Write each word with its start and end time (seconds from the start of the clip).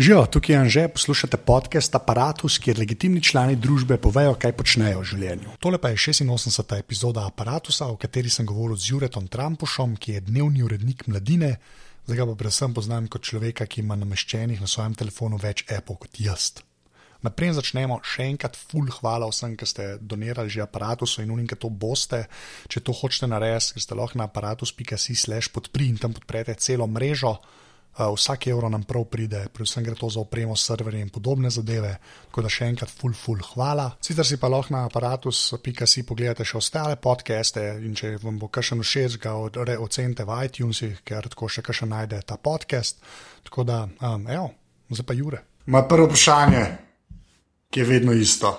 Živijo, 0.00 0.26
tukaj 0.26 0.54
je 0.54 0.58
Anže, 0.58 0.88
poslušate 0.88 1.36
podcast 1.36 1.94
Apparatus, 1.94 2.54
kjer 2.58 2.78
legitimni 2.78 3.20
člani 3.20 3.56
družbe 3.56 3.98
povejo, 4.00 4.32
kaj 4.32 4.54
počnejo 4.56 5.02
v 5.02 5.08
življenju. 5.10 5.56
Tole 5.60 5.76
pa 5.76 5.90
je 5.92 5.98
86. 6.00 6.72
epizoda 6.78 7.26
Apparatusa, 7.28 7.90
v 7.92 7.98
kateri 8.00 8.32
sem 8.32 8.48
govoril 8.48 8.80
z 8.80 8.94
Juretom 8.94 9.28
Trampušom, 9.28 9.98
ki 10.00 10.16
je 10.16 10.24
dnevni 10.30 10.64
urednik 10.64 11.04
mladine. 11.04 11.52
Zdaj 12.08 12.16
ga 12.16 12.28
pa 12.32 12.38
predvsem 12.40 12.78
poznam 12.80 13.12
kot 13.12 13.28
človeka, 13.28 13.68
ki 13.68 13.84
ima 13.84 14.00
nameščenih 14.00 14.64
na 14.64 14.72
svojem 14.72 14.96
telefonu 14.96 15.36
več 15.36 15.66
apov 15.68 16.00
kot 16.06 16.16
jaz. 16.16 16.64
Naprej 17.20 17.58
začnemo, 17.60 18.00
še 18.00 18.24
enkrat, 18.32 18.56
full 18.56 18.88
hvala 19.02 19.28
vsem, 19.28 19.52
ki 19.52 19.68
ste 19.68 19.92
donirali 20.00 20.48
že 20.48 20.64
aparatusu 20.64 21.20
in 21.20 21.36
unim, 21.36 21.44
ki 21.44 21.60
to 21.60 21.68
boste. 21.68 22.24
Če 22.72 22.80
to 22.80 22.96
hočete 22.96 23.28
narediti, 23.28 23.84
ste 23.84 24.00
lahko 24.00 24.16
na 24.16 24.32
aparatus.si/slash 24.32 25.52
podprij 25.52 25.92
in 25.92 26.00
tam 26.00 26.16
podprete 26.16 26.56
celo 26.56 26.88
mrežo. 26.88 27.36
Uh, 27.98 28.14
vsak 28.14 28.46
evro 28.46 28.68
nam 28.68 28.82
prav 28.82 29.04
pride, 29.10 29.46
predvsem 29.52 29.84
gre 29.84 29.94
to 29.98 30.08
za 30.10 30.20
opremo, 30.20 30.54
serverje 30.56 31.00
in 31.02 31.08
podobne 31.10 31.50
zadeve. 31.50 31.96
Tako 32.28 32.44
da 32.46 32.52
še 32.52 32.68
enkrat, 32.70 32.92
full, 32.94 33.16
full, 33.18 33.42
hvala. 33.52 33.88
Sicer 34.00 34.26
si 34.26 34.38
pa 34.38 34.48
lahko 34.48 34.76
na 34.76 34.84
aparatus.si 34.86 36.04
pogledate 36.06 36.46
še 36.46 36.56
ostale 36.60 36.96
podcaste 37.02 37.64
in 37.82 37.98
če 37.98 38.12
vam 38.22 38.38
bo 38.38 38.46
kakšen 38.48 38.84
všeč, 38.86 39.18
ga 39.18 39.34
ocenite 39.82 40.24
v 40.24 40.38
iTunesih, 40.46 41.02
ker 41.04 41.26
tako 41.34 41.50
še 41.50 41.66
kakšen 41.66 41.90
najde 41.90 42.22
ta 42.22 42.38
podcast. 42.38 43.02
Tako 43.50 43.66
da, 43.66 43.82
um, 44.06 44.26
evo, 44.30 44.52
zdaj 44.94 45.10
pa 45.10 45.18
Jure. 45.18 45.42
Moje 45.66 45.88
prvo 45.90 46.06
vprašanje, 46.06 46.64
ki 47.74 47.82
je 47.82 47.90
vedno 47.90 48.14
isto. 48.14 48.54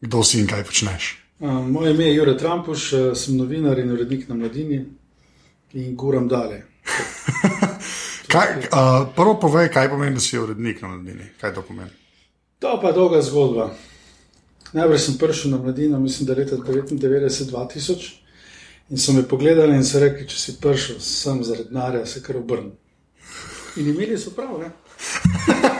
Kdo 0.00 0.24
si 0.24 0.40
in 0.40 0.48
kaj 0.48 0.64
počneš? 0.64 1.12
Uh, 1.44 1.60
moje 1.68 1.92
ime 1.92 2.08
je 2.08 2.16
Jure 2.16 2.38
Trampuš, 2.38 2.90
sem 3.12 3.36
novinar 3.36 3.78
in 3.78 3.92
urednik 3.92 4.24
na 4.32 4.40
mladini 4.40 4.86
in 5.76 5.96
guram 5.96 6.32
dalje. 6.32 6.64
Kaj, 8.28 8.48
uh, 8.58 9.08
prvo 9.16 9.38
povej, 9.40 9.70
kaj 9.72 9.88
pomeni, 9.88 10.14
da 10.14 10.20
si 10.20 10.38
urednik 10.38 10.82
na 10.82 10.88
mladini. 10.88 11.30
Kaj 11.40 11.54
to 11.54 11.62
pomeni? 11.62 11.90
To 12.58 12.74
pa 12.82 12.88
je 12.88 12.94
dolga 12.94 13.22
zgodba. 13.22 13.70
Najprej 14.72 14.98
sem 14.98 15.14
prišel 15.18 15.50
na 15.50 15.58
mladino, 15.58 16.00
mislim, 16.00 16.26
da 16.26 16.34
leta 16.36 16.56
99-2000 16.56 18.10
in 18.90 18.98
so 18.98 19.12
me 19.12 19.22
pogledali 19.28 19.76
in 19.76 19.84
so 19.84 20.00
rekli, 20.00 20.26
če 20.28 20.36
si 20.36 20.56
prišel 20.60 21.00
sem 21.00 21.40
zaradi 21.44 21.68
denarja, 21.70 22.04
se 22.06 22.22
kar 22.22 22.36
obrni. 22.36 22.70
In 23.76 23.88
imeli 23.88 24.18
so 24.18 24.34
prav, 24.36 24.60
ne? 24.60 24.70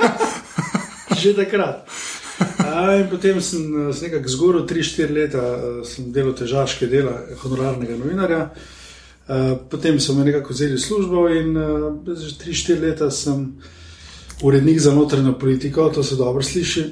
Že 1.21 1.35
takrat. 1.37 1.85
A, 2.65 3.05
potem 3.11 3.43
sem 3.43 3.93
se 3.93 4.09
nekako 4.09 4.29
zgoril, 4.29 4.67
3-4 4.67 5.13
leta 5.13 5.45
sem 5.85 6.13
delal 6.13 6.33
težaške 6.37 6.87
dela 6.89 7.17
honorarnega 7.43 7.97
novinarja. 7.97 8.45
Uh, 8.45 8.78
potem 9.71 10.01
so 10.01 10.15
me 10.15 10.25
nekako 10.25 10.53
vzeli 10.53 10.79
službo 10.79 11.29
in 11.29 11.57
uh, 11.57 12.17
že 12.17 12.37
3-4 12.37 12.81
leta 12.81 13.11
sem 13.11 13.61
urednik 14.43 14.81
za 14.81 14.95
notranjo 14.95 15.39
politiko, 15.39 15.91
to 15.95 16.03
se 16.03 16.17
dobro 16.17 16.43
sliši, 16.43 16.85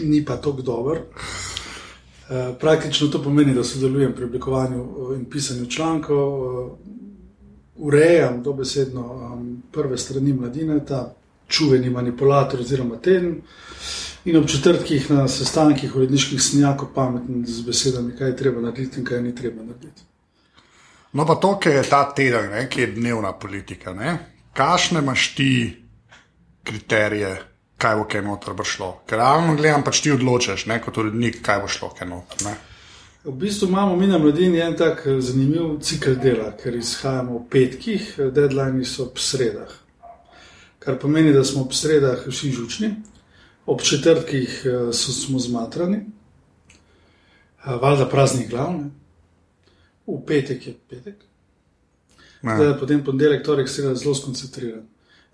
ni 0.00 0.24
pa 0.24 0.36
tako 0.36 0.62
dober. 0.62 0.98
Uh, 0.98 2.56
praktično 2.60 3.08
to 3.08 3.22
pomeni, 3.22 3.54
da 3.54 3.64
sodelujem 3.64 4.12
pri 4.12 4.24
oblikovanju 4.24 5.12
in 5.16 5.24
pisanju 5.30 5.66
člankov, 5.66 6.40
uh, 6.40 6.72
urejam 7.76 8.42
dobesedno 8.42 9.14
um, 9.14 9.62
prve 9.72 9.98
strani 9.98 10.32
mladine, 10.32 10.84
ta 10.84 11.14
čuveni 11.48 11.90
manipulator 11.90 12.60
oziroma 12.60 12.96
teden. 12.96 13.40
In 14.24 14.36
ob 14.36 14.46
četrtkih 14.46 15.10
na 15.10 15.28
sestankih 15.28 15.96
uredniških 15.96 16.42
snijako 16.42 16.90
pameten 16.94 17.44
z 17.46 17.62
besedami, 17.62 18.16
kaj 18.16 18.28
je 18.28 18.36
treba 18.36 18.60
narediti 18.60 19.00
in 19.00 19.06
kaj 19.06 19.22
ni 19.22 19.34
treba 19.34 19.62
narediti. 19.62 20.02
No, 21.16 21.24
pa 21.24 21.34
to, 21.40 21.54
ki 21.56 21.68
je 21.68 21.82
ta 21.88 22.02
teden, 22.12 22.50
ne, 22.52 22.66
ki 22.68 22.80
je 22.80 22.86
dnevna 22.92 23.32
politika. 23.32 23.94
Kakšne 24.52 25.00
imaš 25.00 25.30
ti 25.34 25.52
kriterije, 26.64 27.30
kaj 27.80 27.94
bo 27.96 28.04
kaj 28.04 28.22
noter 28.22 28.58
šlo? 28.64 28.90
Ker 29.08 29.22
realno 29.22 29.54
gledam, 29.56 29.84
pač 29.84 30.02
ti 30.04 30.12
odločaš, 30.12 30.66
ne, 30.68 30.76
kot 30.84 30.98
urednik, 31.00 31.38
kaj 31.44 31.62
bo 31.62 31.70
šlo 31.72 31.88
kaj 31.96 32.08
noter. 32.10 32.42
Ne. 32.44 32.52
V 33.24 33.32
bistvu 33.32 33.68
imamo 33.68 33.96
mi 33.96 34.06
na 34.06 34.18
mladini 34.18 34.60
en 34.60 34.76
tak 34.76 35.06
zanimiv 35.06 35.78
cikl 35.80 36.18
dela, 36.20 36.50
ker 36.60 36.76
izhajamo 36.76 37.38
v 37.38 37.48
petkih, 37.48 38.12
deadline 38.36 38.84
so 38.84 39.08
ob 39.08 39.16
sredah. 39.16 39.72
Kar 40.84 41.00
pomeni, 41.00 41.32
da 41.32 41.44
smo 41.44 41.64
ob 41.64 41.72
sredah 41.72 42.28
vsi 42.28 42.52
žučni, 42.52 42.92
ob 43.66 43.80
četrtkih 43.80 44.60
so, 44.92 45.16
smo 45.16 45.40
zmatrani, 45.40 46.04
valjda 47.64 48.04
praznih 48.12 48.52
glavnih 48.52 48.92
v 50.06 50.20
petek 50.26 50.66
je 50.66 50.74
petek, 50.90 51.24
zdaj, 52.42 52.76
potem 52.80 53.04
ponedeljek, 53.04 53.42
torek, 53.44 53.68
sreda 53.68 53.94
zelo 53.94 54.14
skoncentriran. 54.14 54.84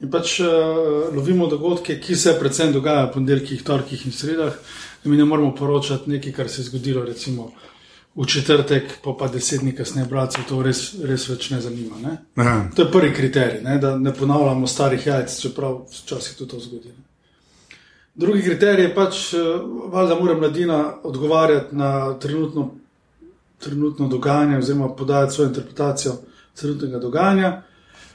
In 0.02 0.10
pač 0.10 0.40
uh, 0.42 1.12
lovimo 1.14 1.46
dogodke, 1.46 2.00
ki 2.02 2.16
se 2.18 2.34
predvsem 2.38 2.72
dogajajo 2.74 3.10
v 3.10 3.12
ponedeljkih, 3.16 3.60
torkih 3.62 4.06
in 4.08 4.14
sredah, 4.16 4.56
in 5.04 5.12
mi 5.12 5.18
ne 5.20 5.26
moramo 5.28 5.54
poročati 5.54 6.10
nekaj, 6.10 6.32
kar 6.34 6.50
se 6.50 6.62
je 6.62 6.70
zgodilo 6.70 7.04
recimo 7.06 7.52
v 8.16 8.26
četrtek, 8.26 8.98
pa 9.04 9.14
pa 9.18 9.28
deset 9.32 9.62
dni 9.62 9.72
kasneje, 9.76 10.08
brati, 10.10 10.42
to 10.48 10.58
res, 10.62 10.82
res 11.00 11.28
več 11.30 11.48
ne 11.54 11.60
zanima. 11.62 12.00
Ne? 12.02 12.16
To 12.76 12.84
je 12.84 12.90
prvi 12.92 13.12
kriterij, 13.14 13.62
ne? 13.64 13.78
da 13.78 13.94
ne 13.98 14.12
ponavljamo 14.14 14.66
starih 14.66 15.06
jajc, 15.06 15.38
čeprav 15.46 15.78
včasih 15.92 16.36
tudi 16.36 16.50
to 16.50 16.60
zgodi. 16.60 16.92
Ne? 16.92 17.78
Drugi 18.14 18.42
kriterij 18.42 18.88
je 18.88 18.94
pač, 18.94 19.22
uh, 19.38 20.08
da 20.08 20.18
mora 20.18 20.34
mladina 20.36 20.82
odgovarjati 21.08 21.76
na 21.76 22.18
trenutno 22.18 22.70
trenutno 23.62 24.08
dogajanje, 24.08 24.58
oziroma 24.58 24.94
podajati 24.96 25.34
svojo 25.34 25.48
interpretacijo 25.48 26.16
trenutnega 26.54 26.98
dogajanja. 26.98 27.62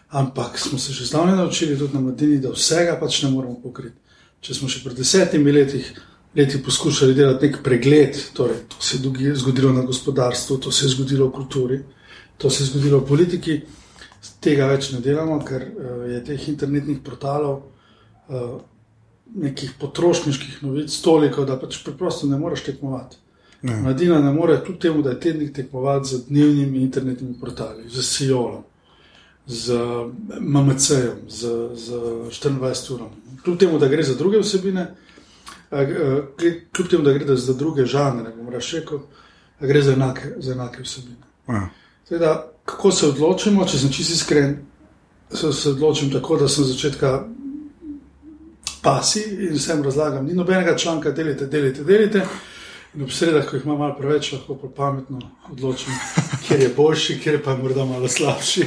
Ampak 0.09 0.59
smo 0.59 0.79
se 0.79 0.93
že 0.93 1.05
zdavnaj 1.05 1.35
naučili, 1.35 1.77
tudi 1.79 1.93
na 1.93 1.99
mladini, 1.99 2.39
da 2.39 2.51
vsega 2.51 2.97
pač 2.99 3.23
ne 3.23 3.29
moremo 3.29 3.59
pokriti. 3.63 3.97
Če 4.41 4.53
smo 4.53 4.69
še 4.69 4.83
pred 4.83 4.95
desetimi 4.95 5.51
leti, 5.51 5.81
leti 6.35 6.61
poskušali 6.63 7.15
delati 7.17 7.49
nek 7.49 7.59
pregled, 7.63 8.19
torej 8.33 8.61
to 8.69 8.79
se 8.79 8.99
je 9.01 9.35
zgodilo 9.35 9.73
na 9.73 9.81
gospodarstvu, 9.81 10.57
to 10.57 10.71
se 10.71 10.85
je 10.85 10.93
zgodilo 10.95 11.27
v 11.27 11.33
kulturi, 11.33 11.79
to 12.37 12.49
se 12.49 12.63
je 12.63 12.67
zgodilo 12.69 12.99
v 12.99 13.07
politiki, 13.07 13.61
tega 14.39 14.67
več 14.67 14.91
ne 14.93 15.01
delamo, 15.03 15.39
ker 15.43 15.65
uh, 15.67 16.05
je 16.07 16.23
teh 16.23 16.47
internetnih 16.53 17.01
portalov, 17.03 17.63
uh, 18.29 18.59
nekih 19.35 19.73
potrošniških 19.79 20.61
novic 20.63 20.93
toliko, 21.03 21.43
da 21.45 21.57
pač 21.59 21.81
preprosto 21.83 22.29
ne 22.29 22.39
moreš 22.39 22.63
tekmovati. 22.69 23.17
Ne. 23.61 23.75
Mladina 23.81 24.19
ne 24.21 24.31
more, 24.33 24.63
kljub 24.65 24.79
temu, 24.79 25.01
da 25.01 25.09
je 25.09 25.19
tednik 25.19 25.55
tekmovati 25.55 26.07
z 26.07 26.25
dnevnimi 26.27 26.81
internetnimi 26.81 27.39
portali, 27.39 27.89
z 27.89 28.03
Sijolom, 28.03 28.63
z 29.47 29.73
MMC-jem, 30.39 31.29
z, 31.29 31.47
z 31.73 31.91
24 31.91 32.93
urami. 32.93 33.41
Kljub 33.43 33.57
temu, 33.59 33.79
da 33.79 33.87
gre 33.87 34.03
za 34.03 34.15
druge 34.15 34.39
vsebine, 34.39 34.87
kljub 36.71 36.89
temu, 36.89 37.03
da 37.03 37.13
gre 37.13 37.35
za 37.35 37.53
druge 37.53 37.85
žanre, 37.85 38.31
bom 38.37 38.49
rekel, 38.49 38.99
gre 39.59 39.81
za 39.81 39.93
enake, 39.93 40.33
za 40.37 40.51
enake 40.51 40.81
vsebine. 40.83 41.69
Teda, 42.09 42.51
kako 42.65 42.91
se 42.91 43.07
odločimo, 43.07 43.65
če 43.65 43.79
sem 43.79 43.91
čisto 43.91 44.13
iskren, 44.13 44.57
se, 45.33 45.53
se 45.53 45.69
odločim 45.69 46.11
tako, 46.11 46.37
da 46.37 46.47
sem 46.47 46.63
začetka. 46.63 47.25
Pasi 48.81 49.23
in 49.49 49.55
vsem 49.57 49.81
razlagam, 49.83 50.25
ni 50.25 50.33
nobenega 50.33 50.77
članka, 50.77 51.11
delite, 51.11 51.47
delite, 51.47 51.83
delite. 51.83 52.21
In 52.97 53.03
ob 53.05 53.11
sredah, 53.13 53.43
ko 53.45 53.59
jih 53.59 53.65
imam 53.67 53.77
malo 53.77 53.93
preveč, 53.93 54.31
lahko 54.33 54.55
pa 54.57 54.67
pametno 54.73 55.19
odločim, 55.51 55.93
kje 56.47 56.55
je 56.63 56.69
boljši, 56.73 57.19
kje 57.21 57.35
pa 57.45 57.53
je 57.53 57.57
morda 57.61 57.85
malo 57.85 58.09
slabši. 58.09 58.65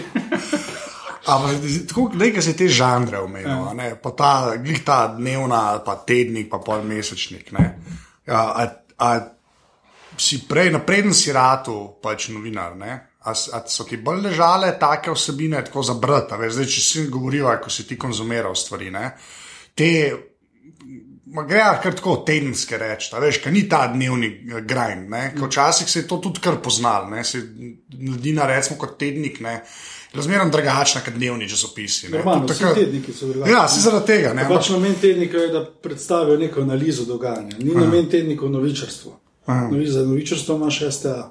Ampak, 1.26 1.56
tako 1.90 2.04
nekaj 2.14 2.42
se 2.42 2.54
te 2.56 2.68
žanre 2.70 3.18
omenja, 3.18 3.56
ja. 3.74 3.96
pa 4.02 4.12
ta, 4.14 4.30
ta 4.86 5.00
dnevna, 5.16 5.80
pa 5.86 5.96
tednik, 6.06 6.46
pa 6.50 6.62
pol 6.62 6.86
mesečnik. 6.86 7.50
Ja, 8.26 8.44
a, 8.54 8.68
a 8.98 9.10
si 10.16 10.44
prej, 10.46 10.70
napreden 10.78 11.14
si 11.14 11.34
ratu, 11.34 11.98
pač 12.02 12.28
novinar. 12.30 12.78
A, 12.78 13.34
a 13.34 13.62
so 13.66 13.84
ti 13.84 13.98
bolj 13.98 14.28
ležale 14.28 14.76
take 14.78 15.10
vsebine, 15.10 15.58
tako 15.66 15.82
za 15.82 15.98
brata, 15.98 16.38
zdaj 16.38 16.70
če 16.70 16.86
si 16.86 17.08
govoril, 17.10 17.50
ko 17.58 17.70
si 17.70 17.82
ti 17.82 17.98
konzumiral 17.98 18.54
stvari. 18.54 18.94
Ne? 18.94 19.10
Te 19.74 19.90
Gre 21.30 21.62
kar 21.82 21.94
tako 21.94 22.16
tedenske 22.26 22.78
reči, 22.78 23.10
veš, 23.20 23.38
kaj 23.44 23.52
ni 23.52 23.62
ta 23.68 23.84
dnevni 23.92 24.26
eh, 24.26 24.60
grind. 24.66 25.14
Včasih 25.46 25.90
se 25.90 26.02
je 26.02 26.08
to 26.08 26.16
tudi 26.16 26.40
kar 26.42 26.58
poznal, 26.62 27.06
mladina, 27.10 28.46
recimo 28.46 28.78
kot 28.78 28.98
tednik. 28.98 29.40
Ne? 29.40 29.60
Razmerno 30.14 30.50
drugačna 30.50 31.00
kot 31.04 31.14
dnevni 31.14 31.48
časopisi. 31.48 32.08
Normalno, 32.10 32.48
tako, 32.48 32.74
tedniki 32.74 33.12
so 33.12 33.28
drugačni. 33.28 33.54
Ja, 33.54 33.68
se 33.68 33.80
zaradi 33.80 34.06
tega. 34.06 34.32
Ne, 34.34 34.46
pač 34.48 34.72
namen 34.74 34.96
tednika 35.00 35.38
je, 35.38 35.52
da 35.54 35.64
predstavijo 35.82 36.38
neko 36.38 36.64
analizo 36.66 37.04
dogajanja. 37.06 37.58
Ni 37.58 37.76
Aha. 37.76 37.84
namen 37.84 38.10
tednikov 38.10 38.50
novičarstvo. 38.50 39.20
Novi, 39.46 39.86
za 39.86 40.02
novičarstvo 40.06 40.56
imaš 40.56 40.80
STA. 40.90 41.30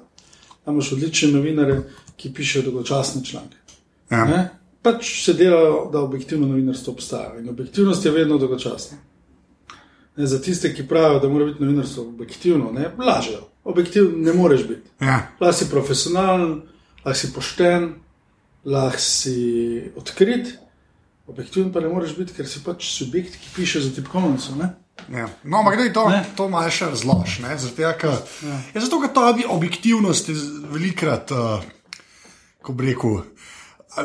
Tam 0.64 0.74
imaš 0.74 0.92
odlične 0.92 1.28
novinare, 1.32 1.76
ki 2.16 2.32
pišejo 2.34 2.64
dolgočasne 2.70 3.24
članke. 3.24 3.56
Ja. 4.10 4.48
Pač 4.82 5.12
se 5.24 5.36
delajo, 5.36 5.90
da 5.92 6.00
objektivno 6.00 6.46
novinarstvo 6.48 6.92
obstaja. 6.92 7.36
In 7.38 7.48
objektivnost 7.48 8.04
je 8.04 8.10
vedno 8.10 8.38
dolgočasna. 8.38 8.96
Ne, 10.16 10.26
za 10.26 10.40
tiste, 10.42 10.72
ki 10.74 10.88
pravijo, 10.88 11.20
da 11.20 11.28
mora 11.28 11.44
biti 11.46 11.62
novinarstvo 11.62 12.04
objektivno, 12.08 12.72
ne, 12.72 12.90
lažejo. 12.98 13.44
Objektivno 13.64 14.18
ne 14.18 14.32
moreš 14.32 14.66
biti. 14.68 14.90
Ja. 15.00 15.20
Lahko 15.40 15.58
si 15.58 15.70
profesionalen, 15.70 16.62
lahko 17.04 17.18
si 17.18 17.32
pošten, 17.32 17.92
lahko 18.64 18.98
si 18.98 19.38
odkrit, 19.96 20.56
Objektiven 21.30 21.72
pa 21.72 21.80
ne 21.80 21.88
moreš 21.88 22.16
biti, 22.18 22.34
ker 22.34 22.46
si 22.50 22.58
pač 22.64 22.88
subjekt, 22.90 23.36
ki 23.38 23.52
piše 23.54 23.80
za 23.84 23.92
tipkovnico. 23.94 24.56
Ja. 25.14 25.28
No, 25.44 25.60
ampak 25.60 25.78
to, 25.94 26.02
to 26.36 26.48
malo 26.50 26.70
še 26.74 26.88
razloži. 26.90 27.44
Zato, 27.62 27.82
ja. 27.82 27.92
ja, 28.74 28.80
zato, 28.82 28.98
ker 28.98 29.12
ta 29.14 29.28
objektivnost 29.54 30.32
je 30.32 30.34
velikrat, 30.74 31.30
uh, 31.30 31.62
ko 32.66 32.74
bi 32.74 32.90
rekel, 32.90 33.20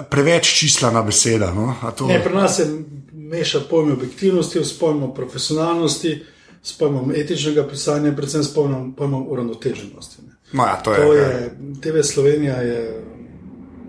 preveč 0.09 0.53
čislana 0.59 1.01
beseda. 1.01 1.53
No? 1.53 1.75
To... 1.97 2.07
Ne, 2.07 2.23
pri 2.23 2.33
nas 2.35 2.57
se 2.57 2.67
meša 3.13 3.59
pojem 3.69 3.91
objektivnosti 3.91 4.63
s 4.65 4.79
pojmom 4.79 5.13
profesionalnosti, 5.15 6.23
s 6.63 6.77
pojmom 6.77 7.11
etičnega 7.11 7.67
pisanja, 7.67 8.15
predvsem 8.15 8.43
s 8.43 8.53
pojmom, 8.53 8.93
pojmom 8.95 9.27
uravnoteženosti. 9.29 10.21
No, 10.53 10.63
ja, 10.63 10.81
to 10.83 10.93
je, 10.93 10.99
to 10.99 11.13
je. 11.13 11.57
TV 11.81 12.01
Slovenija 12.03 12.55
je 12.55 13.03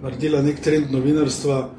naredila 0.02 0.42
nek 0.42 0.60
trend 0.60 0.92
novinarstva 0.92 1.70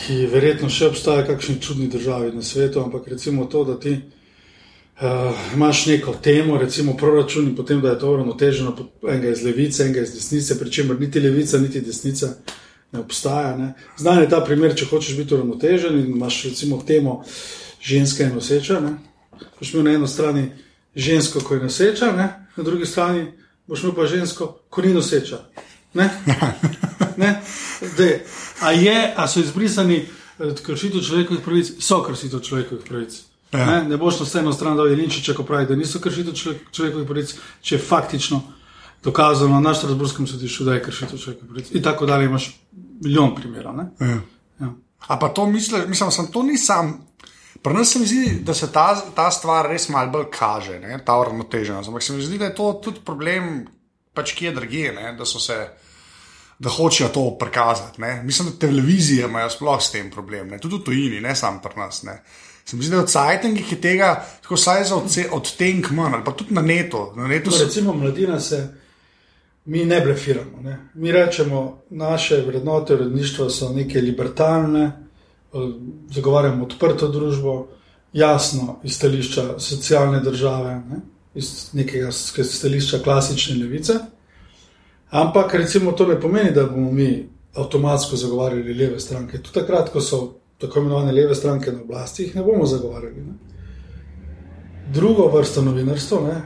ki 0.00 0.24
verjetno 0.30 0.70
še 0.72 0.90
obstaja 0.90 1.24
v 1.24 1.34
kakšni 1.34 1.58
čudni 1.62 1.88
državi 1.90 2.32
na 2.34 2.42
svetu, 2.42 2.80
ampak 2.82 3.08
recimo 3.10 3.46
to, 3.50 3.64
da 3.68 3.76
ti 3.80 3.92
uh, 3.96 5.42
imaš 5.54 5.86
neko 5.90 6.14
temo, 6.22 6.58
recimo 6.58 6.96
proračun 6.96 7.50
in 7.50 7.56
potem, 7.56 7.80
da 7.80 7.94
je 7.94 8.00
to 8.00 8.12
uravnoteženo, 8.14 8.74
enega 9.08 9.34
iz 9.34 9.44
levice, 9.44 9.84
enega 9.84 10.06
iz 10.06 10.14
desnice, 10.14 10.58
pri 10.58 10.72
čemer 10.72 11.00
niti 11.00 11.20
levica, 11.20 11.58
niti 11.58 11.82
desnica 11.84 12.34
ne 12.92 13.00
obstaja. 13.00 13.56
Ne. 13.56 13.72
Znan 13.98 14.22
je 14.22 14.28
ta 14.28 14.40
primer, 14.44 14.74
če 14.76 14.88
hočeš 14.90 15.16
biti 15.16 15.34
uravnotežen 15.34 15.98
in 15.98 16.10
imaš 16.10 16.42
recimo 16.44 16.82
temo 16.86 17.22
ženska 17.82 18.24
in 18.24 18.34
noseča. 18.34 18.80
Ne. 18.80 18.96
Boš 19.58 19.74
imel 19.74 19.84
na 19.84 19.96
eni 19.98 20.08
strani 20.08 20.50
žensko, 20.94 21.40
ko 21.40 21.54
je 21.54 21.62
noseča, 21.62 22.12
ne. 22.16 22.28
na 22.56 22.64
drugi 22.64 22.86
strani 22.86 23.32
boš 23.66 23.82
imel 23.82 23.94
pa 23.94 24.06
žensko, 24.06 24.52
ko 24.70 24.82
ni 24.82 24.94
noseča. 24.94 25.44
Ne? 25.94 26.10
Ne? 27.20 27.40
Dej, 27.96 28.20
A, 28.60 28.72
je, 28.72 29.14
a 29.16 29.28
so 29.28 29.40
izbrisani 29.40 29.96
eh, 30.38 30.54
kršitev 30.62 31.00
človekovih 31.00 31.42
pravic, 31.44 31.72
so 31.80 32.02
kršitev 32.04 32.40
človekovih 32.40 32.84
pravic. 32.84 33.20
Ja. 33.52 33.66
Ne? 33.66 33.88
ne 33.88 33.96
boš 33.96 34.20
na 34.20 34.26
vseeno 34.26 34.52
stran 34.52 34.76
dal 34.76 34.88
Jelinčiča, 34.88 35.34
ko 35.34 35.42
pravi, 35.42 35.66
da 35.66 35.76
niso 35.76 36.00
kršitev 36.00 36.36
človekovih 36.70 37.06
pravic, 37.08 37.34
če 37.62 37.74
je 37.74 37.82
faktično 37.82 38.42
dokazano 39.04 39.54
na 39.54 39.60
našem 39.60 39.88
razborskem 39.88 40.26
sodišču, 40.26 40.64
da 40.64 40.74
je 40.74 40.82
kršitev 40.82 41.18
človekovih 41.18 41.48
pravic. 41.48 41.70
In 41.72 41.82
tako 41.82 42.06
dalje 42.06 42.24
imaš 42.24 42.50
milijon 43.04 43.34
primerov. 43.34 43.76
Ja. 44.00 44.18
Ja. 44.60 44.72
A 45.08 45.18
pa 45.18 45.28
to 45.28 45.46
misliš, 45.46 45.86
mislim, 45.88 46.10
sem 46.10 46.26
to 46.32 46.42
nisem. 46.42 46.98
Pri 47.62 47.74
nas 47.74 47.92
se 47.92 47.98
mi 47.98 48.06
zdi, 48.06 48.40
da 48.44 48.54
se 48.54 48.72
ta, 48.72 48.94
ta 49.14 49.30
stvar 49.30 49.68
res 49.68 49.88
malo 49.88 50.10
bolj 50.10 50.30
kaže, 50.32 50.78
ne? 50.80 50.98
ta 51.04 51.18
uravnoteženost. 51.20 51.88
Ampak 51.88 52.02
se 52.02 52.12
mi 52.12 52.22
zdi, 52.22 52.38
da 52.38 52.44
je 52.44 52.54
to 52.54 52.72
tudi 52.84 53.00
problem, 53.04 53.66
pač 54.14 54.32
kje 54.32 54.52
drugje, 54.56 54.92
da 55.18 55.24
so 55.24 55.40
se 55.40 55.68
da 56.60 56.68
hočejo 56.68 57.08
to 57.08 57.36
prikazati. 57.40 58.00
Ne? 58.00 58.22
Mislim, 58.22 58.48
da 58.48 58.58
televizije 58.58 59.24
imajo 59.24 59.50
sploh 59.50 59.82
s 59.82 59.90
tem 59.90 60.10
problem, 60.10 60.48
ne? 60.48 60.58
tudi 60.58 60.76
v 60.76 60.84
tujini, 60.84 61.20
ne 61.20 61.36
samo 61.36 61.60
pri 61.60 61.76
nas. 61.76 62.02
Ne? 62.02 62.22
Se 62.64 62.76
mi 62.76 62.84
zdi, 62.84 62.96
da 62.96 63.02
v 63.02 63.08
Cajtengih 63.08 63.72
je 63.72 63.80
tega 63.80 64.10
tako 64.42 64.54
vsaj 64.54 64.84
za 64.84 64.96
odtenek 65.32 65.90
manj, 65.90 66.14
ali 66.14 66.24
pa 66.24 66.32
tudi 66.32 66.54
na 66.54 66.62
netu. 66.62 67.12
Na 67.16 67.28
netu 67.28 67.50
no, 67.50 67.56
so... 67.56 67.64
Recimo, 67.64 67.92
mladina 67.92 68.40
se. 68.40 68.60
Mi 69.64 69.84
ne 69.84 70.00
blefiramo. 70.00 70.60
Ne? 70.62 70.78
Mi 70.94 71.12
rečemo, 71.12 71.82
naše 71.90 72.42
vrednote 72.46 72.94
uredništva 72.94 73.50
so 73.50 73.72
neke 73.72 74.00
liberalne, 74.00 74.92
zagovarjamo 76.10 76.64
odprto 76.64 77.08
družbo, 77.08 77.68
jasno 78.12 78.80
iz 78.84 78.96
stališča 78.96 79.58
socialne 79.58 80.20
države, 80.20 80.74
ne? 80.90 81.00
iz 81.34 81.70
nekega 81.72 82.12
stališča 82.12 82.98
klasične 82.98 83.56
levice. 83.56 83.92
Ampak 85.10 85.54
recimo 85.54 85.92
to 85.92 86.06
ne 86.06 86.20
pomeni, 86.20 86.50
da 86.50 86.66
bomo 86.66 86.92
mi 86.92 87.28
avtomatsko 87.54 88.16
zagovarjali 88.16 88.74
leve 88.74 89.00
stranke. 89.00 89.42
Tudi 89.42 89.54
takrat, 89.54 89.92
ko 89.92 90.00
so 90.00 90.34
tako 90.58 90.80
imenovane 90.80 91.12
leve 91.12 91.34
stranke 91.34 91.72
na 91.72 91.82
oblasti, 91.82 92.22
jih 92.22 92.36
ne 92.36 92.42
bomo 92.42 92.66
zagovarjali. 92.66 93.24
Ne? 93.24 93.34
Drugo 94.92 95.28
vrsto 95.28 95.62
novinarstva? 95.62 96.40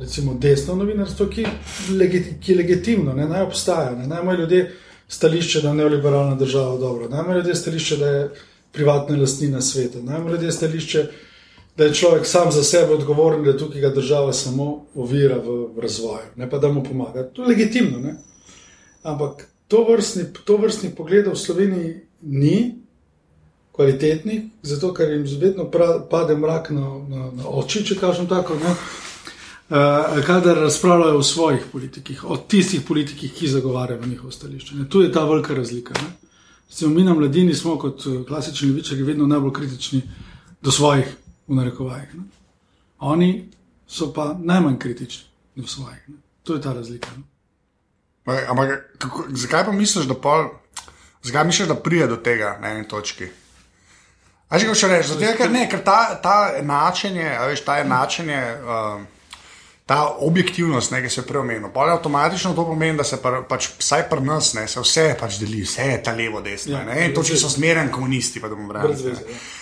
Recimo 0.00 0.34
desno 0.34 0.74
novinarstvo, 0.74 1.26
ki, 1.26 1.46
legiti, 1.90 2.34
ki 2.40 2.54
legitimno, 2.54 3.12
ne? 3.12 3.28
naj 3.28 3.42
obstaja, 3.42 3.90
ne? 3.90 4.06
naj 4.06 4.22
imajo 4.22 4.38
ljudje 4.38 4.72
stališče, 5.08 5.60
da 5.60 5.68
je 5.68 5.74
neoliberalna 5.74 6.34
država 6.34 6.78
dobro, 6.78 7.08
naj 7.08 7.20
imajo 7.24 7.36
ljudje 7.38 7.54
stališče, 7.54 7.96
da 7.96 8.06
je 8.06 8.30
privatna 8.72 9.16
lastnina 9.16 9.60
sveta, 9.60 9.98
naj 10.02 10.18
imajo 10.18 10.32
ljudje 10.32 10.52
stališče, 10.52 11.06
da 11.76 11.84
je 11.84 11.94
človek 11.94 12.26
sam 12.26 12.52
za 12.52 12.64
sebe 12.64 12.94
odgovoren, 12.94 13.44
da 13.44 13.58
tukaj 13.58 13.80
ga 13.80 13.88
država 13.88 14.32
samo 14.32 14.86
ovira 14.94 15.36
v, 15.36 15.80
razvoju, 15.82 16.34
ne 16.36 16.50
pa 16.50 16.58
da 16.58 16.72
mu 16.72 16.84
pomaga. 16.84 17.22
To 17.32 17.42
je 17.42 17.48
legitimno. 17.48 17.98
Ne? 17.98 18.14
Ampak 19.02 19.48
to 19.68 19.84
vrstni, 19.88 20.24
to 20.44 20.56
vrstni 20.56 20.90
pogled 20.96 21.28
v 21.28 21.36
Sloveniji 21.36 22.00
ni 22.22 22.74
kvalitetni, 23.72 24.50
zato 24.62 24.94
ker 24.94 25.10
jim 25.10 25.24
vedno 25.40 25.70
pra, 25.70 26.00
pade 26.10 26.36
mrak 26.36 26.70
na, 26.70 26.88
na, 27.08 27.30
na 27.32 27.48
oči, 27.48 27.84
če 27.84 27.96
kažem 28.00 28.28
tako. 28.28 28.58
Ne? 28.60 28.74
Uh, 29.70 29.76
kadar 30.26 30.56
razpravljajo 30.56 31.18
o 31.18 31.22
svojih 31.22 31.62
politikih, 31.72 32.24
o 32.24 32.36
tistih 32.36 32.80
politikih, 32.88 33.32
ki 33.34 33.48
zagovarjajo 33.48 34.06
njihovo 34.06 34.32
stališče. 34.32 34.74
Ne? 34.74 34.88
Tu 34.88 35.02
je 35.02 35.12
ta 35.12 35.24
velika 35.24 35.54
razlika. 35.54 35.94
Recimo, 36.68 36.94
mi 36.94 37.04
na 37.04 37.14
mladini 37.14 37.54
smo 37.54 37.78
kot 37.78 38.02
eh, 38.06 38.24
klasični 38.26 38.68
levičari 38.68 39.02
vedno 39.02 39.26
najbolj 39.26 39.52
kritični 39.52 40.02
do 40.62 40.70
svojih 40.70 41.06
v 41.48 41.54
narekovajih. 41.54 42.14
Ne? 42.14 42.22
Oni 42.98 43.48
so 43.86 44.12
pa 44.12 44.34
najmanj 44.38 44.78
kritični 44.78 45.24
v 45.56 45.66
svojih. 45.66 46.08
Ne? 46.08 46.16
To 46.42 46.54
je 46.54 46.62
ta 46.62 46.72
razlika. 46.72 47.08
Ampak 48.26 48.98
zakaj 49.30 49.64
pa 49.64 49.72
misliš, 49.72 50.06
da, 50.06 50.14
pol, 50.14 50.48
zakaj 51.22 51.44
misliš, 51.44 51.68
da 51.68 51.74
pride 51.74 52.06
do 52.06 52.16
tega 52.16 52.58
na 52.62 52.74
eni 52.74 52.88
točki? 52.88 53.30
Aj, 54.48 54.58
če 54.58 54.74
še 54.74 54.88
rečeš, 54.90 55.14
ker, 55.38 55.56
ker 55.70 55.86
ta, 55.86 56.18
ta 56.22 56.36
načenje, 56.62 57.38
veš, 57.46 57.64
ta 57.64 57.78
načenje. 57.84 58.42
Uh, 58.66 59.19
ta 59.90 60.16
objektivnost, 60.18 60.92
ki 61.02 61.10
se 61.10 61.20
je 61.20 61.26
preomenila. 61.26 61.68
Pa 61.74 61.80
avtomatično 61.80 62.54
to 62.54 62.64
pomeni, 62.66 62.96
da 62.96 63.04
se 63.04 63.16
pa, 63.22 63.42
pač, 63.48 63.68
vsaj 63.78 64.04
pri 64.10 64.22
nas 64.22 64.52
ne, 64.54 64.68
se 64.70 64.80
vse 64.80 65.06
pač 65.18 65.40
deli, 65.42 65.64
vse 65.66 65.82
je 65.82 65.96
ta 66.06 66.12
levo, 66.14 66.38
desno. 66.40 66.78
Ja, 66.78 66.94
in 67.02 67.14
to, 67.14 67.24
če 67.26 67.34
so 67.40 67.50
smeren 67.50 67.90
komunisti, 67.90 68.38
pa 68.38 68.46
da 68.46 68.54
bomo 68.54 68.70
brali. 68.70 68.94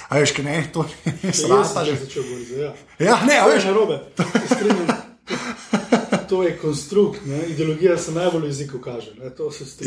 A 0.09 0.21
veš, 0.21 0.35
kaj 0.37 0.45
ne, 0.45 0.59
to 0.73 0.85
je 0.85 1.33
strašno. 1.33 1.81
Ja, 1.81 1.85
že 1.89 1.97
začel 2.03 2.27
govoriti. 2.29 2.61
Ja, 2.61 2.75
ja 3.07 3.17
ne, 3.25 3.39
a 3.41 3.47
veš, 3.49 3.71
robe. 3.73 3.97
To 6.29 6.43
je 6.45 6.53
konstrukt, 6.61 7.25
ne? 7.25 7.47
ideologija 7.49 7.97
se 7.97 8.13
najbolj 8.13 8.43
v 8.43 8.53
jeziku 8.53 8.83
kaže. 8.85 9.15
Ne? 9.17 9.33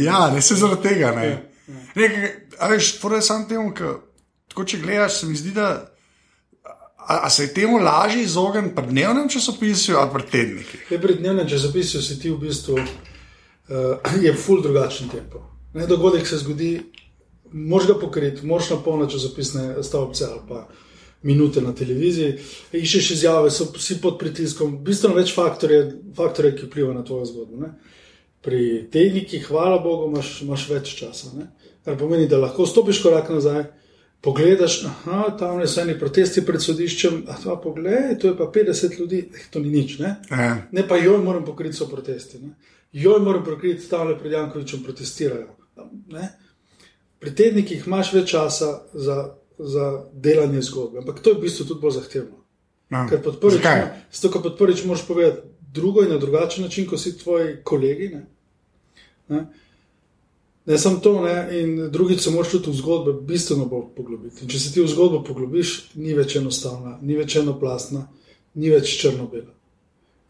Ja, 0.01 0.23
ne 0.33 0.41
se 0.41 0.57
zaradi 0.57 0.89
tega. 0.89 1.11
Ne. 1.21 1.27
Ja, 1.27 1.37
ja. 1.69 1.83
Ne, 2.01 2.31
a 2.57 2.73
veš, 2.73 2.95
torej 2.97 3.21
samo 3.29 3.45
temu, 3.45 3.75
ko 4.57 4.65
če 4.65 4.81
gledaš, 4.81 5.19
se 5.21 5.29
mi 5.29 5.37
zdi, 5.37 5.53
da 5.53 5.69
A, 7.11 7.25
a 7.25 7.29
se 7.29 7.43
je 7.43 7.53
temu 7.53 7.77
lažje 7.77 8.23
izogniti 8.23 8.75
pri 8.75 8.87
dnevnem 8.87 9.29
časopisu 9.29 9.93
ali 9.99 10.09
pri 10.13 10.23
tednikih? 10.31 10.85
Pri 11.01 11.15
dnevnem 11.15 11.47
časopisu 11.49 12.01
si 12.01 12.19
ti 12.19 12.29
v 12.31 12.37
bistvu 12.39 12.77
uh, 12.79 14.13
je 14.25 14.33
ful 14.33 14.61
drugačen 14.61 15.09
tempo. 15.09 15.43
Ne, 15.73 15.87
dogodek 15.87 16.27
se 16.27 16.37
zgodi, 16.37 16.71
moš 17.51 17.87
ga 17.87 17.97
pokriti, 17.99 18.45
moš 18.47 18.69
na 18.69 18.77
polno 18.77 19.09
časopisne 19.11 19.83
stavke 19.83 20.23
ali 20.23 20.39
pa 20.47 20.67
minute 21.21 21.61
na 21.61 21.75
televiziji, 21.75 22.37
iščeš 22.71 23.11
izjave, 23.11 23.51
so 23.51 23.67
vsi 23.75 23.99
pod 24.01 24.15
pritiskom, 24.19 24.79
bistveno 24.83 25.19
več 25.19 25.35
faktorjev, 25.35 25.91
faktorje, 26.15 26.55
ki 26.55 26.69
vplivajo 26.69 26.95
na 26.95 27.03
tvojo 27.03 27.27
zgodbo. 27.27 27.59
Ne. 27.61 27.73
Pri 28.41 28.87
tednikih, 28.91 29.43
hvala 29.51 29.83
Bogu, 29.83 30.07
imaš, 30.09 30.31
imaš 30.47 30.65
več 30.71 30.95
časa. 31.03 31.35
Ne. 31.35 31.51
Kar 31.85 31.99
pomeni, 31.99 32.31
da 32.31 32.39
lahko 32.39 32.65
stopiš 32.65 33.03
korak 33.03 33.29
nazaj 33.35 33.67
pogledaš, 34.21 34.81
da 34.81 35.37
tam 35.39 35.67
so 35.67 35.85
neki 35.85 35.99
protesti 35.99 36.45
pred 36.45 36.61
sodiščem, 36.61 37.23
a 37.27 37.37
to 37.43 37.55
poglej, 37.63 38.17
to 38.21 38.27
je 38.27 38.37
pa 38.37 38.51
50 38.53 38.99
ljudi, 38.99 39.23
eh, 39.33 39.47
to 39.51 39.59
ni 39.59 39.69
nič. 39.69 39.97
Ne, 39.99 40.15
ja. 40.29 40.57
ne 40.71 40.87
pa 40.87 40.97
joj 40.97 41.17
moram 41.23 41.45
pokriti 41.45 41.77
so 41.77 41.89
protesti, 41.89 42.39
ne? 42.39 42.53
joj 42.91 43.19
moram 43.19 43.43
pokriti 43.43 43.89
tam 43.89 44.07
le 44.07 44.19
pred 44.19 44.31
Jankovičem 44.31 44.83
protestirajo. 44.83 45.47
Ne? 46.11 46.29
Pri 47.19 47.35
tednikih 47.35 47.87
imaš 47.87 48.13
več 48.13 48.31
časa 48.31 48.71
za, 48.93 49.17
za 49.57 49.87
delanje 50.13 50.61
zgodbe, 50.61 51.01
ampak 51.01 51.19
to 51.19 51.33
je 51.33 51.39
v 51.39 51.47
bistvu 51.47 51.65
tudi 51.65 51.81
bolj 51.81 51.97
zahtevno. 52.01 52.37
No. 52.91 53.05
Ker 53.09 53.21
podporiš, 53.23 54.83
moraš 54.85 55.05
povedati 55.07 55.47
drugo 55.71 56.03
in 56.03 56.09
na 56.11 56.17
drugačen 56.17 56.63
način, 56.63 56.87
kot 56.87 56.99
si 56.99 57.17
tvoji 57.17 57.61
kolegi. 57.63 58.09
Ne? 58.09 58.25
Ne? 59.29 59.45
Ne 60.71 60.77
samo 60.77 60.99
to, 61.03 61.21
ne, 61.21 61.59
in 61.59 61.91
drugič 61.91 62.21
se 62.23 62.31
moraš 62.31 62.51
tudi 62.51 62.71
v 62.71 62.79
zgodbo 62.79 63.13
bistveno 63.27 63.65
bolj 63.65 63.89
poglobiti. 63.95 64.45
In 64.45 64.47
če 64.47 64.59
se 64.59 64.69
ti 64.71 64.79
v 64.79 64.87
zgodbo 64.87 65.19
poglobiš, 65.27 65.73
ni 65.99 66.13
več 66.15 66.37
enostavna, 66.39 66.93
ni 67.01 67.17
več 67.19 67.35
enoplastna, 67.41 68.05
ni 68.55 68.71
več 68.71 68.93
črno-bela. 69.01 69.51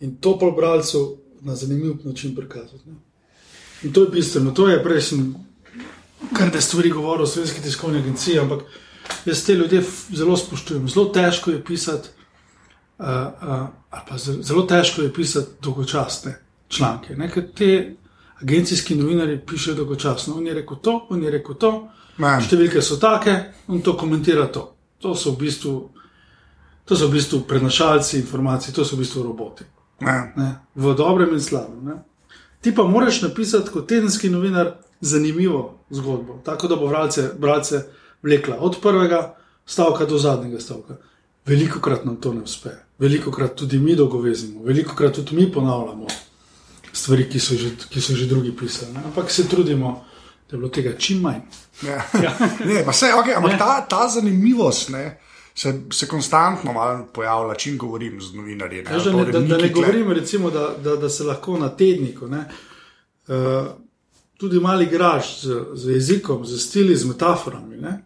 In 0.02 0.16
to 0.18 0.34
pa 0.42 0.50
bralcu 0.58 1.04
na 1.46 1.54
zanimiv 1.56 2.08
način 2.10 2.34
prikazati. 2.36 2.82
Ne. 2.90 2.98
In 3.84 3.94
to 3.94 4.08
je 4.08 4.10
bistveno. 4.16 4.56
To 4.58 4.66
je 4.70 4.82
prej, 4.82 5.02
sem, 5.12 5.22
kar 6.34 6.50
da 6.50 6.62
stvari 6.62 6.90
govoril 6.90 7.30
o 7.30 7.30
slovenski 7.30 7.62
tiskovni 7.62 8.02
agenciji, 8.02 8.40
ampak 8.42 8.66
jaz 9.30 9.46
te 9.46 9.54
ljudi 9.62 9.84
zelo 10.10 10.38
spoštujem. 10.38 10.90
Zelo 10.90 11.06
težko 11.14 11.54
je 11.54 11.64
pisati, 11.70 12.10
uh, 12.98 13.06
uh, 14.10 14.18
zelo 14.42 14.66
težko 14.66 15.06
je 15.06 15.14
pisati 15.14 15.62
dolgočasne 15.62 16.40
članke. 16.68 17.14
Ne, 17.16 17.30
agencijski 18.42 18.96
novinari 18.96 19.40
pišejo 19.48 19.76
dolgočasno. 19.76 20.36
On 20.38 20.48
je 20.48 20.54
rekel 20.54 20.78
to, 20.78 21.08
on 21.10 21.24
je 21.24 21.32
rekel 21.32 21.56
to. 21.56 21.72
Ne. 22.18 22.36
Številke 22.42 22.82
so 22.82 22.98
take 23.02 23.34
in 23.70 23.82
to 23.82 23.96
komentira 23.98 24.48
to. 24.52 24.68
To 25.02 25.16
so 25.16 25.34
v 25.34 25.46
bistvu, 25.46 25.76
to 26.86 26.98
so 26.98 27.08
v 27.08 27.18
bistvu 27.18 27.42
prenašalci 27.50 28.20
informacij, 28.20 28.74
to 28.76 28.86
so 28.86 28.96
v 28.96 29.06
bistvu 29.06 29.24
roboti. 29.26 29.66
Ne. 30.06 30.18
Ne? 30.38 30.50
V 30.76 30.96
dobrem 30.98 31.34
in 31.34 31.42
slabem. 31.42 31.82
Ne? 31.86 31.98
Ti 32.62 32.74
pa 32.76 32.86
moraš 32.86 33.22
napisati 33.26 33.74
kot 33.74 33.88
tedenski 33.90 34.30
novinar 34.30 34.76
zanimivo 35.02 35.80
zgodbo, 35.90 36.42
tako 36.46 36.68
da 36.68 36.76
bo 36.78 36.88
bralce, 36.88 37.32
bralce 37.38 37.86
vlekla 38.22 38.60
od 38.62 38.78
prvega 38.82 39.36
stavka 39.66 40.06
do 40.06 40.18
zadnjega 40.18 40.60
stavka. 40.60 40.98
Veliko 41.46 41.80
krat 41.82 42.06
nam 42.06 42.20
to 42.22 42.34
ne 42.34 42.44
uspe, 42.46 42.70
veliko 43.02 43.32
krat 43.34 43.56
tudi 43.58 43.80
mi 43.80 43.96
dolgovezimo, 43.98 44.62
veliko 44.64 44.96
krat 44.96 45.16
tudi 45.18 45.36
mi 45.36 45.52
ponavljamo 45.52 46.08
stvari, 46.94 47.30
ki 47.30 47.40
so 47.40 47.56
že, 47.56 47.76
ki 47.90 48.02
so 48.02 48.16
že 48.16 48.28
drugi 48.28 48.56
pisali. 48.56 48.94
Ne? 48.94 49.02
Ampak 49.06 49.32
se 49.32 49.48
trudimo, 49.50 50.06
da 50.50 50.56
je 50.56 50.58
bilo 50.58 50.70
tega 50.70 50.98
čim 50.98 51.22
manj. 51.22 51.42
Ja. 51.84 52.04
ne, 52.68 52.86
pa 52.86 52.92
vse, 52.92 53.14
okay, 53.18 53.38
ampak 53.38 53.58
ta, 53.58 53.86
ta 53.90 54.08
zanimivost 54.10 54.90
ne, 54.90 55.20
se, 55.56 55.82
se 55.92 56.08
konstantno 56.08 56.74
pojavlja, 57.14 57.56
čim 57.56 57.78
govorim 57.78 58.22
z 58.22 58.34
novinarji. 58.34 58.84
Ne, 58.84 58.98
Da, 59.04 59.14
ne, 59.14 59.26
da, 59.32 59.40
da 59.40 59.58
ne 59.58 59.70
govorim, 59.70 60.12
recimo, 60.12 60.52
da, 60.52 60.76
da, 60.84 60.96
da 60.96 61.10
se 61.10 61.24
lahko 61.24 61.58
na 61.58 61.70
tedniku 61.70 62.28
ne, 62.28 62.46
uh, 63.28 63.68
tudi 64.38 64.60
malo 64.60 64.82
igraš 64.82 65.42
z, 65.42 65.66
z 65.74 65.90
jezikom, 65.90 66.46
z 66.46 66.60
stili, 66.60 66.96
z 66.96 67.06
metaforami. 67.06 67.78
Ne. 67.78 68.04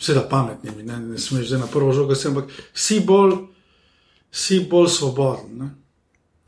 Seveda 0.00 0.28
pametnimi, 0.28 0.82
ne, 0.82 1.00
ne 1.00 1.18
smeš 1.18 1.46
zdaj 1.46 1.60
na 1.60 1.66
prvo 1.66 1.92
žogo, 1.92 2.14
si, 2.14 2.28
ampak 2.28 2.44
si 2.74 3.00
bolj, 3.00 3.36
si 4.32 4.60
bolj 4.70 4.88
svoboden. 4.88 5.58
Ne. 5.58 5.70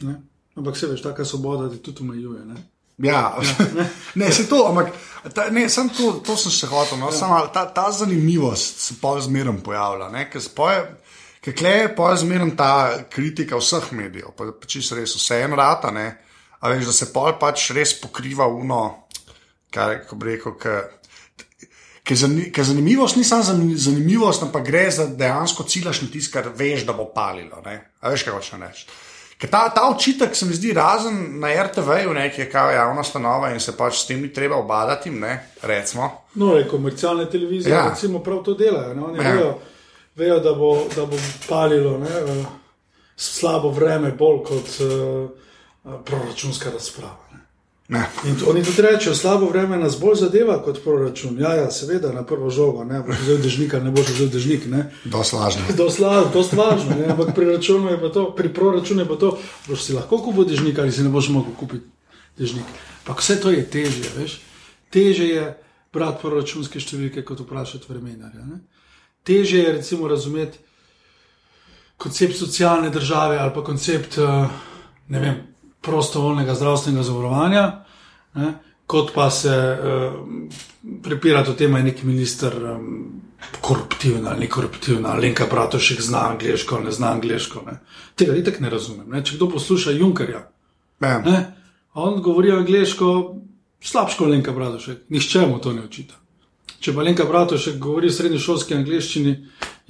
Ne. 0.01 0.23
Ampak 0.57 0.77
se 0.77 0.87
veš, 0.87 1.03
taka 1.03 1.25
svoboda 1.25 1.71
ti 1.71 1.79
tudi 1.83 2.03
omejuje. 2.03 2.45
Ne. 2.45 2.55
Ja, 2.99 3.39
ne, 4.15 4.33
se 4.33 4.49
to, 4.49 4.67
ampak 4.69 4.93
ta, 5.35 5.49
ne, 5.51 5.69
sem 5.69 5.89
to, 5.89 6.13
to 6.27 6.37
sem 6.37 6.53
se 6.53 6.67
hotel. 6.67 6.99
No, 6.99 7.11
ja. 7.11 7.47
ta, 7.53 7.65
ta 7.67 7.93
zanimivost 7.93 8.81
se 8.81 8.95
pa 9.01 9.17
zmeraj 9.21 9.63
pojavlja. 9.65 10.11
Ker 11.43 11.55
kle 11.59 11.71
je 11.71 11.95
pa 11.97 12.13
zmeraj 12.17 12.53
ta 12.57 12.73
kritika 13.11 13.59
vseh 13.59 13.91
medijev, 13.93 14.31
pa, 14.37 14.53
pa 14.55 14.69
čisto 14.71 14.95
res 14.95 15.17
vse 15.17 15.41
en 15.43 15.57
rata, 15.59 15.91
ne, 15.91 16.07
a 16.61 16.71
veš, 16.71 16.85
da 16.87 16.93
se 16.95 17.09
pol 17.13 17.33
pač 17.41 17.73
res 17.75 17.97
pokriva 17.99 18.47
uno, 18.47 19.09
kar 19.75 19.97
bi 20.13 20.35
rekel. 20.35 20.55
Ker 22.03 22.19
zani, 22.19 22.49
ker 22.51 22.67
zanimivost 22.67 23.17
ni 23.17 23.25
samo 23.25 23.47
zani- 23.47 23.77
zanimivost, 23.79 24.43
ampak 24.43 24.65
gre 24.67 24.89
za 24.91 25.07
dejansko 25.07 25.65
ciljaš 25.71 26.01
na 26.03 26.09
tisto, 26.11 26.33
kar 26.35 26.49
veš, 26.55 26.83
da 26.87 26.95
bo 26.99 27.07
palilo. 27.15 27.63
Ne? 27.67 27.77
A 28.03 28.11
veš, 28.11 28.25
kaj 28.27 28.35
hočeš 28.35 28.59
reči. 28.59 28.87
Ker 29.43 29.51
ta, 29.51 29.69
ta 29.75 29.89
očitek 29.91 30.37
se 30.37 30.47
mi 30.47 30.55
zdi 30.55 30.71
razen 30.73 31.41
na 31.41 31.49
RTV-ju, 31.65 32.13
ki 32.35 32.41
je 32.41 32.51
kao 32.51 32.71
javna 32.71 33.03
stanova 33.03 33.51
in 33.51 33.61
se 33.61 33.73
pač 33.77 33.97
s 33.99 34.07
tem 34.07 34.21
ni 34.23 34.29
treba 34.33 34.57
obadati, 34.57 35.11
ne, 35.11 35.33
recimo. 35.63 36.11
No, 36.35 36.53
je, 36.55 36.69
komercialne 36.69 37.27
televizije 37.31 37.75
Ja. 37.75 37.89
recimo, 37.91 38.19
prav 38.19 38.43
to 38.43 38.55
delajo. 38.55 38.95
Ne? 38.95 39.03
Oni 39.03 39.19
Ja. 39.19 39.25
ja. 39.25 39.35
vejo, 39.35 39.59
vejo 40.15 40.39
da, 40.41 40.53
bo, 40.55 40.87
da 40.97 41.07
bo 41.07 41.17
palilo 41.49 41.99
ne? 41.99 42.07
eh, 42.07 42.45
slabo 43.17 43.71
vreme, 43.71 44.13
bolj 44.13 44.39
kot 44.45 44.69
uh, 44.81 45.31
proračunska 46.05 46.71
razprava. 46.71 47.22
Ne? 47.93 48.07
In 48.25 48.37
oni 48.49 48.63
tudi 48.65 48.83
rečejo, 48.83 49.13
slabo 49.15 49.51
vreme 49.51 49.77
nas 49.77 49.99
bolj 50.01 50.23
zadeva 50.25 50.55
kot 50.65 50.79
proračun. 50.85 51.37
Ja, 51.41 51.51
ja 51.55 51.71
seveda, 51.71 52.13
na 52.13 52.23
prvo 52.25 52.49
žogo, 52.51 52.87
ne 52.89 53.03
boš 53.05 53.19
vzel 53.21 53.43
dežnika, 53.45 53.81
ne 53.85 53.93
boš 53.93 54.15
vzel 54.15 54.31
dežnik. 54.33 54.65
Ne? 54.73 54.87
Dosti 55.05 55.37
lažno. 55.37 55.67
To 55.77 56.41
je 56.41 56.57
važno, 56.57 56.97
ne? 56.97 57.11
ampak 57.13 57.35
pri, 57.37 57.51
je 57.53 58.13
to, 58.13 58.25
pri 58.37 58.49
proračunu 58.49 59.05
je 59.05 59.09
pa 59.09 59.21
to, 59.21 59.35
boš 59.69 59.85
si 59.85 59.93
lahko 59.93 60.23
kupil 60.25 60.49
dežnik 60.49 60.79
ali 60.79 60.93
si 60.93 61.05
ne 61.05 61.13
boš 61.13 61.29
mogel 61.37 61.53
kupiti 61.53 61.85
dežnik. 62.41 62.65
Pa 63.05 63.13
vse 63.19 63.37
to 63.41 63.53
je 63.53 63.61
težje, 63.61 64.09
veš. 64.17 64.41
Težje 64.89 65.29
je 65.29 65.45
brati 65.93 66.25
proračunske 66.25 66.81
številke, 66.81 67.27
kot 67.29 67.45
vprašati 67.45 67.93
vremenarja. 67.93 68.47
Ne? 68.49 68.63
Težje 69.21 69.67
je 69.67 69.77
recimo 69.77 70.09
razumeti 70.09 70.65
koncept 72.01 72.41
socialne 72.41 72.89
države 72.91 73.37
ali 73.39 73.53
pa 73.55 73.61
koncept 73.65 74.17
eh, 74.19 74.49
ne 75.13 75.21
vem, 75.21 75.43
prostovoljnega 75.83 76.55
zdravstvenega 76.55 77.03
zavarovanja, 77.03 77.65
ne? 78.35 78.53
kot 78.87 79.13
pa 79.15 79.31
se 79.31 79.53
uh, 79.53 80.17
prepirati 81.03 81.51
o 81.51 81.55
tem, 81.55 81.75
ali 81.75 81.81
je 81.81 81.85
neki 81.85 82.07
minister 82.07 82.57
um, 82.65 83.21
koruptiven 83.61 84.27
ali 84.27 84.41
ne 84.41 84.49
koruptiven, 84.49 85.07
ali 85.07 85.27
Lenka 85.27 85.47
Bratošek 85.51 86.01
zna 86.01 86.27
angliško 86.31 86.81
ne 86.81 86.93
zna 86.93 87.13
angliško. 87.13 87.63
Ne? 87.67 87.79
Tega 88.15 88.37
itek 88.37 88.61
ne 88.61 88.71
razumem. 88.71 89.09
Ne? 89.11 89.25
Če 89.25 89.37
kdo 89.37 89.49
posluša 89.55 89.91
Junkerja, 89.97 90.49
Ne. 91.03 91.23
ne? 91.25 91.55
on 91.95 92.23
govori 92.23 92.53
angliško 92.53 93.35
slabše 93.81 94.17
kot 94.17 94.29
Lenka 94.29 94.53
Bratošek, 94.53 94.99
nihče 95.09 95.47
mu 95.47 95.59
to 95.59 95.73
ne 95.73 95.83
očita. 95.83 96.15
Če 96.81 96.95
pa 96.95 97.03
Lenka 97.03 97.25
Bratošek 97.25 97.79
govori 97.79 98.09
v 98.09 98.15
srednješolski 98.15 98.75
angliščini, 98.75 99.33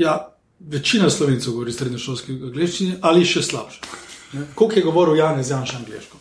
ja, 0.01 0.17
večina 0.61 1.11
slovencev 1.11 1.53
govori 1.53 1.73
v 1.73 1.77
srednješolski 1.77 2.39
angliščini 2.49 2.97
ali 3.01 3.25
še 3.29 3.43
slabše. 3.43 3.81
Koliko 4.55 4.79
je 4.79 4.83
govoril 4.83 5.17
Janez 5.17 5.51
Janš 5.51 5.75
angliško? 5.75 6.17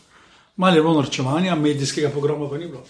Malo 0.56 0.76
je 0.76 0.82
bilo 0.82 0.94
norčevanja, 0.94 1.56
medijskega 1.56 2.10
programa 2.10 2.50
pa 2.50 2.58
ni 2.58 2.68
bilo. 2.68 2.84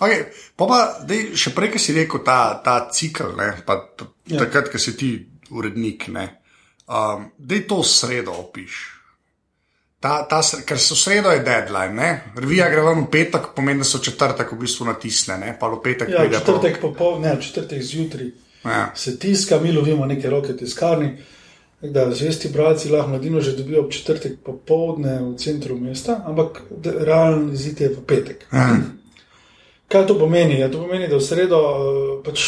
Okay, 0.00 0.24
pa 0.56 0.66
pa, 0.66 0.78
dej, 1.06 1.36
še 1.38 1.52
prej, 1.54 1.70
ki 1.74 1.78
si 1.78 1.94
rekel 1.94 2.24
ta, 2.26 2.58
ta 2.64 2.88
cikl, 2.90 3.30
ne, 3.36 3.52
pa 3.66 3.78
Ja. 4.26 4.38
takrat, 4.40 4.70
ko 4.72 4.78
si 4.78 4.96
ti 4.96 5.08
urednik, 5.50 6.08
ne, 6.08 6.40
um, 6.88 7.30
da 7.38 7.54
je 7.54 7.66
to 7.66 7.82
sredo 7.82 8.32
opiš. 8.32 8.90
Ta, 10.00 10.24
ta, 10.28 10.40
ker 10.66 10.80
so 10.80 10.96
sredo 10.96 11.30
je 11.30 11.40
deadline, 11.40 11.94
ne? 11.94 12.08
revija 12.36 12.68
gre 12.68 12.82
ven 12.82 13.04
v 13.04 13.10
petek, 13.10 13.52
pomeni, 13.56 13.78
da 13.80 13.84
so 13.84 13.98
četrtek 13.98 14.52
v 14.52 14.58
bistvu 14.58 14.84
natisne, 14.84 15.38
ne? 15.38 15.54
pa 15.60 15.68
v 15.68 15.78
petek 15.80 16.08
Ja, 16.08 16.18
pride 16.18 16.40
četrtek 16.40 16.80
popoldne, 16.80 17.34
ne, 17.34 17.40
četrtek 17.42 17.82
zjutraj 17.82 18.30
Ja. 18.64 18.90
se 18.96 19.18
tiska, 19.18 19.58
mi 19.60 19.72
lovimo 19.72 20.06
neke 20.06 20.30
roke 20.30 20.56
tiskarni. 20.56 21.18
Da, 21.92 22.10
zvesti 22.10 22.48
bralci 22.48 22.88
lahko 22.88 23.10
mladino 23.10 23.40
že 23.40 23.56
dobijo 23.56 23.80
ob 23.84 23.90
četrtek 23.92 24.38
popoldne 24.44 25.18
v 25.22 25.34
centru 25.36 25.76
mesta, 25.76 26.22
ampak 26.26 26.62
realni 26.84 27.52
izid 27.52 27.80
je 27.80 27.88
v 27.88 28.04
petek. 28.06 28.46
Ja. 28.52 28.76
Kaj 29.88 30.06
to 30.06 30.18
pomeni? 30.18 30.58
Ja, 30.60 30.70
to 30.70 30.80
pomeni, 30.80 31.08
da 31.08 31.16
v 31.16 31.22
sredo 31.22 31.60
eh, 31.60 32.24
pač 32.24 32.40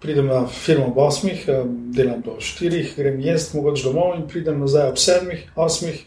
pridem 0.00 0.26
na 0.26 0.46
firmo 0.46 0.86
ob 0.90 0.98
8, 0.98 1.28
eh, 1.30 1.62
delam 1.94 2.20
do 2.24 2.36
4, 2.40 2.84
grem 2.96 3.20
jesti, 3.20 3.56
mogoče 3.56 3.84
domov 3.84 4.16
in 4.16 4.26
pridem 4.28 4.60
nazaj 4.60 4.90
ob 4.90 4.98
7, 4.98 5.38
8 5.56 5.98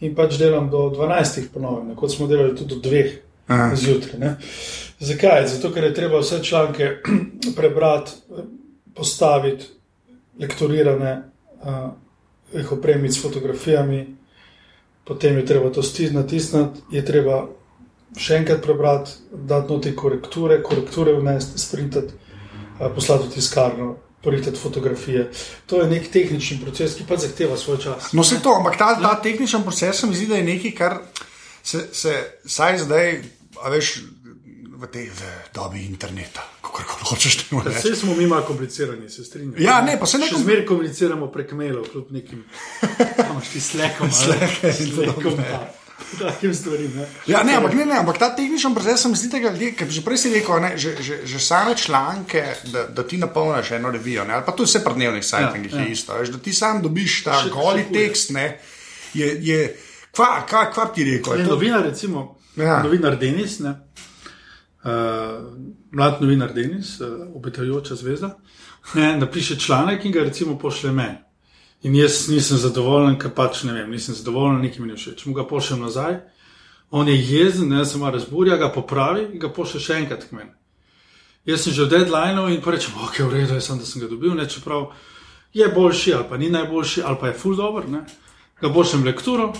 in 0.00 0.14
pač 0.14 0.38
delam 0.38 0.70
do 0.70 0.86
12 0.94 1.48
ponovno, 1.54 1.94
kot 1.96 2.12
smo 2.12 2.26
delali 2.26 2.56
tudi 2.56 2.74
do 2.74 2.80
2 2.88 3.06
Aha. 3.46 3.74
zjutraj. 3.76 4.18
ne. 4.20 4.36
Zakaj? 5.00 5.46
Zato, 5.46 5.72
ker 5.72 5.84
je 5.84 5.94
treba 5.94 6.20
vse 6.20 6.42
članke 6.44 6.96
prebrati, 7.56 8.12
postaviti, 8.94 9.64
lektorirane, 10.38 11.22
uh, 11.66 11.90
jih 12.52 12.72
opremiti 12.72 13.14
s 13.14 13.22
fotografijami, 13.22 14.16
potem 15.04 15.36
je 15.36 15.46
treba 15.46 15.70
to 15.70 15.82
stisniti, 15.82 16.40
je 16.90 17.04
treba 17.04 17.46
še 18.16 18.40
enkrat 18.40 18.62
prebrati, 18.62 19.10
dati 19.32 19.72
noti 19.72 19.96
korekture, 19.96 20.62
korekture 20.62 21.12
vnesti, 21.18 21.58
sprintati, 21.58 22.14
uh, 22.78 22.88
poslati 22.94 23.28
v 23.28 23.34
tiskarno, 23.34 23.96
poritati 24.22 24.58
fotografije. 24.58 25.30
To 25.66 25.82
je 25.82 25.90
nek 25.90 26.10
tehnični 26.12 26.58
proces, 26.62 26.96
ki 26.96 27.04
pa 27.08 27.16
zahteva 27.16 27.56
svoj 27.56 27.78
čas. 27.82 28.12
No, 28.12 28.24
se 28.24 28.40
to, 28.42 28.54
ampak 28.58 28.78
ta, 28.78 28.94
ta 29.02 29.14
tehničen 29.22 29.62
proces 29.62 30.02
mi 30.02 30.14
zdi, 30.14 30.26
da 30.26 30.40
je 30.40 30.48
nekaj, 30.48 30.74
kar 30.74 30.98
se, 31.62 31.86
se 31.92 32.14
saj 32.46 32.78
zdaj, 32.78 33.20
a 33.62 33.70
veš, 33.70 33.98
v 34.76 34.86
tej 34.86 35.08
v 35.08 35.20
dobi 35.54 35.86
interneta, 35.86 36.44
kako 36.60 37.08
hočeš 37.08 37.48
temu 37.48 37.62
reči. 37.64 37.78
Vse 37.78 37.96
smo 37.96 38.14
mi 38.14 38.26
malo 38.26 38.44
komplicirani, 38.44 39.08
se 39.08 39.24
strinjam. 39.24 39.56
Ja, 39.58 39.80
ne, 39.80 39.96
pa 39.96 40.06
se 40.06 40.18
ne 40.18 40.28
Še 40.28 40.36
zmeraj 40.36 40.66
komuniciramo 40.68 41.30
prek 41.32 41.52
mailov, 41.52 41.88
kljub 41.88 42.12
nekim 42.12 42.44
imaš 43.30 43.48
ti 43.48 43.60
slekom, 43.60 44.12
slekom, 44.12 45.40
takim 46.18 46.54
stvarim. 46.54 46.92
Ne? 46.96 47.06
Ja, 47.26 47.42
ne, 47.42 47.56
ampak, 47.56 47.74
ne, 47.74 47.86
ne, 47.86 47.96
ampak 47.98 48.18
ta 48.18 48.28
tehničen 48.36 48.74
proces 48.74 49.00
se 49.00 49.08
mi 49.08 49.16
zdi, 49.16 49.30
da 49.32 49.38
ljudje, 49.38 49.72
ker 49.74 49.88
že 49.88 50.04
prej 50.04 50.18
si 50.18 50.32
rekel, 50.34 50.60
ne, 50.60 50.70
že, 50.76 50.92
že, 51.00 51.14
že 51.24 51.40
same 51.40 51.72
članke, 51.76 52.44
da, 52.72 52.86
da 52.86 53.02
ti 53.02 53.16
napolniš 53.16 53.70
eno 53.70 53.90
revijo, 53.90 54.24
ne, 54.28 54.42
pa 54.46 54.52
tudi 54.52 54.68
vse 54.70 54.84
pri 54.84 54.94
dnevnih 54.94 55.24
sajtingih 55.24 55.72
ja, 55.72 55.78
ja. 55.78 55.84
je 55.84 55.92
isto, 55.92 56.14
veš, 56.20 56.34
da 56.36 56.38
ti 56.38 56.52
sam 56.52 56.82
dobiš 56.84 57.22
ta 57.24 57.40
Še- 57.42 57.50
goli 57.50 57.86
še 57.88 57.92
tekst, 57.96 58.30
ne, 58.36 58.46
je, 59.16 59.32
je 59.40 59.58
kva, 60.12 60.44
kva, 60.48 60.68
kva 60.72 60.88
ti 60.92 61.08
rekel? 61.08 61.32
Ne, 61.32 61.42
je 61.42 61.48
to- 61.48 61.56
novinar, 61.56 61.82
recimo, 61.88 62.26
ja. 62.60 62.82
novinar 62.84 63.16
Denis, 63.18 63.58
ne, 63.64 63.74
uh, 64.86 65.44
mlad 65.90 66.22
novinar 66.22 66.54
Denis, 66.54 67.00
uh, 67.00 67.08
obetajoča 67.34 67.94
zvezda, 67.94 68.36
ne, 68.94 69.16
napiše 69.18 69.58
članek 69.58 70.04
in 70.04 70.12
ga 70.12 70.22
recimo 70.24 70.58
pošle 70.58 70.92
meni. 70.92 71.18
In 71.82 71.94
jaz 71.94 72.28
nisem 72.28 72.58
zadovoljen, 72.58 73.18
ker 73.18 73.34
pač 73.34 73.62
ne 73.66 73.72
vem, 73.72 73.90
nisem 73.90 74.14
zadovoljen, 74.14 74.62
nekaj 74.62 74.80
mi 74.80 74.88
ne 74.88 74.96
všeč. 74.96 75.26
Mu 75.26 75.34
ga 75.34 75.44
pošljem 75.46 75.82
nazaj, 75.84 76.20
on 76.90 77.08
je 77.08 77.16
jezen, 77.18 77.68
ne, 77.68 77.84
se 77.84 77.98
malo 77.98 78.16
razburja, 78.16 78.56
ga 78.56 78.72
popravi 78.72 79.26
in 79.32 79.42
ga 79.42 79.50
pošlje 79.52 79.80
še 79.80 79.98
enkrat 80.00 80.24
k 80.28 80.38
meni. 80.38 80.54
Jaz 81.46 81.62
sem 81.62 81.72
že 81.72 81.84
v 81.84 81.92
deadlineu 81.92 82.48
in 82.50 82.62
pa 82.62 82.74
rečem, 82.74 82.94
ok, 82.98 83.20
v 83.26 83.32
redu, 83.34 83.54
jaz 83.54 83.68
sem, 83.68 83.78
da 83.78 83.86
sem 83.86 84.02
ga 84.02 84.08
dobil, 84.10 84.34
ne, 84.34 84.48
čeprav 84.50 84.90
je 85.54 85.68
boljši 85.68 86.14
ali 86.14 86.26
pa 86.28 86.36
ni 86.36 86.50
najboljši 86.50 87.02
ali 87.02 87.20
pa 87.20 87.28
je 87.30 87.38
full 87.38 87.56
dobro, 87.56 87.86
ne. 87.88 88.02
Ga 88.60 88.72
pošljem 88.72 89.04
lekturo, 89.04 89.52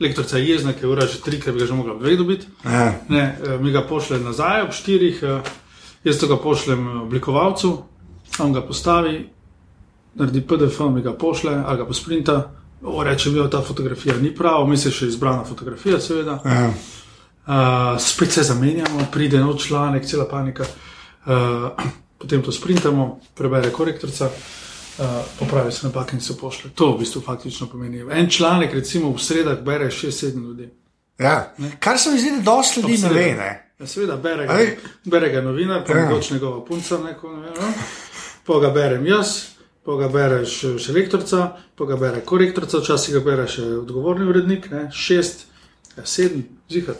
lektorica 0.00 0.38
je 0.38 0.48
jezna, 0.48 0.72
ker 0.72 0.84
je 0.84 0.92
ura 0.92 1.06
že 1.06 1.20
tri, 1.20 1.40
ker 1.40 1.52
bi 1.52 1.60
ga 1.60 1.66
že 1.66 1.74
mogla 1.74 1.94
dve 1.98 2.16
dobiti. 2.16 2.46
Ja. 2.64 2.94
Ne, 3.08 3.38
eh, 3.44 3.58
mi 3.58 3.72
ga 3.72 3.82
pošlje 3.82 4.20
nazaj 4.20 4.62
ob 4.62 4.72
štirih, 4.72 5.22
eh, 5.22 5.40
jaz 6.04 6.18
to 6.18 6.26
ga 6.26 6.36
pošljem 6.36 7.02
oblikovalcu, 7.02 7.82
on 8.38 8.52
ga 8.52 8.62
postavi, 8.62 9.28
naredi 10.14 10.40
PDF, 10.40 10.80
mi 10.90 11.02
ga 11.02 11.12
pošlje 11.12 11.62
ali 11.66 11.78
ga 11.78 11.86
posprinta. 11.86 12.50
O, 12.82 13.02
reče 13.02 13.30
mi, 13.30 13.50
ta 13.50 13.60
fotografija 13.62 14.16
ni 14.16 14.34
prava, 14.34 14.66
mi 14.66 14.76
se 14.76 14.90
še 14.90 15.06
izbrana 15.06 15.44
fotografija, 15.44 15.98
seveda. 16.00 16.38
Ja. 16.44 16.70
Uh, 17.48 17.96
spet 17.98 18.30
se 18.30 18.42
zamenjamo, 18.42 19.08
pride 19.12 19.40
nov 19.40 19.56
članek, 19.58 20.06
cela 20.06 20.28
panika. 20.28 20.64
Uh, 21.26 21.72
potem 22.20 22.42
to 22.42 22.52
sprintamo, 22.52 23.18
prebere 23.34 23.72
korektorica, 23.72 24.26
uh, 24.26 24.67
popravi 25.38 25.72
se 25.72 25.86
napake 25.86 26.16
in 26.16 26.20
se 26.20 26.36
pošle. 26.36 26.70
To 26.70 26.92
v 26.92 26.98
bistvu 26.98 27.20
faktično 27.20 27.66
pomeni. 27.66 28.04
En 28.10 28.30
članek, 28.30 28.74
recimo 28.74 29.10
v 29.10 29.18
sredah, 29.18 29.60
bere 29.60 29.86
6-7 29.86 30.34
ljudi. 30.38 30.68
Ja. 31.18 31.54
Kar 31.80 31.98
se 31.98 32.10
mi 32.10 32.18
zdi, 32.18 32.30
da 32.32 32.42
dosti 32.42 32.80
ljudi 32.80 32.98
ne 32.98 33.08
ve. 33.08 33.34
Ne? 33.34 33.50
Ja, 33.78 33.86
seveda, 33.86 34.16
bere 34.16 34.46
ga, 34.46 34.52
Ej. 34.54 34.76
bere 35.04 35.28
ga 35.28 35.40
novinar, 35.40 35.84
pa 35.86 35.92
Ja. 35.92 36.04
mogoče 36.04 36.34
njegova 36.34 36.64
punca, 36.64 36.98
neko, 36.98 37.32
ne 37.32 37.42
vem, 37.42 37.52
no. 37.56 37.72
pa 38.46 38.60
ga 38.60 38.70
berem 38.70 39.06
jaz. 39.06 39.36
Pa 39.84 39.94
ga 39.94 40.08
bere 40.08 40.42
še, 40.44 40.74
še 40.78 40.92
lektorica, 40.92 41.44
pa 41.74 41.84
ga 41.84 41.96
bere 41.96 42.20
korektorica, 42.20 42.78
včasih 42.78 43.14
ga 43.14 43.20
bere 43.20 43.46
še 43.48 43.62
odgovorni 43.62 44.26
urednik, 44.28 44.70
ne, 44.70 44.90
šest, 44.92 45.46
ja, 45.96 46.04
sedem, 46.04 46.42
zihar. 46.70 46.94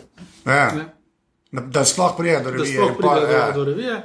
Ja. 0.45 0.71
Ne. 0.73 0.85
Da, 1.51 1.61
da 1.61 1.83
sploh 1.85 2.15
pride 2.17 2.39
do 2.39 2.51
Da 2.51 2.57
revije. 2.57 2.73
sploh 2.73 2.89
in 2.89 2.95
pol, 2.95 3.09
pride 3.11 3.27
do, 3.27 3.33
ja. 3.33 3.51
do 3.51 3.63
revije, 3.63 3.99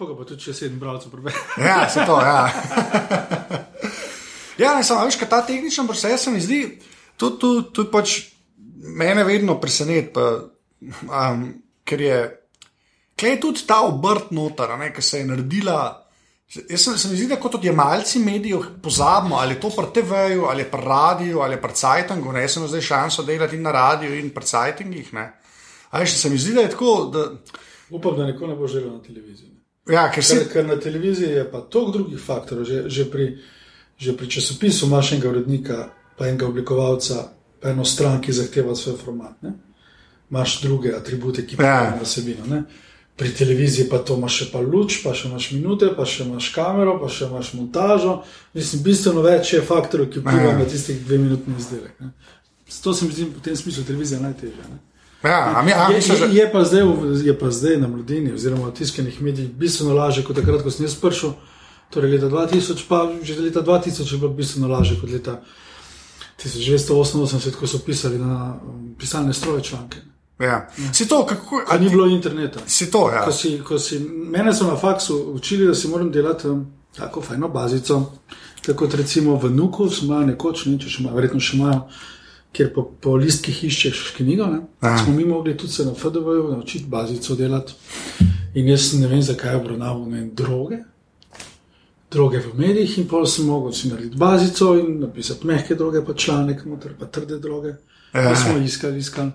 pa 0.00 0.08
ga 0.08 0.16
pa 0.16 0.24
tudi 0.24 0.48
še 0.48 0.56
sedem 0.56 0.80
bralcev 0.80 1.12
prebere. 1.12 1.36
Ja, 1.68 1.84
se 1.92 2.06
to, 2.08 2.16
ja. 2.24 2.48
ja, 4.62 4.74
ne 4.76 4.84
samo, 4.84 5.04
veš, 5.04 5.20
kaj 5.20 5.28
ta 5.28 5.42
tehničen 5.44 5.88
proces 5.88 6.24
se 6.24 6.32
mi 6.32 6.40
zdi, 6.40 6.62
tudi 7.20 7.40
tu, 7.42 7.50
tu 7.68 7.88
pač 7.92 8.16
mene 8.96 9.24
vedno 9.28 9.58
preseneti, 9.60 10.14
pa, 10.14 10.30
um, 11.04 11.48
ker 11.84 12.04
je, 12.06 12.20
kaj 13.20 13.34
je 13.34 13.40
tudi 13.42 13.66
ta 13.68 13.82
obrt 13.84 14.32
noter, 14.32 14.72
ki 14.94 15.04
se 15.04 15.20
je 15.20 15.28
naredila. 15.28 15.82
Jaz 16.50 16.82
sem, 16.82 16.96
se 16.98 17.08
mi 17.12 17.14
zdi, 17.14 17.28
da 17.30 17.36
kot 17.38 17.60
odjemalci 17.60 18.18
medijev 18.24 18.64
pozabimo, 18.82 19.36
ali 19.38 19.54
je 19.54 19.60
to 19.62 19.68
pri 19.70 19.92
TV-ju, 20.00 20.48
ali 20.50 20.64
je 20.64 20.70
pri 20.72 20.80
radiju, 20.82 21.44
ali 21.44 21.54
je 21.54 21.60
pri 21.62 21.76
Cajtangu. 21.78 22.32
Ne, 22.32 22.42
jaz 22.42 22.56
sem 22.56 22.66
zdaj 22.66 22.82
šanso 22.88 23.22
delati 23.22 23.54
in 23.60 23.62
na 23.62 23.76
radiju, 23.76 24.16
in 24.18 24.32
pri 24.34 24.48
Cajtangih. 24.48 25.12
ne. 25.14 25.28
A 25.90 26.00
veš, 26.02 26.16
se 26.18 26.30
mi 26.30 26.38
zdi, 26.38 26.56
da 26.56 26.66
je 26.66 26.72
tako, 26.72 27.10
da. 27.12 27.28
Upam, 27.90 28.16
da 28.16 28.26
nikoli 28.26 28.50
ne 28.50 28.56
bo 28.56 28.66
želel 28.66 28.96
na 28.96 29.02
televiziji. 29.02 29.49
Ja, 29.90 30.10
ker 30.10 30.24
si. 30.24 30.36
Ker, 30.36 30.48
ker 30.48 30.66
na 30.66 30.76
televiziji 30.76 31.30
je 31.32 31.44
pa 31.50 31.60
toliko 31.60 31.92
drugih 31.92 32.20
faktorjev, 32.20 32.64
že, 32.64 32.82
že, 32.88 33.04
pri, 33.04 33.38
že 33.98 34.12
pri 34.12 34.28
časopisu 34.28 34.86
imaš 34.86 35.12
enega 35.12 35.28
urednika, 35.28 35.78
pa 36.16 36.26
enega 36.26 36.46
oblikovalca, 36.46 37.28
pa 37.60 37.68
eno 37.68 37.84
stran, 37.84 38.20
ki 38.20 38.32
zahteva 38.32 38.74
svoj 38.74 38.96
format. 38.96 39.34
Ne? 39.42 39.52
Imaš 40.30 40.60
druge 40.60 40.92
atribute, 40.92 41.42
ki 41.42 41.54
Ja. 41.54 41.58
prihajajo 41.58 41.96
na 41.96 42.02
vsebino. 42.02 42.62
Pri 43.16 43.34
televiziji 43.34 43.88
pa 43.88 43.98
to 43.98 44.14
imaš 44.16 44.34
še 44.34 44.46
pa 44.52 44.60
luč, 44.60 45.02
pa 45.04 45.12
še 45.12 45.28
imaš 45.28 45.50
minute, 45.52 45.90
pa 45.92 46.04
še 46.04 46.24
imaš 46.24 46.48
kamero, 46.50 46.94
pa 46.96 47.08
še 47.08 47.26
imaš 47.26 47.52
montažo. 47.52 48.22
Mislim, 48.54 48.82
bistveno 48.82 49.20
več 49.20 49.52
je 49.52 49.60
faktorjev, 49.62 50.08
ki 50.08 50.20
vplivajo 50.20 50.50
Ja. 50.50 50.58
na 50.58 50.64
tistih 50.64 51.00
dve 51.04 51.18
minutni 51.18 51.54
izdelek. 51.58 51.98
Ne? 52.00 52.12
To 52.82 52.94
se 52.94 53.04
mi 53.04 53.12
zdi 53.12 53.24
v 53.26 53.42
tem 53.42 53.56
smislu 53.56 53.84
televizija 53.84 54.20
najtežja. 54.20 54.64
Ne? 54.70 54.78
Ja, 55.22 55.52
a 55.56 55.62
mi, 55.62 55.72
a, 55.72 55.88
Je, 55.90 55.96
misliš, 55.96 56.20
je, 56.20 56.26
da- 56.26 56.32
je, 56.32 56.52
pa 56.52 56.64
zdaj, 56.64 56.82
je 57.24 57.38
pa 57.38 57.50
zdaj 57.50 57.76
na 57.76 57.88
mladini, 57.88 58.32
oziroma 58.32 58.66
v 58.66 58.74
tiskanih 58.74 59.22
medijih, 59.22 59.50
bistveno 59.52 59.94
lažje 59.94 60.24
kot 60.24 60.36
takrat, 60.36 60.62
ko 60.62 60.70
sem 60.70 60.86
jaz 60.86 60.94
prišel. 60.94 61.32
Torej, 61.90 62.10
leta 62.12 62.28
2000, 62.28 62.84
pa 62.88 63.08
že 63.22 63.34
leta 63.36 63.60
2000 63.62 64.12
je 64.12 64.18
bilo 64.18 64.32
bistveno 64.32 64.68
lažje 64.68 64.96
kot 65.00 65.10
leta 65.10 65.40
1988, 66.38 67.52
ko 67.52 67.66
so 67.66 67.78
pisali 67.78 68.18
na 68.18 68.56
um, 68.64 68.94
pisalne 68.98 69.34
stroje 69.34 69.62
članke. 69.62 69.98
Ja. 70.38 70.68
Si 70.92 71.08
to, 71.08 71.26
kako 71.26 71.62
A 71.68 71.78
ni 71.78 71.88
bilo 71.90 72.06
interneta. 72.06 72.60
Si 72.66 72.90
to, 72.90 73.10
ja. 73.10 73.24
Ko 73.24 73.32
si, 73.32 73.60
ko 73.64 73.78
si, 73.78 73.98
mene 74.08 74.54
so 74.54 74.64
na 74.64 74.76
faksu 74.76 75.32
učili, 75.34 75.66
da 75.66 75.74
si 75.74 75.88
moram 75.88 76.10
delati 76.10 76.48
um, 76.48 76.66
tako 76.96 77.22
fajno 77.22 77.48
bazico. 77.48 78.12
Tako 78.66 78.78
kot 78.78 78.94
recimo 78.94 79.36
v 79.36 79.50
Nuku, 79.50 79.90
smo 79.90 80.14
imeli 80.14 80.26
nekoč, 80.32 80.66
ne, 80.66 80.78
če 80.78 80.88
še 80.88 81.02
imajo, 81.02 81.16
verjetno 81.16 81.40
še 81.40 81.56
imajo, 81.56 81.82
kjer 82.52 82.72
po, 82.74 82.84
po 83.00 83.16
listkih 83.16 83.64
iščeš 83.64 84.14
knjigo. 84.16 84.48
Smo 84.80 85.14
mi 85.14 85.24
mogli 85.24 85.56
tudi 85.56 85.72
se 85.72 85.84
na 85.84 85.94
FDV-ju 85.94 86.48
naučiti 86.50 86.86
bazico 86.88 87.34
delati. 87.34 87.72
In 88.54 88.68
jaz 88.68 88.92
ne 88.98 89.06
vem, 89.06 89.22
zakaj 89.22 89.54
obravnavam 89.54 90.10
ne, 90.10 90.20
vem, 90.20 90.30
droge. 90.34 90.80
Droge 92.10 92.40
v 92.42 92.56
medijih, 92.58 92.96
in 92.98 93.06
pol 93.08 93.26
sem 93.26 93.46
mogel 93.46 93.72
si 93.72 93.88
narediti 93.88 94.18
bazico 94.18 94.72
in 94.78 94.98
napisati 95.00 95.46
mehke 95.46 95.74
droge, 95.78 96.02
pa 96.06 96.14
članek, 96.14 96.64
noter 96.66 96.96
pa 96.98 97.06
trde 97.06 97.38
droge. 97.38 97.76
Ja. 98.14 98.34
Smo 98.36 98.58
iskali, 98.58 98.98
iskali. 98.98 99.30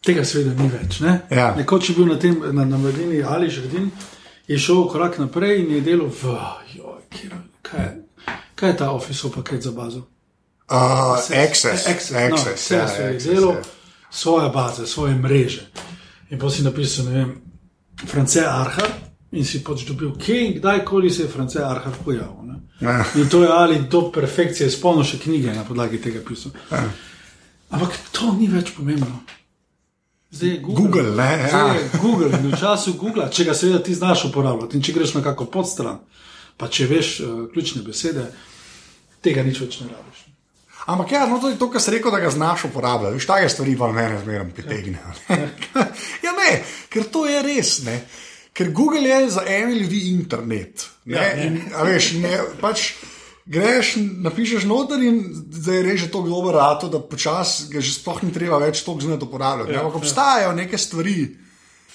Tega 0.00 0.24
seveda 0.24 0.54
ni 0.62 0.70
več. 0.72 1.02
Ne? 1.04 1.18
Ja. 1.30 1.50
Nekoč 1.56 1.90
je 1.90 1.96
bil 1.98 2.08
na 2.08 2.16
tem, 2.18 2.38
na, 2.52 2.64
na 2.64 2.78
mladini 2.80 3.20
ali 3.22 3.50
Žrdin, 3.52 3.90
je 4.48 4.58
šel 4.58 4.86
korak 4.88 5.18
naprej 5.20 5.60
in 5.60 5.74
je 5.74 5.82
delal 5.84 6.08
v, 6.08 6.38
joj, 6.78 7.02
kjer, 7.12 7.36
kaj, 7.62 7.90
kaj 8.56 8.72
je 8.72 8.78
ta 8.80 8.90
office 8.96 9.28
paket 9.34 9.68
za 9.68 9.74
bazo? 9.76 10.06
Uh, 10.70 11.18
access, 11.34 11.86
Access, 11.86 12.12
access, 12.14 12.30
no, 12.30 12.54
vse 12.54 12.74
ja, 12.76 12.88
so 12.88 13.02
access, 13.02 13.24
delal, 13.26 13.54
ja. 13.54 13.62
svoje 14.10 14.50
baze, 14.54 14.86
svoje 14.86 15.14
mreže. 15.14 15.66
In 16.30 16.38
pa 16.38 16.50
si 16.50 16.62
napisal, 16.62 17.04
ne 17.10 17.12
vem, 17.12 17.32
France 18.06 18.44
Arhar 18.46 18.90
in 19.32 19.44
si 19.44 19.64
pač 19.66 19.82
dobil, 19.88 20.12
kje 20.18 20.36
in 20.46 20.54
kdajkoli 20.60 21.10
se 21.10 21.22
je 21.22 21.28
France 21.28 21.58
Arhar 21.64 21.92
pojavil. 22.04 22.46
ne. 22.46 22.60
Ja. 22.80 23.04
In 23.14 23.28
to 23.28 23.42
je 23.42 23.48
ali 23.52 23.82
do 23.90 24.10
perfekcije, 24.14 24.70
spolno 24.70 25.04
še 25.04 25.18
knjige 25.18 25.52
na 25.52 25.64
podlagi 25.64 25.98
tega 26.00 26.22
pisal. 26.28 26.52
Ampak 27.70 27.98
to 28.12 28.32
ni 28.38 28.46
več 28.48 28.70
pomembno. 28.76 29.20
Zdaj 30.30 30.48
je 30.48 30.58
Google. 30.62 30.84
Google, 30.84 31.10
ne, 31.16 31.32
ja. 31.42 31.48
Zdaj 31.48 31.76
je 31.76 31.90
Google 32.02 32.30
in 32.38 32.46
v 32.50 32.58
času 32.60 32.94
Google, 32.94 33.26
če 33.30 33.44
ga 33.44 33.54
seveda 33.54 33.82
ti 33.82 33.94
znaš 33.94 34.24
uporabljati 34.30 34.78
in 34.78 34.82
če 34.82 34.92
greš 34.94 35.14
na 35.18 35.22
kako 35.26 35.46
podstran, 35.50 35.98
pa 36.56 36.68
če 36.70 36.86
veš 36.86 37.08
uh, 37.20 37.30
ključne 37.52 37.82
besede, 37.82 38.28
tega 39.22 39.42
nič 39.42 39.60
več 39.60 39.80
ne 39.82 39.90
rabiš. 39.90 40.20
Ampak 40.86 41.12
ja, 41.12 41.26
no, 41.26 41.38
to 41.38 41.48
je 41.48 41.56
to, 41.56 41.70
kar 41.70 41.80
si 41.80 41.90
rekel, 41.90 42.10
da 42.10 42.18
ga 42.18 42.30
znaš 42.30 42.64
uporabljati. 42.64 43.14
Veš, 43.14 43.26
take 43.26 43.48
stvari 43.48 43.76
pa 43.76 43.88
mene 43.88 44.18
zmeraj 44.18 44.48
pritegnejo. 44.50 45.12
ne. 45.28 45.48
ja, 46.22 46.32
ne, 46.40 46.50
ker 46.88 47.04
to 47.06 47.26
je 47.26 47.42
res. 47.42 47.82
Ne. 47.82 48.00
Ker 48.52 48.70
Google 48.70 49.00
je 49.02 49.30
za 49.30 49.42
ene 49.42 49.74
ljudi 49.74 50.10
internet. 50.10 50.86
Ne, 51.04 51.16
Ja, 51.16 51.36
ne. 51.36 51.46
in, 51.46 51.60
a 51.74 51.82
veš, 51.82 52.12
ne, 52.14 52.32
pač 52.60 52.92
greš, 53.46 53.94
napišeš 54.20 54.64
noter 54.64 55.00
in 55.00 55.20
zdaj 55.50 55.76
je 55.76 55.82
reže 55.82 56.06
tako 56.06 56.28
dober 56.28 56.54
rato, 56.54 56.88
da 56.88 57.00
počasi 57.00 57.68
ga 57.68 57.80
že 57.80 57.92
sploh 57.92 58.22
ni 58.22 58.32
treba 58.32 58.58
več 58.58 58.82
toliko 58.82 59.04
znati 59.04 59.24
uporabljati. 59.24 59.70
Ja, 59.70 59.74
Ja, 59.74 59.80
Ampak 59.80 59.94
ja. 59.94 59.98
obstajajo 59.98 60.52
neke 60.52 60.78
stvari. 60.78 61.36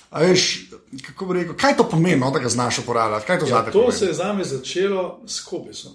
A 0.10 0.19
veš, 0.21 0.69
kako 1.04 1.26
bi 1.26 1.34
rekel, 1.36 1.56
kaj 1.56 1.76
to 1.76 1.84
pomeni, 1.86 2.15
no, 2.17 2.32
da 2.32 2.39
ga 2.39 2.50
znaš 2.50 2.80
uporabljati? 2.80 3.26
Kaj 3.26 3.39
to 3.39 3.45
Ja, 3.45 3.62
to 3.63 3.71
pomeni? 3.74 3.91
se 3.93 4.06
je 4.06 4.13
za 4.13 4.34
me 4.34 4.43
začelo 4.45 5.19
s 5.26 5.41
Kobisom. 5.41 5.91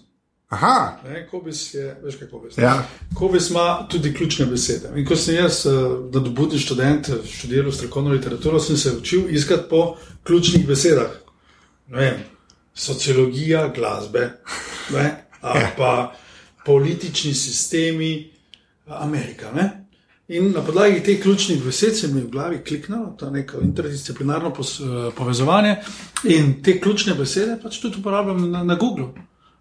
Aha, 0.51 1.01
Ne, 1.05 1.27
Kobis 1.31 1.75
je, 1.75 2.01
veš 2.03 2.17
kaj 2.19 2.29
Kobis? 2.29 2.59
Ja. 2.59 2.83
Kobis 3.15 3.51
ima 3.51 3.87
tudi 3.91 4.15
ključne 4.15 4.47
besede. 4.47 4.91
In 4.97 5.07
ko 5.07 5.17
sem 5.17 5.35
jaz, 5.35 5.67
eh, 5.67 5.71
da 6.11 6.21
dobudni 6.21 6.59
študent, 6.59 7.09
eh, 7.09 7.21
študiral 7.27 7.73
strokovno 7.73 8.11
literaturo, 8.11 8.61
sem 8.61 8.77
se 8.77 8.97
učil 8.97 9.31
iskati 9.31 9.69
po 9.71 9.97
ključnih 10.23 10.67
besedah. 10.67 11.11
Ne 11.89 11.97
vem, 11.97 12.25
sociologija 12.75 13.69
glasbe, 13.77 14.31
ne, 14.95 15.25
ali 15.41 15.67
pa 15.77 16.15
politični 16.67 17.35
sistemi 17.35 18.33
Amerika. 18.87 19.53
Ne? 19.55 19.87
In 20.29 20.53
na 20.53 20.63
podlagi 20.63 21.03
teh 21.03 21.23
ključnih 21.23 21.65
besed 21.65 21.97
se 21.99 22.09
mi 22.09 22.21
je 22.21 22.25
v 22.25 22.31
glavi 22.31 22.59
kliknilo, 22.65 23.15
to 23.19 23.27
je 23.27 23.33
neko 23.33 23.61
interdisciplinarno 23.61 24.49
eh, 24.49 25.11
povezovanje, 25.17 25.77
in 26.25 26.63
te 26.63 26.81
ključne 26.81 27.15
besede 27.15 27.59
pač 27.63 27.79
tudi 27.79 27.99
uporabljam 28.01 28.51
na, 28.51 28.65
na 28.65 28.75
Googlu. 28.75 29.13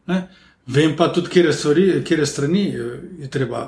Ne? 0.08 0.28
Vem 0.70 0.96
pa 0.98 1.08
tudi, 1.14 1.30
kje 1.30 2.04
kje 2.06 2.26
strani 2.26 2.68
eh, 2.68 3.00
je 3.20 3.30
treba, 3.30 3.64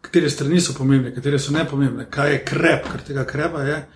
katere 0.00 0.30
strani 0.30 0.60
so 0.60 0.72
pomembne, 0.78 1.14
katere 1.14 1.38
so 1.38 1.52
nepomembne, 1.52 2.06
kaj 2.10 2.32
je 2.32 2.44
krep, 2.44 2.88
ker 2.92 3.02
tega 3.06 3.24
krepa 3.24 3.62
je. 3.62 3.86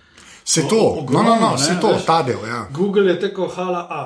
se 0.45 0.61
O- 0.61 0.69
to, 0.69 0.75
no, 0.75 0.81
no, 0.83 0.93
no, 0.93 1.01
ogromno, 1.01 1.57
se 1.57 1.73
ne, 1.73 1.81
to, 1.81 1.93
veš. 1.93 2.05
ta 2.05 2.23
del. 2.23 2.45
Ja. 2.47 2.67
Google 2.73 3.09
je 3.09 3.19
tako 3.19 3.47
hala 3.47 3.87
A. 3.89 4.01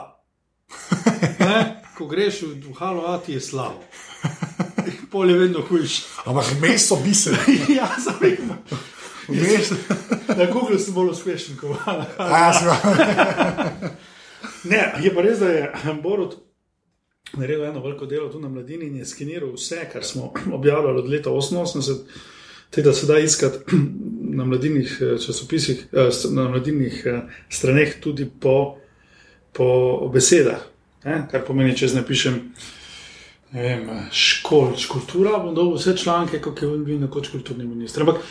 Ne? 1.40 1.82
Ko 1.98 2.06
greš 2.08 2.42
v, 2.42 2.48
v 2.70 2.74
halo 2.80 3.06
A, 3.08 3.18
ti 3.18 3.34
je 3.34 3.42
slabo. 3.42 3.84
Pol 5.12 5.30
je 5.30 5.38
vedno 5.38 5.62
hujši. 5.70 6.04
Ampak 6.26 6.46
vmes 6.60 6.88
so 6.88 6.96
biseri. 6.96 7.60
ja, 7.78 7.88
zavedam. 8.00 8.58
Na 10.38 10.46
Google 10.52 10.80
sem 10.80 10.94
bolj 10.94 11.12
uspešen 11.12 11.58
kot 11.58 11.78
hala. 11.86 12.06
A. 12.18 12.24
A, 12.24 12.40
ja, 12.40 12.54
se 12.54 12.66
pravi. 12.66 13.90
Ne, 14.64 14.82
je 15.04 15.14
pa 15.16 15.22
res, 15.22 15.40
da 15.40 15.50
je 15.50 15.72
Borut 16.04 16.45
naredil 17.34 17.66
eno 17.66 17.82
veliko 17.84 18.06
delo 18.06 18.30
tu 18.30 18.40
na 18.40 18.50
mladini 18.50 18.86
in 18.88 18.98
je 18.98 19.06
skeniral 19.06 19.54
vse, 19.54 19.90
kar 19.94 20.04
smo 20.04 20.34
objavljali 20.58 21.00
od 21.00 21.10
leta 21.10 21.30
88, 21.30 21.98
teda 22.70 22.94
se 22.94 23.06
da 23.08 23.20
iskati 23.20 23.76
na 24.38 24.46
mladinih 24.46 24.98
eh, 25.02 25.18
časopisih, 25.26 25.88
eh, 25.94 26.10
na 26.32 26.50
mladinih 26.50 27.04
eh, 27.06 27.22
straneh 27.50 28.00
tudi 28.02 28.30
po, 28.40 28.78
po 29.54 30.10
besedah. 30.14 30.62
Ne? 31.06 31.28
Kar 31.32 31.46
pomeni, 31.46 31.76
če 31.78 31.88
zdaj 31.88 32.02
napišem 32.02 32.40
ne 33.56 33.62
vem, 33.62 33.90
školč, 34.12 34.88
kultura, 34.92 35.38
bom 35.40 35.54
dobil 35.56 35.78
vse 35.78 35.94
članke, 35.98 36.42
kot 36.44 36.62
je 36.62 36.68
bil 36.68 37.00
nekoč 37.00 37.30
kulturni 37.32 37.64
minister. 37.66 38.04
Ampak 38.04 38.24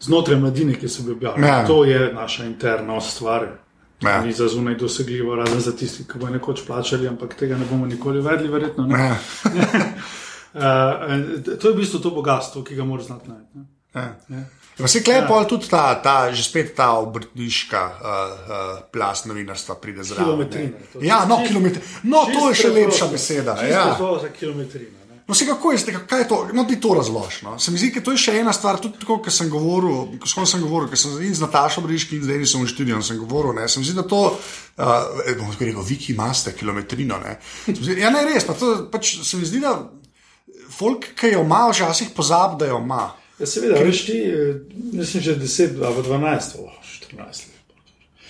znotraj 0.00 0.38
mladine, 0.38 0.76
ki 0.78 0.88
so 0.88 1.02
bili 1.02 1.16
objavljeni, 1.16 1.46
Ja. 1.48 1.66
to 1.66 1.84
je 1.84 2.12
naša 2.14 2.44
interna 2.44 3.00
stvar. 3.00 3.48
Ja. 4.02 4.20
Ni 4.20 4.32
za 4.32 4.48
zunaj 4.48 4.74
dosegljivo, 4.74 5.34
razen 5.34 5.60
za 5.60 5.72
tisti, 5.72 6.04
ki 6.04 6.18
bodo 6.18 6.32
nekoč 6.32 6.66
plačali, 6.66 7.08
ampak 7.08 7.34
tega 7.34 7.56
ne 7.56 7.64
bomo 7.64 7.86
nikoli 7.86 8.20
vedeli, 8.20 8.48
verjetno. 8.48 8.86
Ne? 8.86 8.98
Ja. 8.98 9.16
Uh, 10.56 10.62
to 11.60 11.68
je 11.68 11.74
v 11.74 11.76
bistvu 11.76 11.98
to 12.00 12.10
bogatstvo, 12.10 12.62
ki 12.64 12.74
ga 12.74 12.84
moraš 12.84 13.06
znati 13.06 13.28
najti. 13.28 13.58
ne. 13.58 13.64
Ja. 14.28 14.44
Vse 14.78 15.02
klepo, 15.04 15.36
ja. 15.36 15.44
tudi 15.44 15.68
ta, 15.68 15.94
ta, 16.00 16.32
že 16.32 16.42
spet 16.44 16.72
ta 16.76 16.92
obrtniška 16.96 17.80
uh, 17.84 17.92
uh, 18.00 18.80
plast 18.92 19.26
novinarstva 19.26 19.74
pride 19.74 20.04
zraven. 20.04 20.24
Kilometrina, 20.24 20.76
Ja, 21.00 21.24
no, 21.28 21.36
čist- 21.36 21.48
kilometri. 21.48 21.80
No, 22.02 22.24
to 22.24 22.48
je 22.48 22.54
še 22.54 22.68
lepša 22.72 23.06
beseda. 23.12 23.56
Ja. 23.68 23.94
to 24.00 24.18
za 24.22 24.28
kilometrino. 24.28 24.95
Ne. 25.26 25.32
No, 25.32 25.34
se 25.34 25.46
kako 25.46 25.72
je, 25.72 25.78
kaj 26.06 26.20
je 26.20 26.28
to? 26.28 26.48
No, 26.54 26.64
ti 26.64 26.78
to 26.80 26.94
razloži. 26.94 27.42
No. 27.42 27.58
Se 27.58 27.70
mi 27.70 27.78
zdi, 27.78 27.90
da 27.94 28.00
to 28.06 28.14
je 28.14 28.20
še 28.22 28.36
ena 28.38 28.52
stvar, 28.54 28.78
tudi 28.78 29.00
tako, 29.00 29.18
kot 29.24 29.34
sem 29.34 29.50
govoril, 29.50 30.20
s 30.22 30.36
kom 30.36 30.46
sem 30.46 30.62
govoril, 30.62 30.86
ker 30.88 31.00
sem 31.00 31.16
in 31.26 31.34
z 31.34 31.42
Natašo 31.42 31.82
Briški 31.82 32.20
in 32.20 32.22
z 32.22 32.30
Denisom 32.30 32.62
v 32.62 32.70
študiju 32.70 33.02
sem 33.02 33.18
govoril. 33.18 33.56
Ne. 33.58 33.66
Se 33.68 33.82
mi 33.82 33.88
zdi, 33.88 33.96
da 33.98 34.06
to, 34.06 34.22
uh, 34.30 34.94
bom 35.40 35.50
tako 35.50 35.66
rekel, 35.66 35.82
viki 35.88 36.14
maste 36.14 36.54
kilometrino. 36.54 37.18
Ne. 37.24 37.38
Zdi, 37.66 37.98
ja, 38.04 38.12
ne 38.14 38.22
res, 38.28 38.46
pa 38.46 38.54
to, 38.54 38.76
pač, 38.92 39.16
se 39.26 39.40
mi 39.40 39.48
zdi, 39.50 39.64
da 39.66 39.74
folk, 40.76 41.10
ki 41.18 41.32
jo 41.34 41.42
ima, 41.42 41.64
včasih 41.72 42.14
pozab, 42.14 42.58
da 42.60 42.70
jo 42.70 42.78
ima. 42.84 43.08
Ja, 43.40 43.50
seveda, 43.50 43.82
veš 43.84 44.04
ti, 44.06 44.20
mislim, 44.92 45.22
že 45.22 45.36
10 45.42 45.82
ali 45.84 45.94
pa 45.98 46.06
12, 46.06 46.56
oh, 46.62 46.70
14 47.10 47.50
let. 47.50 47.74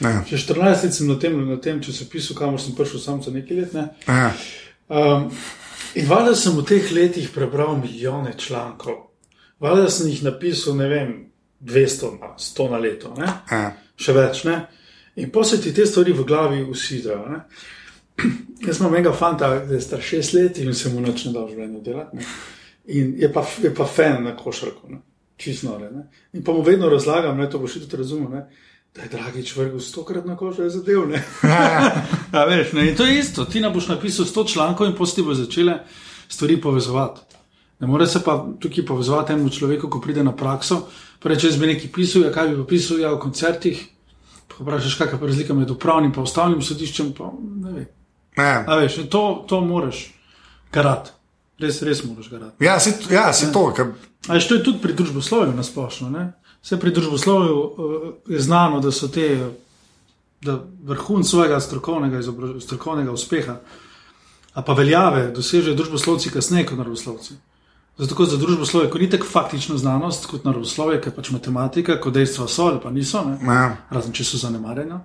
Ne. 0.01 0.25
Že 0.29 0.39
14 0.49 0.85
let 0.85 0.95
sem 0.95 1.13
na 1.13 1.19
tem, 1.21 1.37
na 1.49 1.61
tem 1.61 1.79
časopisu, 1.83 2.35
kamor 2.35 2.61
sem 2.61 2.75
prišel 2.75 3.01
sam 3.01 3.23
za 3.23 3.31
nekaj 3.31 3.61
let. 3.61 3.77
Ne? 3.77 3.87
Ja. 4.09 4.33
Um, 4.89 5.31
in 5.97 6.09
valjda 6.09 6.35
sem 6.37 6.57
v 6.57 6.65
teh 6.69 6.93
letih 6.93 7.31
prebral 7.35 7.77
milijone 7.81 8.35
člankov, 8.39 8.99
valjda 9.61 9.91
sem 9.91 10.11
jih 10.13 10.23
napisal, 10.27 10.77
ne 10.77 10.89
vem, 10.89 11.15
200, 11.61 12.13
na 12.21 12.35
100 12.39 12.71
na 12.71 12.79
leto, 12.79 13.15
ne? 13.19 13.29
Ja. 13.51 13.73
še 13.97 14.13
več. 14.13 14.45
Ne? 14.45 14.61
In 15.17 15.33
se 15.45 15.61
ti 15.63 15.73
te 15.75 15.87
stvari 15.87 16.13
v 16.13 16.25
glavi 16.29 16.63
usidrajo. 16.63 17.41
Jaz 18.67 18.81
imam 18.81 18.95
enega 18.95 19.13
fanta, 19.13 19.49
ki 19.67 19.75
je 19.75 19.81
star 19.81 20.03
šest 20.03 20.35
let 20.37 20.59
in 20.59 20.75
se 20.75 20.93
mu 20.93 21.01
noč 21.01 21.27
ne 21.27 21.33
da 21.33 21.45
v 21.45 21.55
življenju 21.55 21.83
delati. 21.85 22.17
Ne? 22.17 22.29
In 22.97 23.15
je 23.19 23.33
pa, 23.33 23.43
je 23.63 23.73
pa 23.75 23.87
fan 23.89 24.23
na 24.25 24.37
košarku, 24.37 24.93
ne? 24.93 25.01
čisto 25.37 25.69
nore. 25.69 25.91
Ne? 25.93 26.07
In 26.33 26.45
pa 26.45 26.53
mu 26.53 26.63
vedno 26.65 26.89
razlagam, 26.89 27.37
ne, 27.37 27.49
to 27.51 27.59
boš 27.61 27.81
tudi 27.81 27.99
razumel, 28.01 28.31
ne? 28.33 28.47
Da 28.97 29.03
je 29.03 29.09
dragi 29.09 29.45
vrgel 29.57 29.81
stokrat 29.81 30.25
na 30.25 30.37
košo, 30.37 30.63
je 30.63 30.71
zadev. 30.71 31.09
Ne? 31.09 31.25
Ja, 32.33 32.45
veš, 32.45 32.73
ne? 32.73 32.91
In 32.91 32.97
to 32.97 33.07
je 33.07 33.19
isto, 33.19 33.45
ti 33.45 33.61
nam 33.61 33.73
boš 33.73 33.89
napisal 33.89 34.27
sto 34.27 34.45
člankov 34.45 34.87
in 34.87 34.97
posti 34.97 35.23
bo 35.23 35.35
začele 35.35 35.79
stvari 36.29 36.61
povezovati. 36.61 37.21
Ne 37.81 37.87
more 37.87 38.07
se 38.07 38.23
pa 38.25 38.47
tukaj 38.61 38.85
povezovati 38.87 39.33
enemu 39.33 39.51
človeku, 39.51 39.91
ko 39.91 40.01
pride 40.01 40.25
na 40.25 40.33
prakso. 40.37 40.87
Reče, 41.23 41.47
jaz 41.47 41.57
bi 41.57 41.67
nekaj 41.67 41.93
pisal, 41.93 42.23
ja, 42.23 42.33
kaj 42.33 42.49
bi 42.49 42.67
pisal, 42.67 43.01
ja, 43.01 43.13
o 43.13 43.19
koncertih. 43.21 43.87
Pa 44.49 44.65
vprašaš, 44.65 44.95
kakšna 44.95 45.19
je 45.19 45.27
razlika 45.27 45.55
med 45.55 45.71
upravnim 45.71 46.13
in 46.17 46.23
ustavnim 46.23 46.63
sodiščem. 46.63 47.13
Pa, 47.19 47.33
ne 47.63 47.73
vem. 47.73 47.87
Ja. 48.39 48.65
A 48.67 48.77
veš, 48.77 49.01
to, 49.11 49.45
to 49.49 49.61
moraš 49.61 50.07
garati. 50.73 51.11
Res, 51.59 51.83
res 51.83 52.05
moraš 52.05 52.31
garati. 52.31 52.65
Ja, 52.65 52.81
se, 52.81 52.95
ja, 53.11 53.33
se 53.33 53.53
to, 53.53 53.73
ker 53.77 53.93
A 54.29 54.35
veš, 54.35 54.49
to 54.49 54.55
je 54.55 54.65
tudi 54.65 54.83
pri 54.83 54.95
družboslovju 54.97 55.55
na 55.55 55.63
splošno. 55.63 56.11
ne. 56.11 56.33
Vse 56.67 56.81
pri 56.83 56.91
družboslovju 56.91 57.59
uh, 57.59 58.15
je 58.27 58.41
znano, 58.43 58.81
da 58.83 58.91
so 58.91 59.07
te, 59.09 59.51
da 60.43 60.57
vrhun 60.83 61.23
svojega 61.25 61.61
strokovnega, 61.61 62.19
strokovnega 62.61 63.13
uspeha, 63.13 63.61
a 64.53 64.63
pa 64.63 64.75
veljave 64.75 65.29
dosežejo 65.31 65.77
družboslovci 65.79 66.33
kasneje 66.35 66.67
kot 66.67 66.81
naravoslovci. 66.81 67.37
Zato 67.99 68.19
kot 68.19 68.33
za 68.33 68.41
družboslovje, 68.43 68.91
ko 68.91 68.99
ni 68.99 69.07
tako 69.11 69.31
faktično 69.31 69.79
znanost 69.79 70.27
kot 70.27 70.43
naravoslovje, 70.45 70.99
ker 71.05 71.15
pač 71.15 71.31
matematika, 71.31 72.01
ko 72.03 72.11
dejstva 72.11 72.49
so 72.51 72.67
ali 72.67 72.83
pa 72.83 72.91
niso, 72.91 73.23
ne, 73.25 73.39
ja. 73.47 73.71
razen 73.95 74.13
če 74.13 74.27
so 74.27 74.43
zanemarjena. 74.43 75.05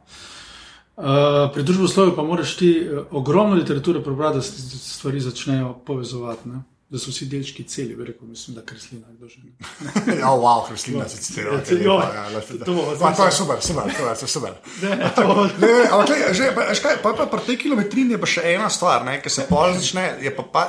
Uh, 0.97 1.45
pri 1.53 1.61
družboslovju 1.63 2.17
pa 2.17 2.25
moraš 2.25 2.57
ti 2.57 2.73
uh, 2.81 3.05
ogromno 3.21 3.53
literature 3.61 4.01
prebrati, 4.01 4.41
da 4.41 4.41
se 4.41 4.81
stvari 4.97 5.21
začnejo 5.21 5.75
povezovati. 5.85 6.49
Ne? 6.49 6.65
Da 6.91 6.99
so 6.99 7.07
vsi 7.07 7.25
delčki 7.25 7.63
celi, 7.63 7.95
bi 7.95 8.03
rekel, 8.03 8.27
mislim, 8.27 8.55
da 8.55 8.61
kreslina 8.63 9.07
kdo 9.09 9.27
že. 9.27 9.39
Ja, 10.19 10.27
wow, 10.27 10.67
Kristina 10.67 11.07
se 11.07 11.17
citira. 11.17 11.53
Ja, 11.53 11.61
celo. 11.61 11.99
Ja, 12.01 12.25
To 12.35 12.57
to, 12.57 12.65
to, 12.97 13.11
to 13.13 13.25
je 13.25 13.31
super, 13.31 13.57
super, 13.61 13.83
to 13.87 14.09
je 14.09 14.27
super. 14.27 14.51
Ne, 14.81 15.11
to- 15.15 15.47
Ne, 15.57 15.67
ne, 15.69 15.85
ampak 15.87 16.07
glej, 16.07 16.33
že, 16.33 16.51
pa, 16.51 16.61
veš 16.65 16.79
kaj, 16.79 16.97
pa, 16.99 17.13
pa 17.13 17.25
pri 17.27 17.39
tej 17.45 17.57
kilometrini 17.57 18.11
je 18.11 18.19
pa 18.19 18.27
še 18.27 18.43
ena 18.45 18.67
stvar, 18.67 19.05
ne, 19.05 19.21
ki 19.21 19.29
se 19.29 19.47
pol 19.47 19.71
začne. 19.73 20.19
je 20.19 20.31
Pa, 20.31 20.43
pa, 20.45 20.63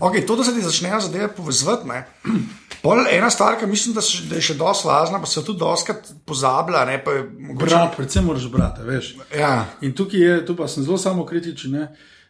okay, 0.00 0.22
to, 0.22 0.36
da 0.36 0.44
se 0.44 0.54
ti 0.54 0.62
začnejo 0.62 1.00
zadeve 1.00 1.28
povezovati. 1.30 1.82
ne. 1.84 1.98
Pol 2.78 3.02
ena 3.08 3.26
stvar, 3.26 3.58
ki 3.58 3.66
mislim, 3.66 3.90
da, 3.90 4.00
se, 4.00 4.22
da 4.24 4.36
je 4.36 4.42
še 4.44 4.54
dosti 4.54 4.86
važna, 4.86 5.18
pa 5.18 5.26
se 5.26 5.42
tudi 5.42 5.58
doskrat 5.58 5.98
pozablja. 6.24 6.84
Ne, 6.84 7.00
pa 7.02 7.10
je 7.10 7.26
mogoče, 7.26 7.66
Brati, 7.66 7.96
predvsem 7.96 8.24
moraš 8.24 8.46
brati, 8.46 8.82
veš. 8.82 9.16
ja, 9.34 9.66
In 9.80 9.90
tukaj 9.92 10.20
je, 10.20 10.46
tu 10.46 10.54
pa 10.54 10.68
sem 10.68 10.84
zelo 10.84 10.94
samokritičen, 10.96 11.74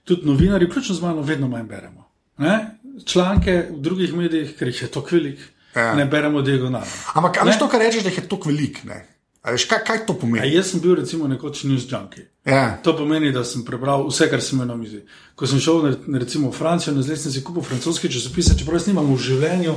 tudi 0.05 0.25
novinari, 0.25 0.65
vključno 0.65 0.95
z 0.95 1.03
mano, 1.03 1.21
vedno 1.21 1.49
manj 1.49 1.69
beremo. 1.69 2.09
Ne? 2.39 2.81
Članke 3.05 3.69
v 3.71 3.81
drugih 3.81 4.15
medijih, 4.15 4.57
ker 4.57 4.69
jih 4.69 4.83
je 4.83 4.89
to 4.89 5.05
velik, 5.11 5.39
Ja. 5.77 5.95
ne 5.95 6.07
beremo 6.07 6.43
diagonalno. 6.43 6.87
ampak 7.15 7.37
a 7.37 7.45
veš 7.45 7.59
to, 7.59 7.69
kar 7.69 7.81
rečeš, 7.81 8.03
da 8.03 8.09
jih 8.09 8.19
je 8.19 8.29
toliko 8.29 8.49
velik. 8.49 8.85
Ne? 8.85 9.07
A 9.43 9.51
Veš, 9.53 9.65
kaj, 9.65 9.79
kaj 9.85 10.07
to 10.07 10.13
A 10.13 10.17
pomeni? 10.17 10.55
jaz 10.55 10.71
sem 10.71 10.81
bil 10.81 10.95
recimo 10.95 11.29
nekoč 11.29 11.65
news 11.65 11.85
junkie. 11.87 12.27
Ja, 12.45 12.79
To 12.83 12.97
pomeni, 12.97 13.33
da 13.33 13.45
sem 13.45 13.63
prebral 13.65 14.09
vse, 14.09 14.31
kar 14.31 14.41
sem 14.41 14.57
imel 14.57 14.67
na 14.67 14.77
mizi. 14.77 15.03
Ko 15.35 15.47
sem 15.47 15.61
šel 15.61 15.83
na, 16.07 16.19
recimo 16.19 16.51
v 16.51 16.55
Francijo, 16.55 16.95
na 16.95 17.03
zled 17.03 17.19
sem 17.19 17.33
si 17.33 17.45
kupil 17.45 17.63
francoski 17.63 18.09
časopise, 18.09 18.57
čeprav 18.59 18.81
jaz 18.81 18.87
nimam 18.87 19.07
v 19.07 19.19
življenju, 19.19 19.75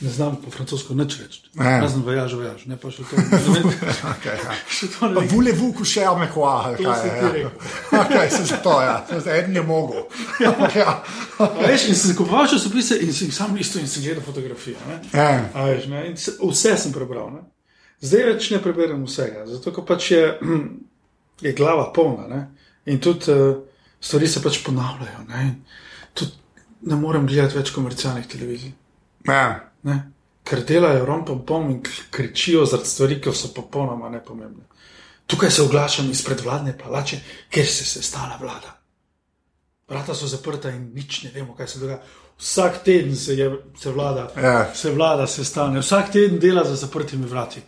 ne 0.00 0.10
znam 0.10 0.36
po 0.42 0.50
francosko 0.50 0.94
nič 0.94 1.20
reči. 1.20 1.40
Ja. 1.54 1.80
Razen 1.80 2.02
vojaž, 2.02 2.32
vojaž, 2.34 2.64
ne 2.66 2.76
pa 2.76 2.90
še 2.90 3.04
to. 3.06 3.16
okay, 4.14 4.36
ja. 4.44 4.54
še 4.76 4.88
to 4.90 5.08
ne 5.08 5.22
coucher 5.76 6.06
avec 6.08 6.34
moi? 6.36 6.74
To 6.76 6.82
Kaj, 6.82 7.02
ti 8.08 8.14
ja. 8.14 8.30
se 8.30 8.44
zato, 8.52 8.80
ja. 8.82 9.06
Eden 9.38 9.56
je 9.56 9.62
mogel. 9.62 10.02
ja. 10.40 11.02
A 11.38 11.48
Veš, 11.66 11.88
in 11.88 11.94
sem 11.94 12.16
kupoval 12.16 12.46
časopise 12.50 12.98
in 13.00 13.12
sem 13.12 13.30
sam 13.32 13.54
listil 13.54 13.80
in 13.80 13.88
sem 13.88 14.02
gledal 14.02 14.22
fotografije. 14.22 14.76
ne. 14.88 15.00
Ja. 15.12 15.50
Veš, 15.54 15.86
ne, 15.86 16.16
se- 16.16 16.36
vse 16.42 16.76
sem 16.76 16.92
prebral. 16.92 17.30
Ne. 17.30 17.44
Zdaj 18.02 18.24
več 18.32 18.50
ne 18.50 18.58
preberem 18.62 19.04
vsega, 19.06 19.46
zato 19.46 19.72
ker 19.72 19.84
pač 19.84 20.10
je, 20.10 20.24
je 21.46 21.52
glava 21.52 21.92
polna. 21.94 22.26
Ne. 22.28 22.40
In 22.86 22.98
tudi 23.00 23.30
uh, 23.32 23.62
stvari 24.00 24.28
se 24.28 24.42
pač 24.42 24.58
ponavljajo. 24.66 25.22
Ne. 25.28 25.54
Tudi 26.12 26.32
ne 26.90 26.98
morem 27.00 27.26
gledati 27.26 27.56
več 27.56 27.70
komercialnih 27.72 28.26
televizij. 28.28 28.74
Ja. 29.28 29.70
Ne. 29.84 30.10
Ker 30.44 30.60
delajo 30.62 31.04
rompom 31.04 31.42
pom 31.42 31.70
in 31.70 31.78
kričijo 32.10 32.66
zaradi 32.66 32.88
stvari, 32.88 33.20
ki 33.20 33.32
so 33.32 33.48
popolnoma 33.48 34.08
nepomembne. 34.10 34.64
Tukaj 35.26 35.50
se 35.50 35.62
oglašam 35.62 36.10
izpred 36.10 36.40
vladne 36.40 36.74
palače, 36.78 37.20
kjer 37.50 37.66
se 37.66 37.82
je 37.82 37.88
sestala 37.88 38.36
vlada. 38.36 38.74
Vrata 39.88 40.14
so 40.14 40.26
zaprta 40.26 40.70
in 40.70 40.90
nič 40.94 41.22
ne 41.22 41.30
vemo, 41.30 41.54
kaj 41.54 41.68
se 41.68 41.78
dogaja. 41.78 42.02
Vsak 42.38 42.82
teden 42.84 43.16
se, 43.16 43.34
je, 43.34 43.46
se, 43.78 43.90
vlada, 43.90 44.32
Ja. 44.36 44.74
se 44.74 44.90
vlada 44.90 45.26
sestane, 45.26 45.80
vsak 45.80 46.12
teden 46.12 46.38
dela 46.38 46.64
za 46.64 46.76
zaprtimi 46.76 47.26
vrati. 47.26 47.60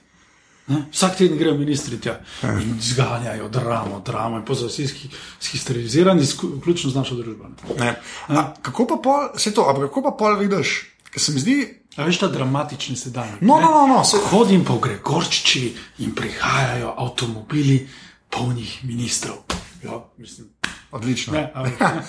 Ne? 0.67 0.83
Vsak 0.93 1.17
teden 1.17 1.39
grejo 1.39 1.55
ministri 1.55 2.01
tja 2.01 2.19
in 2.43 2.79
zganjajo 2.83 3.49
dramo, 3.49 4.01
dramo 4.01 4.37
in 4.37 4.45
pozor, 4.45 4.69
vsi 4.69 4.87
ski- 4.87 5.11
schisterizirani, 5.41 6.23
sku- 6.23 6.59
vključno 6.59 6.91
z 6.91 6.95
našo 6.95 7.15
družbo. 7.15 7.45
ne. 7.45 7.57
Ne. 7.79 7.95
A, 8.31 8.55
kako 8.63 8.87
pa 8.87 8.97
pol, 8.97 9.39
se 9.39 9.55
to, 9.55 9.63
ampak 9.63 9.83
kako 9.85 10.03
pa 10.03 10.11
pol 10.11 10.37
vidiš? 10.37 10.75
Ker 11.11 11.23
se 11.23 11.33
mi 11.33 11.41
zdi, 11.41 11.86
A 11.97 12.05
veš 12.05 12.19
ta 12.21 12.29
dramatični 12.29 12.97
sedaj? 12.97 13.41
No, 13.41 13.57
no, 13.61 13.71
no, 13.71 13.87
no, 13.87 14.05
se- 14.05 14.21
Hodim 14.31 14.65
po 14.65 14.77
Gregorčiči 14.79 15.77
in 16.05 16.13
prihajajo 16.15 16.95
avtomobili 16.97 17.89
polnih 18.31 18.85
ministrov. 18.85 19.37
Ja, 19.85 20.05
mislim. 20.19 20.49
odlično. 20.91 21.33
Ne, 21.33 21.53
a 21.55 21.63
veš, 21.63 21.81
ne. 21.81 22.03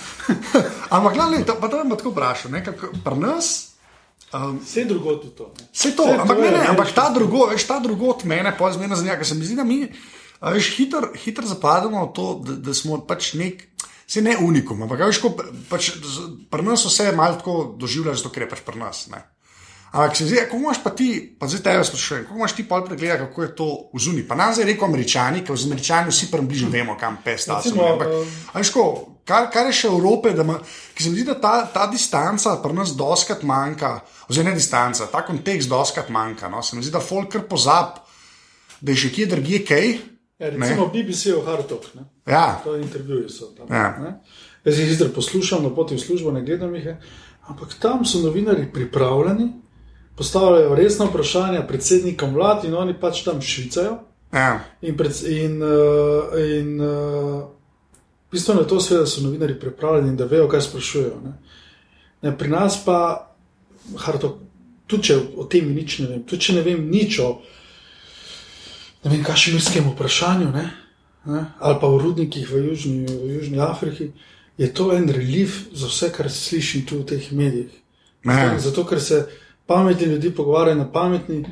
ampak, 0.95 1.13
gledaj, 1.13 1.45
to, 1.45 1.56
pa 1.62 1.67
to 1.67 1.84
me 1.84 1.97
tako 1.97 2.12
vprašam, 2.12 2.52
ne, 2.52 2.63
pri 3.04 3.15
nas. 3.19 3.71
Um, 4.34 4.60
Vse 4.60 4.86
drugo 4.86 5.15
tudi 5.15 5.36
to. 5.36 5.54
Ne. 5.60 5.67
Vse 5.73 5.95
to, 5.95 6.04
to 6.04 6.21
ampak, 6.21 6.38
ne, 6.38 6.45
je, 6.45 6.52
ne, 6.52 6.60
veš. 6.60 6.69
ampak 6.69 6.91
ta 6.91 7.10
drugo, 7.10 7.45
veš, 7.47 7.67
ta 7.67 7.80
drugo 7.80 8.12
od 8.12 8.26
mene, 8.26 8.52
pa 8.58 8.71
zmerno 8.71 8.95
zanima, 8.95 9.15
ker 9.15 9.28
se 9.28 9.36
mi 9.36 9.45
zdi, 9.45 9.56
da 9.56 9.63
mi 9.63 9.88
hitro 10.76 11.13
hiter 11.15 11.45
zapademo 11.45 12.06
v 12.06 12.13
to, 12.13 12.26
da, 12.43 12.54
da 12.54 12.73
smo 12.73 13.00
pač 13.08 13.34
nek, 13.34 13.63
se 14.08 14.21
ne 14.21 14.36
unikum, 14.38 14.84
ampak 14.84 15.00
veš, 15.08 15.21
ko, 15.23 15.32
pač, 15.69 15.91
pri 16.52 16.63
nas 16.63 16.86
vse 16.86 17.12
malo 17.15 17.39
tako 17.39 17.76
doživljaš, 17.80 18.19
zato 18.19 18.36
ker 18.36 18.43
je 18.43 18.50
pač 18.50 18.62
pri 18.67 18.80
nas. 18.80 19.08
Ne. 19.08 19.23
Ampak 19.91 20.15
se 20.17 20.26
zdi, 20.26 20.36
kako 20.36 20.58
imaš 20.58 20.84
pa 20.84 20.89
ti, 20.89 21.36
pa 21.39 21.47
zdaj 21.47 21.62
tebe 21.63 21.84
sprašujem, 21.84 22.23
kako 22.23 22.36
imaš 22.36 22.56
ti 22.56 22.63
pol 22.67 22.86
pregleda, 22.86 23.17
kako 23.17 23.43
je 23.43 23.52
to 23.56 23.67
v 23.93 24.00
zuni. 24.00 24.23
Pa 24.28 24.36
nam 24.36 24.54
zdaj 24.54 24.65
rekel 24.67 24.88
američani, 24.88 25.43
ker 25.47 25.56
z 25.56 25.69
američani 25.69 26.12
vsi 26.12 26.32
približno 26.32 26.69
vemo, 26.69 26.97
kam 27.00 27.17
pes 27.23 27.45
ta 27.45 27.62
Recimo, 27.63 27.86
Ampak, 27.93 28.08
eh, 28.08 28.34
a 28.54 28.60
veš, 28.60 28.71
ko, 28.76 28.84
kar, 29.26 29.47
kar 29.54 29.69
je 29.71 29.78
še 29.80 29.88
Evrope, 29.88 30.34
da 30.36 30.43
ima, 30.43 30.58
ki 30.93 31.04
se 31.04 31.10
mi 31.10 31.19
zdi, 31.19 31.26
da 31.30 31.38
ta, 31.39 31.54
ta 31.73 31.88
distanca 31.91 32.58
pri 32.63 32.76
nas 32.76 32.91
doskrat 33.00 33.45
manjka, 33.47 33.93
oziroma 34.28 34.52
ne 34.52 34.60
distanca, 34.60 35.08
ta 35.12 35.23
kontekst 35.26 35.71
doskrat 35.71 36.10
manjka. 36.10 36.52
No? 36.52 36.63
Se 36.63 36.76
mi 36.76 36.84
zdi, 36.84 36.91
da 36.91 37.04
folk 37.04 37.32
kar 37.32 37.47
pozab, 37.47 38.02
da 38.82 38.91
je 38.91 39.06
še 39.06 39.13
kje 39.15 39.30
drugje 39.34 39.63
kaj. 39.67 39.95
Ja, 40.38 40.52
recimo 40.54 40.91
BBC 40.93 41.32
v 41.34 41.45
Hartog. 41.47 41.88
Ne. 41.97 42.04
Ja, 42.28 42.60
To 42.63 42.76
je 42.76 42.84
intervjuji 42.84 43.30
so 43.34 43.50
tam. 43.58 43.71
Ja. 43.71 43.95
ne. 44.04 44.19
Jaz 44.67 44.80
jih 44.80 44.91
zdaj 44.97 45.13
poslušam 45.15 45.63
na 45.63 45.71
poti 45.73 45.95
v 45.95 46.02
službo, 46.04 46.32
ne 46.36 46.43
gledam 46.43 46.76
jih, 46.76 46.91
ampak 47.47 47.78
tam 47.80 48.04
so 48.06 48.19
novinari 48.19 48.67
pripravljeni, 48.73 49.47
postavljajo 50.17 50.75
resna 50.75 51.06
vprašanja 51.06 51.67
predsednikom 51.67 52.34
vlad 52.34 52.65
in 52.65 52.75
oni 52.75 52.95
pač 52.99 53.21
tam 53.23 53.41
švicajo. 53.41 53.99
Ja. 54.34 54.60
In, 54.82 54.97
pred, 54.97 55.13
in, 55.30 55.62
uh, 55.63 56.34
in 56.41 56.82
uh, 56.82 57.43
bistveno 58.32 58.62
je 58.62 58.67
to, 58.67 58.80
sve, 58.80 58.97
da 58.97 59.06
so 59.06 59.21
novinari 59.21 59.60
pripravljeni 59.60 60.10
in 60.10 60.17
da 60.17 60.25
vejo, 60.25 60.49
kaj 60.49 60.62
sprašujejo. 60.62 61.21
Ne. 61.23 61.38
Ne, 62.21 62.38
pri 62.38 62.49
nas 62.49 62.80
pa, 62.86 62.97
Harto, 63.97 64.39
tudi 64.88 65.12
če 65.12 65.19
o 65.38 65.45
tem 65.47 65.69
nič 65.71 65.99
ne 66.01 66.10
vem, 66.10 66.25
tudi 66.27 66.49
če 66.49 66.58
ne 66.58 66.63
vem 66.65 66.82
nič 66.91 67.19
o 67.23 67.30
ne 69.03 69.12
vem, 69.13 69.23
kašmirskem 69.23 69.86
vprašanju, 69.93 70.49
ne, 70.51 70.65
ne, 71.30 71.43
ali 71.60 71.80
pa 71.80 71.88
v 71.88 72.01
rudnikih 72.01 72.49
v 72.49 72.65
Južni, 72.65 73.06
v 73.06 73.38
Južni 73.38 73.62
Afriki, 73.63 74.10
je 74.58 74.67
to 74.73 74.89
en 74.95 75.08
relief 75.13 75.67
za 75.71 75.88
vse, 75.88 76.10
kar 76.12 76.32
slišim 76.34 76.84
tu 76.89 77.03
v 77.03 77.08
teh 77.13 77.32
medijih. 77.32 77.71
Ne. 78.27 78.58
Zato, 78.60 78.84
ker 78.84 78.99
se 78.99 79.21
pametni 79.67 80.08
ljudje 80.08 80.36
pogovarjajo 80.36 80.77
na 80.77 80.91
pametni 80.91 81.39
uh, 81.39 81.47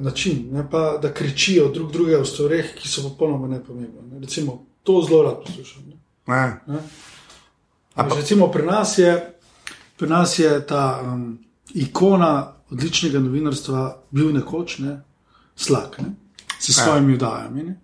način, 0.00 0.48
ne 0.52 0.70
pa 0.70 0.98
da 1.02 1.12
kričijo 1.12 1.68
drug 1.68 1.92
drugega 1.92 2.22
v 2.22 2.26
stvareh, 2.26 2.74
ki 2.74 2.88
so 2.88 3.02
popolnoma 3.02 3.48
nepomembne. 3.48 4.02
Ne. 4.10 4.20
Recimo, 4.20 4.66
to 4.82 5.02
zelo 5.08 5.22
rad 5.22 5.44
poslušam. 5.46 5.82
Ne. 5.86 5.96
Ne. 6.26 6.60
Ne? 6.66 6.80
Veš, 7.96 8.16
Recimo, 8.16 8.48
pri 8.48 8.66
nas 8.66 8.98
je, 8.98 9.38
pri 9.96 10.08
nas 10.08 10.38
je 10.38 10.66
ta 10.66 11.02
um, 11.04 11.38
ikona 11.74 12.52
odličnega 12.70 13.18
novinarstva 13.18 14.02
bil 14.10 14.32
nekoč 14.32 14.78
ne, 14.78 15.00
slak, 15.56 15.98
ne, 15.98 16.14
s 16.58 16.72
svojimi 16.72 17.14
vdajami, 17.14 17.62
ne, 17.62 17.80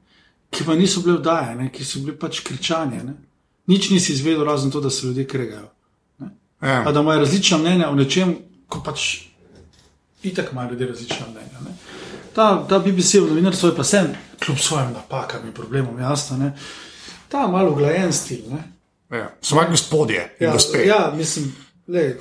ki 0.51 0.65
pa 0.65 0.75
niso 0.75 1.03
bile 1.05 1.19
vdaje, 1.19 1.57
ne, 1.57 1.69
ki 1.73 1.85
so 1.85 2.01
bile 2.01 2.17
pač 2.19 2.41
kričanje. 2.41 3.03
Ne. 3.05 3.15
Nič 3.69 3.91
nisi 3.91 4.13
izvedel, 4.13 4.47
razen 4.49 4.71
to, 4.71 4.81
da 4.81 4.91
se 4.91 5.07
ljudje 5.07 5.27
kregajo. 5.29 5.69
Ja. 6.63 6.83
Pa 6.85 6.93
da 6.93 7.01
imajo 7.01 7.21
različna 7.21 7.59
mnenja 7.59 7.91
o 7.91 7.95
nečem, 7.95 8.35
ko 8.69 8.81
pač 8.85 9.28
itak 10.23 10.53
imajo 10.53 10.71
ljudje 10.71 10.87
različna 10.87 11.27
mnenja. 11.31 11.61
Ne. 11.65 11.75
Ta, 12.35 12.67
ta 12.69 12.79
BBC 12.79 13.15
v 13.15 13.29
novinarstvu 13.29 13.69
je 13.69 13.77
pa 13.77 13.85
sem, 13.85 14.13
kljub 14.45 14.59
svojim 14.59 14.93
napakam 14.93 15.47
in 15.47 15.53
problemom, 15.53 15.99
jasno, 15.99 16.37
ne, 16.37 16.53
ta 17.29 17.47
malo 17.47 17.73
uglajen 17.73 18.13
stil. 18.13 18.45
Ne. 18.51 18.63
Ja. 19.19 19.31
Svoje 19.41 19.69
gospodje 19.71 20.37
in 20.41 20.47
Ja, 20.47 20.53
gospe. 20.53 20.87
ja, 20.87 21.13
mislim, 21.17 21.53
lej, 21.89 22.17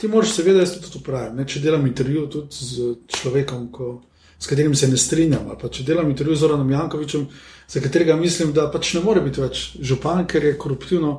ti 0.00 0.08
moraš 0.08 0.30
seveda, 0.36 0.60
jaz 0.60 0.76
tudi 0.80 1.04
pravim. 1.04 1.36
Ne, 1.36 1.46
če 1.46 1.60
delam 1.60 1.86
intervju 1.86 2.26
tudi 2.30 2.54
z 2.54 2.94
človekom, 3.08 3.68
ko, 3.72 4.02
s 4.38 4.46
katerim 4.46 4.74
se 4.74 4.88
ne 4.88 4.96
strinjam, 4.96 5.48
ali 5.48 5.58
pa 5.60 5.68
če 5.68 5.84
delam 5.84 6.10
intervju 6.10 6.36
z 6.36 6.40
Zoranom 6.40 6.70
Jankovičem, 6.70 7.26
za 7.68 7.80
katerega 7.80 8.16
mislim, 8.16 8.52
da 8.52 8.68
pač 8.70 8.94
ne 8.94 9.00
more 9.00 9.20
biti 9.24 9.40
več 9.40 9.62
župan, 9.80 10.26
ker 10.26 10.44
je 10.44 10.58
koruptivno 10.58 11.14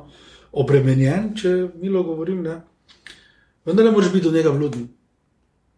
obremenjen, 0.52 1.32
če 1.36 1.54
milo 1.82 2.02
govorim. 2.06 2.42
Ne, 2.42 2.60
vendar 3.66 3.84
ne 3.84 3.90
moreš 3.90 4.12
biti 4.12 4.24
do 4.28 4.32
njega 4.32 4.50
vluden. 4.54 4.88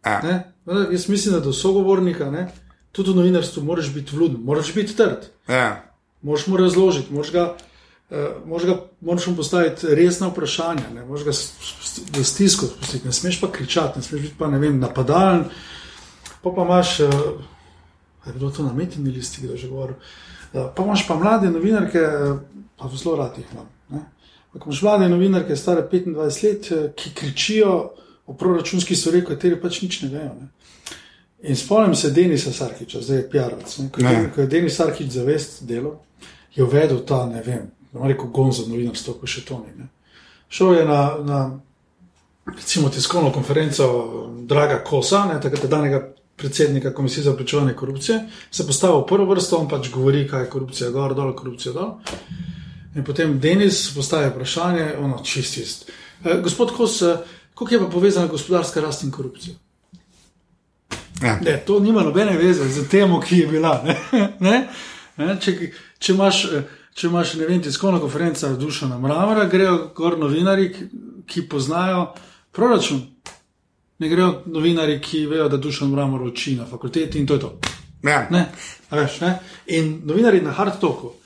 Ja. 0.08 0.42
Vendar 0.66 0.92
Jaz 0.92 1.08
mislim, 1.08 1.34
da 1.34 1.40
do 1.40 1.52
sogovornika, 1.52 2.30
ne, 2.30 2.48
tudi 2.92 3.10
v 3.10 3.16
novinarstvu, 3.16 3.62
moraš 3.64 3.92
biti 3.94 4.16
vluden, 4.16 4.40
moraš 4.44 4.74
biti 4.74 4.96
trd. 4.96 5.28
Ja. 5.48 5.84
Moraš 6.22 6.46
mu 6.46 6.56
razložiti, 6.56 7.12
moraš 7.12 7.32
ga, 7.32 7.54
uh, 8.10 8.16
moraš 8.46 8.66
ga 8.66 8.76
moraš 9.00 9.26
mu 9.26 9.36
postaviti 9.36 9.94
resna 9.94 10.28
vprašanja, 10.28 10.90
ne 10.94 11.04
moraš 11.04 11.24
ga 11.24 11.32
v 12.18 12.24
stisko 12.24 12.66
spustiti, 12.66 13.06
ne 13.06 13.12
smeš 13.12 13.40
pa 13.40 13.52
kričati, 13.52 13.98
ne 13.98 14.02
smeš 14.02 14.22
biti 14.22 14.34
pa 14.38 14.46
ne 14.46 14.58
vem, 14.58 14.80
napadalen. 14.80 15.44
Pa 16.42 16.50
pa 16.56 16.62
imaš, 16.62 17.00
uh, 17.00 17.10
je 18.26 18.32
bilo 18.32 18.50
to 18.50 18.62
na 18.62 18.72
metini 18.72 19.10
listi, 19.10 19.42
kdo 19.42 19.52
je 19.52 19.58
že 19.58 19.68
govoril. 19.68 19.96
Uh, 20.52 20.68
pa 20.76 20.84
imaš 20.84 21.06
pa 21.08 21.16
mlade 21.16 21.50
novinarke, 21.50 22.02
pa 22.76 22.90
zelo 22.96 23.16
rad 23.16 23.38
jih 23.38 23.46
imam. 23.52 23.68
Ampak 24.48 24.66
imaš 24.66 24.82
mlade 24.82 25.08
novinarke, 25.08 25.56
stare 25.56 25.88
25 25.92 26.44
let, 26.44 26.92
ki 26.96 27.14
kričijo 27.14 27.94
o 28.28 28.34
proračunski 28.34 28.96
stvari, 28.96 29.24
kateri 29.24 29.56
pač 29.60 29.82
nič 29.82 30.02
ne 30.04 30.08
vejo. 30.12 30.34
Ne. 30.40 30.48
In 31.48 31.56
spomnim 31.56 31.94
se 31.94 32.10
Denisa 32.10 32.52
Sarkiča, 32.52 33.00
zdaj 33.00 33.16
je 33.16 33.30
Pjaroc. 33.30 33.76
Ko, 33.92 34.00
je 34.00 34.04
Ne. 34.04 34.10
Den- 34.14 34.30
ko 34.34 34.40
je 34.40 34.46
Denis 34.46 34.76
Sarkič 34.76 35.10
zavest 35.10 35.62
delo, 35.64 36.00
je 36.54 36.64
uvedel 36.64 37.00
ta, 37.06 37.26
ne 37.26 37.42
vem, 37.42 37.70
rekel 37.94 38.26
gonzo 38.34 38.66
novinarstvo, 38.68 39.14
ko 39.20 39.26
še 39.26 39.44
to 39.44 39.62
ni. 39.64 39.72
Ne. 39.82 39.88
Šel 40.48 40.74
je 40.74 40.84
na, 40.84 41.00
na 41.24 41.60
recimo, 42.56 42.88
tiskovno 42.88 43.32
konferenco 43.32 43.86
Draga 44.46 44.82
Kosa, 44.84 45.24
ne, 45.26 45.40
takrat 45.40 45.66
danega 45.70 46.02
predsednika 46.36 46.94
Komisije 46.94 47.24
za 47.24 47.32
preprečevanje 47.32 47.74
korupcije, 47.74 48.20
se 48.50 48.66
postavil 48.66 49.00
v 49.00 49.06
prvo 49.06 49.26
vrsto, 49.34 49.56
on 49.56 49.68
pač 49.68 49.90
govori, 49.90 50.28
kaj 50.28 50.42
je 50.42 50.50
korupcija 50.50 50.90
gor, 50.90 51.14
dol, 51.14 51.34
korupcija 51.36 51.72
dol. 51.72 51.96
In 52.96 53.04
potem 53.04 53.38
Denis 53.40 53.94
postavi 53.94 54.30
vprašanje, 54.30 54.94
ono 54.98 55.18
čist 55.24 55.58
ist. 55.58 55.90
E, 56.24 56.40
gospod 56.42 56.72
Kos, 56.76 57.02
eh, 57.02 57.18
kako 57.58 57.74
je 57.74 57.80
pa 57.80 57.86
povezana 57.90 58.26
gospodarska 58.26 58.80
rast 58.80 59.02
in 59.02 59.10
korupcija? 59.10 59.54
Ja. 61.22 61.38
Ne, 61.42 61.62
to 61.66 61.80
nima 61.80 62.02
nobene 62.02 62.36
veze 62.38 62.68
z 62.68 62.88
temo, 62.88 63.20
ki 63.20 63.38
je 63.38 63.46
bila. 63.46 63.82
Ne? 63.84 63.96
Ne? 64.40 64.68
Ne? 65.16 65.36
Če, 65.40 65.72
če 65.98 66.12
imaš, 66.12 66.44
če 66.94 67.06
imaš 67.06 67.34
ne 67.34 67.48
vem, 67.48 67.62
tiskovno 67.62 67.98
konferenco 68.00 68.52
Dušana 68.56 68.98
Mramora, 68.98 69.48
grejo 69.50 69.90
gor 69.94 70.18
novinari, 70.18 70.68
ki, 71.26 71.48
poznajo 71.50 72.12
proračun. 72.54 73.02
Ne 73.98 74.08
grejo 74.08 74.44
novinari, 74.46 75.00
ki 75.02 75.24
vejo, 75.26 75.48
da 75.50 75.58
Dušan 75.58 75.90
Mramor 75.90 76.22
uči 76.30 76.54
na 76.56 76.66
fakulteti 76.66 77.18
in 77.18 77.26
to 77.26 77.34
je 77.34 77.40
to. 77.40 77.52
Ja. 78.06 78.28
Ne? 78.30 78.46
A 78.90 78.96
Veš, 78.96 79.20
ne? 79.20 79.34
In 79.74 79.96
novinari 80.06 80.40
na 80.40 80.54
hard 80.54 80.78
toku 80.80 81.16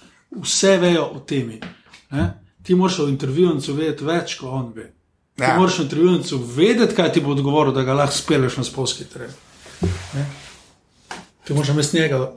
vse 0.41 0.79
vejo 0.81 1.05
o 1.13 1.21
temi. 1.21 1.61
Ne? 2.11 2.31
Ti 2.63 2.75
moraš 2.75 3.03
v 3.05 3.13
intervjuju 3.13 3.77
vedeti 3.77 4.09
več, 4.09 4.39
kot 4.41 4.49
on 4.49 4.73
ve. 4.73 4.89
Ti 5.37 5.43
Ja. 5.43 5.57
moraš 5.59 5.79
v 5.79 5.83
intervjuju 5.83 6.23
vedeti, 6.47 6.95
kaj 6.95 7.13
ti 7.13 7.21
bo 7.21 7.31
odgovoril, 7.31 7.73
da 7.73 7.83
ga 7.83 7.95
lahko 7.95 8.15
speleš 8.15 8.57
na 8.57 8.65
spolski 8.65 9.05
teren. 9.05 9.31
Ne? 10.15 10.27
Ti 11.45 11.55
moraš 11.55 11.69
namesto 11.69 11.97
njega 11.97 12.33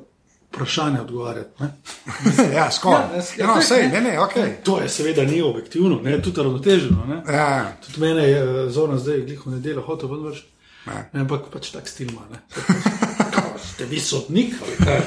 vprašanje 0.47 1.01
odgovarjati. 1.01 1.49
Ne? 1.59 1.69
ja, 2.55 2.71
skoraj. 2.71 3.01
Ja, 3.13 3.23
Ja, 3.37 3.47
no, 3.47 3.61
sej, 3.61 3.87
ne, 3.89 4.01
ne, 4.01 4.19
ok. 4.19 4.33
To 4.63 4.79
je 4.81 4.89
seveda 4.89 5.23
ni 5.23 5.41
objektivno, 5.41 5.99
ne? 6.01 6.21
tudi 6.21 6.41
ravnoteženo. 6.41 7.05
Ne? 7.05 7.33
Ja. 7.33 7.75
Tudi 7.85 7.99
mene 7.99 8.23
je 8.23 8.39
eh, 8.39 8.69
zorno 8.69 8.97
zdaj, 8.97 9.21
gliho 9.21 9.51
nedeljo, 9.51 9.81
hotel 9.81 10.09
ven 10.09 10.23
vrš. 10.23 10.45
Ja. 10.87 11.05
Ne, 11.13 11.21
ampak 11.21 11.49
pač 11.51 11.71
tak 11.71 11.87
stil 11.87 12.09
ima. 12.09 12.21
ne. 12.31 12.39
Ste 13.65 13.85
vi 13.85 13.99
sodnik 13.99 14.53
ali 14.61 14.75
kaj? 14.77 15.01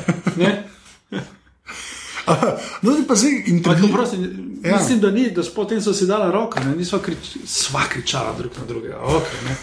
Ne? 2.28 2.52
No, 2.82 2.96
pa 3.08 3.14
zdaj 3.14 3.42
intervju. 3.46 3.88
prosim, 3.92 4.48
Ja. 4.64 4.76
Mislim, 4.76 5.00
da 5.00 5.10
ni, 5.10 5.30
da 5.30 5.42
potem 5.54 5.80
so 5.82 5.92
si 5.92 6.06
dala 6.06 6.30
roko, 6.30 6.60
ne? 6.60 6.76
nisva 6.76 6.98
krič, 6.98 7.36
sva 7.46 7.80
kričala 7.92 8.34
drug 8.38 8.52
na 8.58 8.64
drugega. 8.66 8.98
Okay, 8.98 9.44
ne. 9.44 9.56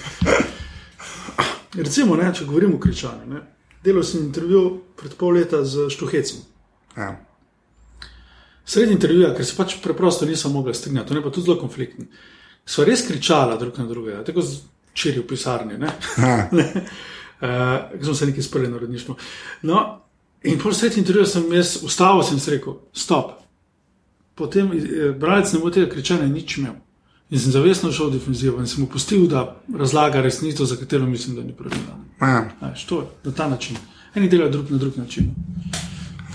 Recimo, 1.73 2.15
ne, 2.15 2.33
če 2.33 2.45
govorimo 2.45 2.75
o 2.75 2.79
kričanju. 2.79 3.27
Ne? 3.27 3.41
Delal 3.83 4.03
sem 4.03 4.23
intervju 4.23 4.61
pred 4.95 5.17
pol 5.19 5.35
leta 5.35 5.65
z 5.65 5.89
Štuhecem. 5.91 6.39
Ja. 6.97 7.09
Sredi 8.65 8.95
intervjuja, 8.95 9.33
ker 9.35 9.45
se 9.45 9.57
pač 9.57 9.75
preprosto 9.83 10.25
nisem 10.25 10.55
mogla 10.55 10.73
strinjati, 10.73 11.13
je 11.13 11.23
pa 11.23 11.29
tudi 11.29 11.45
zelo 11.45 11.59
konfliktni. 11.59 12.07
So 12.65 12.85
res 12.87 13.03
kričala 13.07 13.59
drug 13.61 13.77
na 13.77 13.85
drugega, 13.85 14.23
tako 14.25 14.41
čiri 14.93 15.19
v 15.19 15.27
pisarni. 15.27 15.77
Ne? 15.77 15.91
Ja. 16.17 16.47
ne? 16.55 16.71
Uh, 17.35 17.99
smo 18.01 18.15
se 18.15 18.31
nekaj 18.31 18.47
sprli 18.47 18.71
na 18.71 18.79
rodništvu. 18.79 19.15
No, 19.67 19.83
in 20.45 20.59
po 20.59 20.73
sredi 20.73 20.99
intervjuja 20.99 21.25
sem 21.27 21.53
jaz 21.53 21.77
ustavil 21.83 22.23
sem 22.23 22.39
rekel: 22.47 22.73
Stop. 22.93 23.31
Potem 24.35 24.71
eh, 24.71 25.11
bralec 25.19 25.53
ne 25.53 25.59
bo 25.59 25.69
tega 25.69 25.89
kričanja 25.89 26.27
nič 26.27 26.57
imel. 26.57 26.73
In 27.29 27.39
sem 27.39 27.51
zavestno 27.51 27.91
šel 27.91 28.09
v 28.09 28.19
defenzivo 28.19 28.59
in 28.61 28.67
sem 28.67 28.83
mu 28.83 28.87
pustil, 28.87 29.27
da 29.27 29.55
razlaga 29.77 30.21
resnico, 30.21 30.65
za 30.65 30.75
katero 30.75 31.05
mislim, 31.05 31.35
da 31.35 31.43
ni 31.43 31.53
pravilna. 31.53 31.95
Ja. 32.21 32.73
To 32.89 32.99
je 33.01 33.07
na 33.23 33.31
ta 33.31 33.47
način. 33.49 33.77
Eni 34.15 34.29
delajo 34.29 34.49
drug 34.51 34.71
na 34.71 34.77
drug 34.77 34.97
način. 34.97 35.31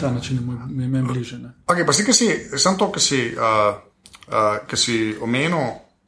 Ta 0.01 0.11
način 0.11 0.37
je 0.37 0.43
moj- 0.43 0.89
meni 0.89 1.09
bliže. 1.09 1.39
Ne? 1.39 1.53
Okay, 1.67 1.87
pa 1.87 1.93
si, 1.93 2.05
ki 2.05 2.13
si, 2.13 2.27
samo 2.57 2.77
to, 2.79 2.93
ki 2.93 3.01
si, 3.01 3.21
uh, 3.37 3.77
uh, 4.29 4.67
ki 4.67 4.77
si 4.77 5.15
omenil, 5.21 5.59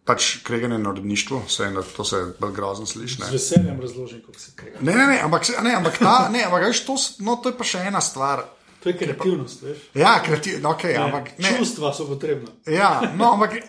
pač 0.05 0.37
kreganje 0.43 0.79
na 0.79 0.91
rodništvu, 0.91 1.43
se, 1.49 1.69
da 1.71 1.83
to 1.83 2.05
se 2.05 2.35
bolj 2.41 2.53
grozno 2.53 2.87
sliši. 2.87 3.21
ne. 3.21 3.27
Z 3.27 3.33
veseljem 3.33 3.81
razložim, 3.81 4.23
kako 4.27 4.39
se 4.39 4.51
krega. 4.57 4.79
Ne, 4.81 4.95
ne, 4.95 5.07
ne, 5.07 5.21
ampak, 5.23 5.47
ne, 5.63 5.75
ampak, 5.75 5.99
ta, 5.99 6.29
ne, 6.33 6.45
ampak 6.45 6.65
veš, 6.67 6.81
to, 6.87 6.97
no, 7.19 7.37
to 7.37 7.53
je 7.53 7.59
pa 7.59 7.65
še 7.65 7.85
ena 7.87 8.01
stvar. 8.01 8.45
To 8.83 8.91
je 8.91 8.97
kreativnost, 8.99 9.63
veš. 9.63 9.79
Ja, 9.95 10.17
kreativno, 10.25 10.73
okay, 10.75 10.97
ampak 10.99 11.39
ne. 11.39 11.53
Čustva 11.59 11.93
so 11.95 12.09
potrebna. 12.09 12.51
Ja, 12.67 13.13
no, 13.15 13.33
ampak 13.37 13.61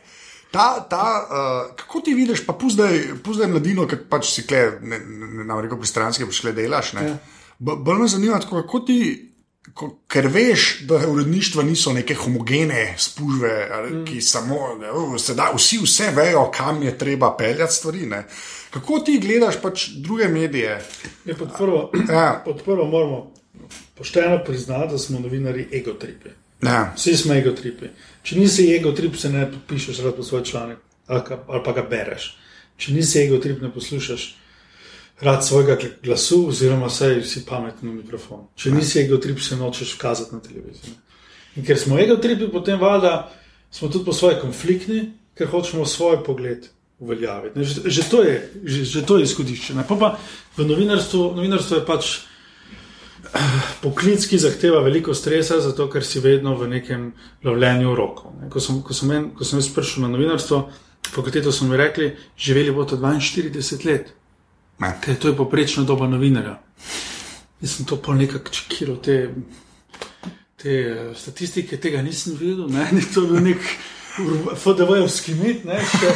ta, 0.52 0.82
ta, 0.89 1.04
uh, 1.22 1.76
kako 1.78 2.02
ti 2.02 2.13
vidiš, 2.17 2.46
pa 2.46 2.54
puzdaj 2.58 3.48
mladino, 3.48 3.86
ki 3.88 4.02
pač 4.10 4.32
si 4.34 4.48
kle, 4.50 4.80
ne, 4.82 5.00
ne, 5.00 5.46
ne 5.46 5.62
reko 5.62 5.78
pri 5.78 5.88
stranski, 5.88 6.26
pač 6.26 6.41
kle 6.41 6.54
delaš. 6.58 6.93
Ne. 6.98 7.06
Ja. 7.08 7.17
B- 7.60 7.78
Bolj 7.78 8.02
me 8.02 8.08
zanima, 8.08 8.39
tako, 8.41 8.63
kako 8.65 8.80
ti. 8.89 9.00
Ko, 9.73 9.88
ker 10.12 10.28
veš, 10.28 10.84
da 10.89 10.97
uredništva 11.08 11.63
niso 11.63 11.93
neke 11.93 12.15
homogene 12.19 12.95
spužve, 12.97 13.69
mm. 13.91 14.04
ki 14.06 14.21
samo, 14.21 14.58
da, 15.36 15.52
vsi 15.56 15.80
vse 15.84 16.12
vejo, 16.15 16.52
kam 16.52 16.84
je 16.84 16.97
treba 16.97 17.36
peljati 17.38 17.73
stvari. 17.73 18.06
Ne. 18.06 18.26
Kako 18.69 18.99
ti 18.99 19.19
gledaš 19.19 19.62
pač 19.62 19.88
druge 19.88 20.28
medije? 20.28 20.82
Je 21.26 21.36
pod 21.36 21.49
prvo, 21.58 21.91
Ja. 22.10 22.41
pod 22.45 22.63
prvo 22.65 22.86
moramo 22.86 23.32
pošteno 23.95 24.43
priznati, 24.45 24.91
da 24.91 24.97
smo 24.97 25.19
novinari 25.19 25.67
egotripi. 25.71 26.30
Ja. 26.62 26.93
Vsi 26.95 27.17
smo 27.17 27.34
egotripi. 27.34 27.86
Če 28.23 28.39
nisi 28.39 28.67
egotrip, 28.76 29.15
se 29.15 29.30
ne 29.30 29.52
pišeš 29.67 29.99
rad 30.04 30.15
po 30.15 30.23
svoj 30.23 30.43
članek 30.43 30.78
ali, 31.08 31.21
ali 31.47 31.62
pa 31.65 31.71
ga 31.71 31.82
bereš. 31.82 32.38
Če 32.78 32.93
nisi 32.93 33.19
egotrip, 33.19 33.62
ne 33.62 33.71
poslušaš 33.73 34.38
rad 35.23 35.45
svojega 35.45 35.77
gl- 35.79 35.95
glasu, 36.03 36.47
oziroma 36.47 36.89
saj 36.89 37.21
si 37.27 37.45
pameten 37.45 37.89
na 37.89 37.95
mikrofon. 37.95 38.47
Če 38.55 38.71
nisi 38.71 38.99
egotrip, 39.03 39.39
se 39.39 39.55
nočeš 39.55 39.95
kazati 40.01 40.36
na 40.36 40.41
televiziji. 40.41 40.95
In 41.55 41.65
ker 41.65 41.79
smo 41.79 41.99
egotripi, 41.99 42.49
potem 42.51 42.79
valjda 42.81 43.31
smo 43.71 43.89
tudi 43.89 44.05
po 44.05 44.13
svoje 44.13 44.39
konfliktni, 44.41 45.12
ker 45.38 45.49
hočemo 45.49 45.86
svoj 45.86 46.23
pogled 46.25 46.67
uveljaviti. 46.99 47.59
Ne, 47.59 47.65
Že, 47.65 47.89
že, 47.89 48.03
to 48.09 48.23
je, 48.23 48.36
že, 48.63 48.83
že 48.86 49.05
to 49.05 49.17
je 49.17 49.23
izhodišče. 49.23 49.73
Po 49.88 49.97
pa 49.99 50.17
v 50.57 50.67
novinarstvu, 50.67 51.33
novinarstvo 51.36 51.77
je 51.77 51.86
pač 51.86 52.13
poklic, 53.83 54.25
ki 54.29 54.38
zahteva 54.39 54.81
veliko 54.86 55.13
stresa, 55.13 55.59
zato 55.59 55.88
ker 55.89 56.05
si 56.05 56.19
vedno 56.19 56.55
v 56.55 56.69
nekem 56.77 57.12
lovljenju 57.43 57.95
roko. 57.95 58.33
Ne. 58.41 58.49
Ko 58.49 58.59
sem, 58.59 58.81
ko 58.86 58.93
sem, 58.93 59.12
en, 59.12 59.29
ko 59.38 59.45
sem 59.45 59.59
jaz 59.59 59.69
prišel 59.73 60.05
na 60.05 60.13
novinarstvo, 60.13 60.65
fakulteto 61.13 61.51
so 61.51 61.65
mi 61.65 61.77
rekli, 61.77 62.13
živeli 62.38 62.71
boste 62.71 62.97
42 62.97 63.86
let, 63.89 64.13
Ne. 64.84 64.93
ker 65.02 65.15
to 65.19 65.32
je 65.32 65.38
poprečna 65.38 65.84
doba 65.88 66.08
novinarja. 66.08 66.58
Jaz 67.63 67.78
sem 67.78 67.88
to 67.88 67.98
pol 68.04 68.19
nekako 68.19 68.52
čekiral, 68.52 68.98
te, 69.00 69.30
te 70.60 70.78
eh, 70.84 71.04
statistike, 71.15 71.80
tega 71.80 72.02
nisem 72.04 72.36
videl, 72.39 72.67
ne. 72.67 72.89
to 73.13 73.24
je 73.24 73.32
bil 73.32 73.43
nek 73.52 73.69
FDV-ovski 74.63 75.38
mit, 75.39 75.63
ne. 75.67 75.80
Še, 75.80 76.12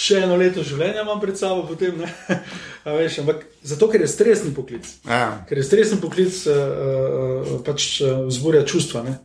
še 0.00 0.22
eno 0.24 0.38
leto 0.40 0.64
življenja 0.64 1.04
imam 1.04 1.20
pred 1.20 1.36
sabo, 1.38 1.66
potem 1.68 2.00
ne. 2.00 2.08
A 2.88 2.96
Veš, 2.96 3.18
ampak 3.20 3.44
zato, 3.60 3.90
ker 3.92 4.00
je 4.00 4.08
stresni 4.08 4.54
poklic. 4.56 4.88
Ja. 5.04 5.42
Ker 5.48 5.60
je 5.60 5.66
stresen 5.66 6.00
poklic, 6.00 6.32
uh, 6.48 6.56
uh, 6.56 7.50
pač 7.66 7.98
uh, 8.00 8.22
vzburja 8.30 8.64
čustva. 8.64 9.02
Ne? 9.04 9.18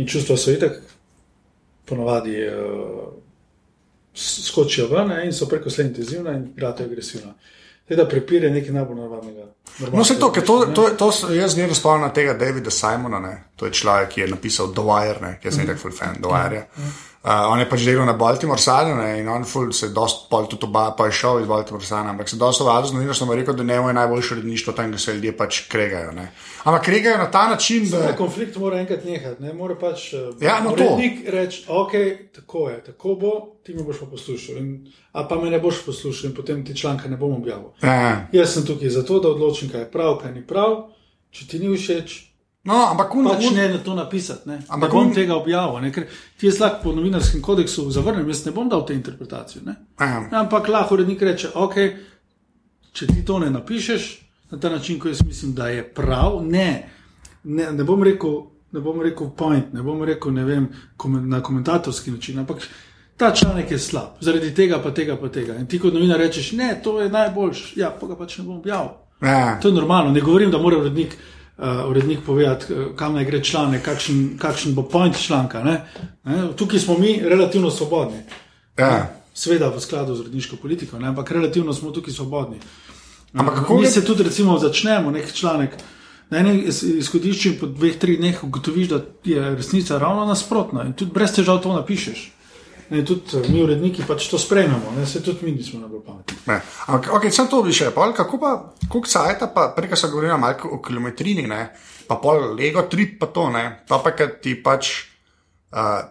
In 0.00 0.08
čustva 0.08 0.38
so 0.40 0.54
itak, 0.54 0.78
ponovadi 1.84 2.38
uh, 2.48 3.12
skočijo 4.16 4.88
ven 4.88 5.12
in 5.26 5.36
so 5.36 5.48
preko 5.50 5.70
slej 5.70 5.90
intenzivna 5.90 6.32
in 6.38 6.48
rado 6.56 6.84
agresivna. 6.84 7.34
Teda 7.88 8.06
prepir 8.08 8.44
je 8.44 8.50
nekaj 8.50 8.72
najbolj 8.72 8.96
navadnega. 8.96 9.46
No, 9.92 10.04
se 10.04 10.14
to, 10.18 10.30
ker 10.32 10.44
to, 10.46 10.54
to, 10.74 10.84
to, 10.96 11.10
to 11.10 11.32
jaz 11.34 11.56
spomnim 11.76 12.06
na 12.06 12.12
tega 12.14 12.32
Davida 12.38 12.70
Simona, 12.70 13.18
ne? 13.20 13.34
to 13.56 13.66
je 13.66 13.74
človek, 13.76 14.08
ki 14.08 14.20
je 14.20 14.28
napisal 14.30 14.70
Wire, 14.86 15.20
ne? 15.20 15.32
ki 15.40 15.48
je 15.48 15.52
zdaj 15.56 15.66
tako 15.74 15.90
fan 15.92 16.16
The 16.22 16.30
Wire. 16.30 16.62
Uh, 17.24 17.30
on 17.48 17.56
je 17.56 17.64
pač 17.64 17.86
delal 17.88 18.04
na 18.04 18.12
Baltimore 18.12 18.60
Sun 18.60 18.98
ne? 18.98 19.20
in 19.20 19.28
on 19.32 19.46
se 19.72 19.88
dost 19.96 20.26
pol 20.28 20.44
tudi 20.44 20.66
oba, 20.66 20.90
pa 20.92 21.06
je 21.08 21.12
šel 21.16 21.38
iz 21.40 21.46
Baltimore 21.48 21.84
Sun, 21.84 22.08
ampak 22.10 22.28
se 22.28 22.36
dosto 22.36 22.66
vadil 22.68 22.90
z 22.90 22.98
novinarstvom 22.98 23.30
in 23.32 23.38
rekel, 23.38 23.56
da 23.56 23.64
ne 23.64 23.78
je 23.80 23.94
najboljše 23.96 24.34
uredništvo 24.34 24.72
tam, 24.72 24.92
da 24.92 24.98
se 24.98 25.14
ljudje 25.14 25.32
pač 25.36 25.60
kregajo. 25.72 26.12
Ne? 26.12 26.26
Ampak 26.64 26.84
kregajo 26.84 27.18
na 27.18 27.30
ta 27.30 27.46
način, 27.48 27.88
da. 27.90 28.02
Ta 28.02 28.16
konflikt 28.16 28.56
mora 28.60 28.76
enkrat 28.76 29.06
nehati, 29.08 29.42
ne 29.42 29.54
more 29.56 29.78
pač 29.80 30.12
uh, 30.12 30.36
Ja, 30.42 30.58
no 30.60 30.76
to. 30.76 30.84
urednik 30.84 31.24
reči, 31.28 31.64
ok, 31.68 31.96
tako 32.36 32.68
je, 32.68 32.84
tako 32.84 33.14
bo, 33.16 33.32
ti 33.64 33.72
me 33.74 33.82
boš 33.88 34.04
pa 34.04 34.10
poslušal. 34.12 34.60
In, 34.60 34.92
a 35.12 35.24
pa 35.24 35.40
me 35.40 35.48
ne 35.50 35.62
boš 35.64 35.80
poslušal 35.86 36.28
in 36.28 36.36
potem 36.36 36.60
ti 36.66 36.76
članka 36.76 37.08
ne 37.08 37.16
bom 37.16 37.32
objavil. 37.40 37.72
Ja. 37.82 38.28
Jaz 38.32 38.52
sem 38.52 38.68
tukaj 38.68 38.92
zato, 39.00 39.22
da 39.24 39.32
odločim, 39.32 39.72
kaj 39.72 39.86
je 39.86 39.90
prav, 39.90 40.18
kaj 40.20 40.36
ni 40.36 40.44
prav. 40.44 40.90
Če 41.32 41.48
ti 41.48 41.64
ni 41.64 41.72
všeč, 41.72 42.20
No, 42.64 42.74
ampak 42.90 43.14
un, 43.14 43.26
pač 43.28 43.44
un, 43.50 43.54
ne 43.56 43.68
na 43.68 43.78
to 43.78 43.94
napisati. 43.94 44.48
Ne, 44.48 44.62
Ampak 44.68 44.88
ne 44.88 44.94
bom 44.98 45.06
on- 45.06 45.14
tega 45.14 45.34
objavil, 45.36 45.80
ne, 45.82 45.90
ker 45.92 46.06
ti 46.38 46.46
jaz 46.46 46.60
lahko 46.60 46.82
po 46.82 46.92
novinarskem 46.96 47.42
kodeksu 47.42 47.90
zavrnem, 47.90 48.28
jaz 48.28 48.46
ne 48.46 48.52
bom 48.52 48.68
dal 48.68 48.86
te 48.86 48.94
interpretacije. 48.94 49.62
Ne. 49.66 49.74
Ja. 50.00 50.22
Ampak 50.40 50.68
lahko 50.68 50.94
urednik 50.94 51.22
reče, 51.22 51.50
ok, 51.54 51.74
če 52.92 53.06
ti 53.06 53.24
to 53.24 53.38
ne 53.38 53.50
napišeš 53.50 54.08
na 54.50 54.58
ta 54.60 54.70
način, 54.70 54.98
ko 54.98 55.08
jaz 55.08 55.20
mislim, 55.26 55.52
da 55.54 55.68
je 55.68 55.82
prav, 55.94 56.40
ne, 56.46 56.88
ne, 57.44 57.72
ne 57.72 57.84
bom 57.84 58.02
rekel. 58.02 58.42
Ne 58.74 58.80
bom 58.82 58.96
rekel 59.02 59.28
point, 59.38 59.68
ne 59.72 59.82
bom 59.82 60.00
rekel 60.02 60.32
ne 60.34 60.42
vem, 60.44 60.64
komen, 60.96 61.28
na 61.30 61.38
komentatorski 61.42 62.10
način, 62.10 62.38
ampak 62.38 62.56
ta 63.16 63.28
članek 63.30 63.70
je 63.70 63.78
slab, 63.78 64.16
zaradi 64.20 64.54
tega, 64.54 64.80
pa 64.82 64.90
tega, 64.90 65.14
pa 65.16 65.28
tega. 65.28 65.54
In 65.54 65.66
ti 65.66 65.78
kot 65.78 65.94
novinar 65.94 66.18
rečeš, 66.18 66.52
ne, 66.52 66.80
to 66.82 66.96
je 67.00 67.06
najboljš, 67.08 67.76
ja, 67.76 67.92
pa 68.00 68.06
ga 68.06 68.16
pač 68.16 68.38
ne 68.38 68.44
bom 68.44 68.56
objavil. 68.58 68.90
ja. 69.22 69.60
To 69.62 69.68
je 69.68 69.74
normalno, 69.74 70.10
ne 70.10 70.20
govorim, 70.20 70.50
da 70.50 70.58
mora 70.58 70.78
urednik, 70.78 71.14
uh, 71.58 71.90
urednik 71.90 72.18
povedati, 72.26 72.72
eh, 72.72 72.76
kam 72.96 73.14
naj 73.14 73.24
gre 73.24 73.44
članek, 73.44 73.82
kakšen, 73.82 74.38
kakšen 74.38 74.74
bo 74.74 74.82
point 74.82 75.16
članka. 75.26 75.62
Ne? 75.64 75.84
Ne? 76.24 76.52
Tukaj 76.56 76.78
smo 76.78 76.98
mi 76.98 77.20
relativno 77.22 77.70
svobodni. 77.70 78.18
Ja. 78.78 79.14
Sveda 79.34 79.68
v 79.68 79.80
skladu 79.80 80.14
z 80.14 80.20
uredniško 80.20 80.56
politiko, 80.56 80.98
ne? 80.98 81.08
ampak 81.08 81.30
relativno 81.30 81.72
smo 81.72 81.90
tukaj 81.90 82.12
svobodni. 82.14 82.56
Ampak 83.32 83.54
kako 83.54 83.80
Mi 83.80 83.86
se 83.86 84.04
tudi, 84.04 84.22
recimo, 84.22 84.58
začnemo 84.58 85.10
nek 85.10 85.32
članek. 85.32 85.70
Na 86.30 86.38
enem 86.38 86.62
iz- 86.66 86.82
izhodišču 86.82 87.50
po 87.60 87.66
dveh, 87.66 87.98
treh 87.98 88.18
dneh 88.18 88.44
ugotoviš, 88.44 88.88
da 88.88 89.00
je 89.24 89.54
resnica 89.56 89.98
ravno 89.98 90.24
nasprotna 90.24 90.84
in 90.84 90.92
tudi 90.92 91.10
brez 91.12 91.34
težav 91.34 91.62
to 91.62 91.72
napišeš. 91.72 92.32
Ne, 92.90 93.04
tudi 93.04 93.38
eh, 93.38 93.48
mi, 93.48 93.62
uredniki, 93.64 94.04
pač 94.08 94.26
to 94.28 94.38
sprejmemo, 94.38 94.92
ne, 94.96 95.06
se 95.06 95.22
tudi 95.24 95.46
mi 95.46 95.54
nismo 95.56 95.80
najbolj 95.80 96.02
pametni. 96.04 96.36
Ne. 96.46 96.58
Ampak, 96.86 97.10
okay, 97.16 97.32
sem 97.32 97.48
to 97.48 97.62
bi 97.64 97.72
še, 97.72 97.88
pol, 97.94 98.12
kako 98.16 98.40
pa, 98.40 98.50
koliko 98.88 99.08
sajta, 99.08 99.48
pa 99.54 99.70
prej 99.76 99.96
sem 99.96 100.12
govoril 100.12 100.36
malo 100.40 100.74
o 100.76 100.80
kilometrini, 100.84 101.46
ne, 101.48 101.62
pa 102.08 102.18
pol 102.20 102.52
Lego 102.58 102.84
trip, 102.92 103.16
pa 103.20 103.30
to, 103.32 103.48
ne, 103.54 103.64
pa 103.88 104.02
pa 104.04 104.12
kad 104.12 104.36
ti 104.44 104.52
pač, 104.60 104.92
uh, 105.72 106.02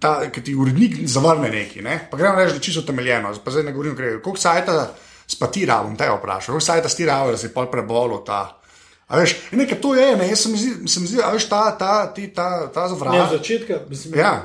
ta, 0.00 0.12
kad 0.28 0.44
ti 0.44 0.54
urednik 0.56 1.00
zavrne 1.08 1.48
neki, 1.52 1.84
ne, 1.84 1.96
pa 2.10 2.20
gremo 2.20 2.36
reči, 2.36 2.56
da 2.56 2.60
je 2.60 2.68
čisto 2.68 2.84
temeljeno, 2.88 3.32
pa 3.44 3.50
zdaj 3.50 3.68
ne 3.68 3.72
govorim, 3.76 3.96
kaj, 3.96 4.18
koliko 4.20 4.40
sajta 4.40 4.90
spatira, 5.30 5.82
bom 5.82 5.96
te 5.96 6.08
vprašal, 6.10 6.56
koliko 6.56 6.66
sajta 6.66 6.88
stira, 6.92 7.20
da 7.30 7.36
si 7.40 7.52
pol 7.54 7.70
prebolel 7.72 8.20
ta. 8.26 8.60
A 9.10 9.18
veš, 9.18 9.34
nekaj 9.52 9.80
to 9.82 9.94
je, 9.98 10.16
ne, 10.16 10.28
jaz 10.30 10.44
sem 10.44 10.52
zdi, 10.54 10.72
sem 10.88 11.06
zdi, 11.08 11.18
a 11.24 11.32
veš, 11.34 11.48
ta, 11.50 11.64
ta, 11.78 11.94
ti, 12.14 12.28
ta, 12.34 12.68
ta 12.70 12.86
Ne, 12.86 12.92
od 12.92 12.98
zavrat. 12.98 13.32
začetka, 13.32 13.80
mislim, 13.88 14.14
Ja. 14.20 14.44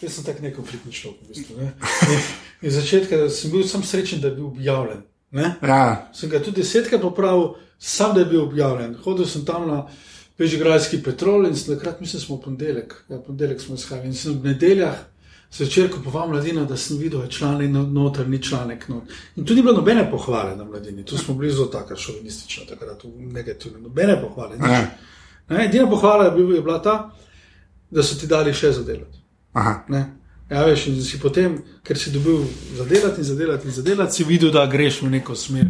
Jaz 0.00 0.12
sem 0.16 0.24
tak 0.24 0.40
nekonfliktni 0.40 0.92
človek. 0.92 1.20
V 1.22 1.28
bistvu, 1.28 1.56
ne. 1.60 1.72
In 2.62 2.70
začetka 2.70 3.28
sem 3.28 3.50
bil 3.52 3.66
sam 3.68 3.82
srečen, 3.84 4.20
da 4.20 4.28
je 4.28 4.34
bil 4.34 4.46
objavljen. 4.46 5.02
Ne? 5.30 5.54
Ja, 5.62 6.10
Sem 6.14 6.30
ga 6.30 6.40
tudi 6.42 6.62
desetkrat 6.62 7.00
popravil, 7.00 7.54
sam 7.78 8.14
da 8.14 8.24
je 8.24 8.30
bil 8.32 8.42
objavljen. 8.42 8.96
Hodil 9.04 9.26
sem 9.26 9.44
tam 9.44 9.68
na 9.68 9.84
Bežigrajski 10.38 11.02
petrol 11.04 11.46
in 11.46 11.54
takrat, 11.54 12.00
mislim, 12.00 12.22
smo 12.22 12.36
v 12.36 12.40
ponedeljek, 12.48 12.94
ja, 13.08 13.18
ponedeljek 13.18 13.60
smo 13.60 13.74
izhajali 13.74 14.08
in 14.08 14.14
sem 14.16 14.38
v 14.40 14.54
nedeljah 14.54 14.96
zvečer 15.52 15.90
kupoval 15.92 16.28
mladino, 16.28 16.64
da 16.64 16.76
sem 16.76 16.98
videl, 16.98 17.18
da 17.20 17.24
je 17.24 17.30
članek 17.30 17.70
no- 17.70 17.82
noter, 17.82 18.28
ni 18.28 18.42
članek 18.42 18.88
noter. 18.88 19.14
In 19.36 19.44
tu 19.44 19.54
ni 19.54 19.62
bilo 19.62 19.74
nobene 19.76 20.10
pohvale 20.10 20.56
na 20.56 20.64
mladini, 20.64 21.04
tu 21.04 21.18
smo 21.18 21.34
bili 21.34 21.52
zelo 21.52 21.66
tako 21.66 21.96
šovinistični, 21.96 22.66
takrat 22.66 23.04
v 23.04 23.32
negativne, 23.32 23.80
nobene 23.80 24.20
pohvale. 24.22 24.56
Ja. 24.56 24.86
Ne, 25.48 25.64
edina 25.64 25.90
pohvala 25.90 26.24
je 26.24 26.62
bila 26.62 26.82
ta, 26.82 27.10
da 27.90 28.02
so 28.02 28.16
ti 28.16 28.26
dali 28.26 28.54
še 28.54 28.72
za 28.72 28.82
delati. 28.82 29.19
Ja, 30.50 30.64
veš, 30.66 30.86
in 30.90 31.02
si 31.02 31.20
potem, 31.22 31.60
ker 31.86 31.98
si 31.98 32.10
dobil 32.10 32.42
zadelati 32.78 33.22
in 33.22 33.26
zadelati 33.26 33.68
in 33.68 33.74
zadelati, 33.74 34.14
si 34.14 34.24
videl, 34.26 34.50
da 34.50 34.66
greš 34.66 35.02
v 35.02 35.10
neko 35.10 35.36
smer 35.38 35.68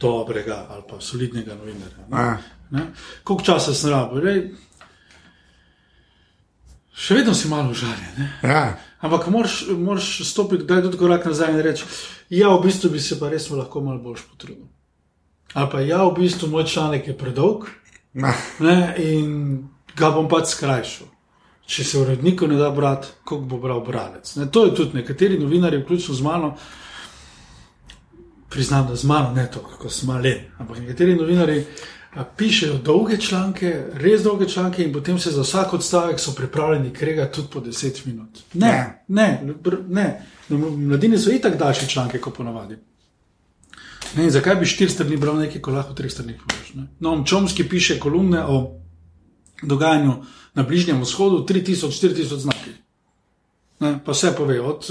dobrega 0.00 0.66
ali 0.70 0.82
pa 0.88 1.00
solidnega 1.00 1.54
novinarja. 1.54 2.06
ja? 2.72 2.86
Koliko 3.24 3.44
časa 3.44 3.74
sem 3.74 3.90
rabil? 3.90 4.24
Rej, 4.24 4.40
še 6.96 7.18
vedno 7.18 7.34
si 7.34 7.48
malo 7.48 7.70
užaljen. 7.70 8.28
ja, 8.42 8.78
Ampak 9.00 9.28
moraš, 9.30 9.66
moraš 9.68 10.08
stopiti, 10.30 10.64
da 10.64 10.74
je 10.74 10.88
tudi 10.88 10.98
korak 10.98 11.26
nazaj 11.26 11.52
in 11.52 11.60
reči: 11.62 11.84
Ja, 12.30 12.48
v 12.48 12.62
bistvu 12.64 12.90
bi 12.90 13.00
se 13.00 13.18
pa 13.20 13.28
res 13.28 13.50
lahko 13.50 13.80
malo 13.80 14.00
bolj 14.02 14.24
potrudil. 14.30 14.66
Ali 15.54 15.70
pa 15.70 15.80
ja, 15.80 16.02
v 16.04 16.16
bistvu 16.18 16.48
moj 16.48 16.64
članek 16.64 17.06
je 17.08 17.18
predolg 17.18 17.68
ja, 18.14 18.32
ne, 18.60 18.94
in 18.98 19.68
ga 19.96 20.10
bom 20.10 20.28
pač 20.28 20.52
skrajšal. 20.52 21.06
Če 21.68 21.84
se 21.84 21.98
uredniku 22.00 22.46
ne 22.48 22.56
da 22.56 22.70
brati, 22.72 23.08
koliko 23.24 23.46
bo 23.46 23.58
bral 23.60 23.80
bralec. 23.84 24.30
Ne, 24.36 24.46
to 24.50 24.64
je 24.64 24.74
tudi 24.74 24.96
nekateri 24.96 25.38
novinari, 25.38 25.82
vključno 25.82 26.14
z 26.14 26.24
mano, 26.24 26.54
priznam, 28.48 28.86
da 28.88 28.96
z 28.96 29.04
mano 29.04 29.34
ne 29.34 29.50
to, 29.52 29.60
kako 29.60 29.90
sem 29.92 30.08
malen. 30.08 30.46
Ampak 30.58 30.78
nekateri 30.78 31.16
novinari 31.16 31.58
a, 32.14 32.24
pišejo 32.24 32.78
dolge 32.84 33.18
članke, 33.20 33.74
res 34.00 34.22
dolge 34.24 34.48
članke, 34.48 34.84
in 34.84 34.92
potem 34.92 35.18
se 35.18 35.30
za 35.30 35.44
vsak 35.44 35.74
odstavek 35.74 36.20
so 36.20 36.32
pripravljeni 36.32 36.92
kregati 36.92 37.36
tudi 37.36 37.48
po 37.52 37.60
10 37.60 38.06
minut. 38.06 38.40
Ne, 38.54 39.04
ne, 39.08 39.28
br- 39.62 39.84
ne. 39.88 40.08
Na 40.48 40.58
mladini 40.58 41.18
so 41.18 41.30
itak 41.30 41.58
daljši 41.58 41.88
članke, 41.88 42.18
kot 42.18 42.36
ponavadi. 42.36 42.76
Ne, 44.16 44.30
zakaj 44.30 44.56
bi 44.56 44.66
štiri 44.66 44.90
strani 44.90 45.16
bral 45.16 45.36
nekaj, 45.36 45.60
ko 45.60 45.70
lahko 45.70 45.92
v 45.92 45.96
treh 45.96 46.12
stranih 46.12 46.40
poveš? 46.40 46.74
ne? 46.74 46.86
No, 47.00 47.24
Čomski 47.24 47.68
piše 47.68 47.98
kolumne 48.00 48.44
o 48.44 48.80
dogajanju 49.62 50.14
na 50.58 50.66
Bližnjem 50.66 50.98
vzhodu, 51.06 51.46
3000-4000 51.46 52.42
znaki. 52.42 52.74
Ne, 53.78 53.94
pa 54.02 54.10
vse 54.10 54.32
pove, 54.34 54.58
od, 54.58 54.82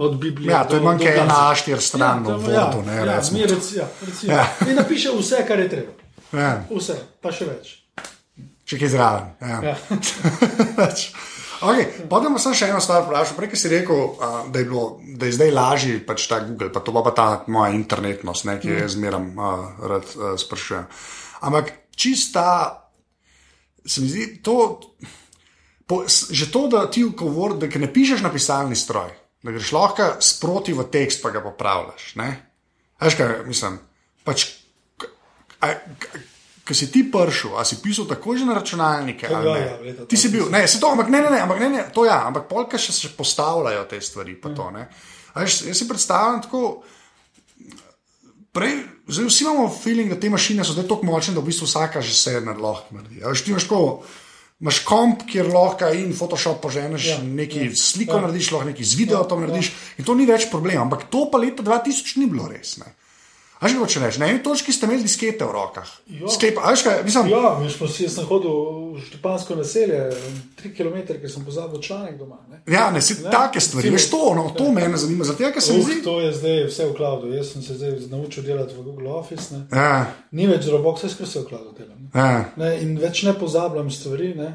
od 0.00 0.16
Biblije. 0.16 0.48
Ja, 0.48 0.64
to 0.64 0.80
je 0.80 0.80
manj 0.80 1.04
ena. 1.04 1.52
A4 1.52 1.76
stran 1.76 2.24
v 2.24 2.32
tam- 2.32 2.40
Wordu, 2.40 2.80
ne, 2.88 2.96
ja, 2.96 3.04
recimo. 3.04 3.44
rec, 3.44 3.72
ja, 3.76 3.88
recimo. 4.00 4.32
Ja. 4.32 4.48
In 4.64 4.80
napiše 4.80 5.12
vse, 5.12 5.44
kar 5.44 5.60
je 5.60 5.68
treba. 5.68 5.92
ja. 6.32 6.64
Vse, 6.72 6.96
pa 7.20 7.28
še 7.32 7.44
več. 7.52 7.74
Če 8.64 8.80
kaj 8.80 8.88
zraven. 8.88 9.28
Ja. 9.44 9.58
Ja. 9.60 9.76
okay, 11.68 11.84
Potem 12.08 12.32
sem 12.40 12.56
še 12.56 12.72
eno 12.72 12.80
stvar 12.80 13.04
vprašal. 13.04 13.36
Prej 13.36 13.56
si 13.60 13.68
rekel, 13.68 13.96
uh, 14.16 14.40
da, 14.48 14.60
je 14.60 14.66
bilo, 14.68 15.00
da 15.16 15.28
je 15.28 15.36
zdaj 15.36 15.52
lažje 15.52 16.00
pač 16.04 16.24
ta 16.28 16.40
Google, 16.44 16.72
pa 16.72 16.80
to 16.80 16.92
pa, 16.96 17.04
pa 17.04 17.12
ta 17.12 17.28
moja 17.48 17.72
internetnost, 17.76 18.48
ne, 18.48 18.56
ki 18.60 18.72
jo 18.72 18.80
jaz 18.84 18.96
zmeraj 18.96 19.24
uh, 19.36 19.84
rad 19.84 20.04
uh, 20.16 20.32
sprašujem. 20.40 20.84
Ampak 21.44 21.72
čista, 21.96 22.87
se 23.86 24.00
mi 24.00 24.08
zdi 24.08 24.42
to. 24.42 24.80
po, 25.88 26.04
že 26.06 26.52
to, 26.52 26.68
da 26.68 26.84
ti 26.90 27.02
govor, 27.16 27.56
da 27.56 27.66
ne 27.66 27.88
pišeš 27.88 28.20
na 28.20 28.28
pisalni 28.28 28.76
stroj, 28.76 29.08
da 29.42 29.50
greš 29.50 29.72
lahko 29.72 30.20
sproti 30.20 30.76
v 30.76 30.84
tekst, 30.92 31.22
pa 31.24 31.32
ga 31.32 31.40
popravljaš. 31.40 32.12
Veš 33.00 33.16
kaj, 33.16 33.40
mislim, 33.48 33.78
pač. 34.24 34.50
Ki 36.68 36.76
si 36.76 36.90
ti 36.92 37.00
prišel, 37.08 37.56
a 37.56 37.64
si 37.64 37.80
pisal 37.80 38.04
tako 38.04 38.36
že 38.36 38.44
na 38.44 38.52
računalnike? 38.58 39.24
Ja, 39.24 39.40
ja, 39.40 39.78
leta 39.80 40.04
ti 40.04 40.20
si 40.20 40.28
bil, 40.28 40.50
ne, 40.52 40.66
se 40.68 40.76
to, 40.76 40.92
ampak 40.92 41.08
ne, 41.08 41.22
ne, 41.24 41.30
ne, 41.32 41.40
ampak 41.40 41.62
ne, 41.64 41.68
ne 41.72 41.84
to 41.96 42.04
ja, 42.04 42.20
ampak 42.28 42.44
polka 42.44 42.76
še 42.76 42.92
se 42.92 43.08
postavljajo 43.16 43.88
te 43.88 44.00
stvari. 44.04 44.36
pa 44.36 44.52
To, 44.52 44.68
veš, 45.40 45.62
jaz 45.64 45.80
si 45.80 45.88
predstavljam 45.88 46.44
tako. 46.44 46.84
Prej, 48.58 48.78
zdaj 49.06 49.28
vsi 49.28 49.44
imamo 49.44 49.68
feeling, 49.70 50.10
da 50.10 50.20
te 50.20 50.30
mašine 50.30 50.64
so 50.66 50.74
zdaj 50.74 50.88
tako 50.90 51.06
močne, 51.06 51.36
da 51.36 51.42
v 51.44 51.50
bistvu 51.52 51.68
vsaka 51.68 52.02
že 52.02 52.10
vse 52.10 52.40
nar- 52.42 52.58
lahko 52.58 52.96
naredi. 52.96 53.22
Ti 53.22 53.52
imaš 53.54 53.68
tako. 53.70 54.02
Imaš 54.58 54.80
komp, 54.82 55.20
kjer 55.30 55.46
lahko 55.54 55.92
in 55.94 56.10
Photoshop 56.18 56.58
poženeš, 56.64 57.04
ja, 57.06 57.18
nekaj 57.22 57.68
ja, 57.68 57.74
sliko 57.78 58.16
ja. 58.18 58.24
narediš, 58.26 58.48
lahko 58.50 58.66
nekaj 58.72 58.88
z 58.90 58.98
videom 58.98 59.22
ja, 59.30 59.46
narediš, 59.46 59.68
ja. 59.70 59.98
in 60.02 60.08
to 60.08 60.16
ni 60.18 60.26
več 60.26 60.48
problem. 60.50 60.80
Ampak 60.82 61.06
to 61.12 61.28
pa 61.30 61.38
leta 61.38 61.62
2000 61.62 62.18
ni 62.18 62.26
bilo 62.26 62.48
res. 62.50 62.74
Ne. 62.82 62.90
A 63.60 63.66
že 63.68 63.74
hoče 63.74 63.98
reči, 64.00 64.20
na 64.22 64.28
eni 64.30 64.38
točki 64.38 64.70
ste 64.72 64.86
imeli 64.86 65.02
diskete 65.02 65.42
v 65.44 65.50
rokah. 65.50 65.88
Ja. 66.06 66.28
Sklep, 66.30 66.60
a 66.62 66.70
veš 66.70 66.82
kaj, 66.86 67.00
mislim, 67.02 67.26
Ja, 67.32 67.56
veš, 67.58 67.74
pa 67.80 67.88
si 67.90 68.06
sem 68.06 68.26
hodil 68.28 68.54
v 68.94 69.02
Štepansko 69.02 69.56
naselje, 69.58 69.98
tri 70.54 70.70
km, 70.70 70.94
ker 71.18 71.26
sem 71.26 71.42
pozabil 71.42 71.82
članek 71.82 72.18
doma. 72.20 72.38
Ne? 72.50 72.62
ja, 72.70 72.90
ne, 72.94 73.02
si 73.02 73.18
Ne, 73.18 73.32
take 73.34 73.58
stvari, 73.60 73.90
veš 73.90 74.10
to, 74.10 74.22
no, 74.38 74.52
to 74.54 74.70
me 74.70 74.86
zanima, 74.94 75.26
zato 75.26 75.50
ker 75.52 75.62
se 75.62 75.74
mi 75.74 75.82
Uh, 75.82 75.86
zdi. 75.90 76.02
to 76.06 76.20
je 76.20 76.30
zdaj 76.32 76.64
vse 76.70 76.86
v 76.86 76.94
cloudu. 76.94 77.32
Jaz 77.34 77.52
sem 77.52 77.62
se 77.62 77.74
zdaj 77.74 77.98
naučil 78.10 78.46
delati 78.46 78.74
v 78.78 78.82
Google 78.82 79.10
Office. 79.10 79.50
Ne? 79.54 79.66
Ja, 79.74 80.06
Ni 80.30 80.46
več 80.46 80.62
Dropbox, 80.64 81.02
vse 81.02 81.14
skozi 81.14 81.42
v 81.42 81.48
cloudu 81.50 81.74
delam. 81.74 81.98
Ne? 81.98 82.08
ja. 82.14 82.44
Ne? 82.56 82.70
In 82.82 82.94
več 82.98 83.22
ne 83.26 83.34
pozabljam 83.34 83.90
stvari. 83.90 84.34
Ne? 84.38 84.54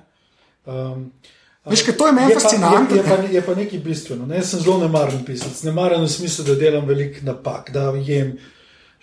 Um, 0.65 1.11
Veš, 1.65 1.83
kaj, 1.83 1.95
to 1.99 2.07
je 2.07 2.13
meni 2.13 2.33
fascinantno. 2.35 2.95
Je, 2.95 3.03
je, 3.03 3.07
pa, 3.07 3.15
je 3.35 3.41
pa 3.41 3.53
nekaj 3.55 3.79
bistveno. 3.79 4.25
Ne? 4.27 4.39
Jaz 4.39 4.49
sem 4.55 4.59
zelo 4.63 4.79
nemaren 4.79 5.23
pisec. 5.27 5.59
Nemaren 5.63 6.03
v 6.03 6.11
smislu, 6.11 6.43
da 6.47 6.55
delam 6.55 6.87
veliko 6.87 7.23
napak, 7.23 7.71
da 7.71 7.91
jem. 7.99 8.35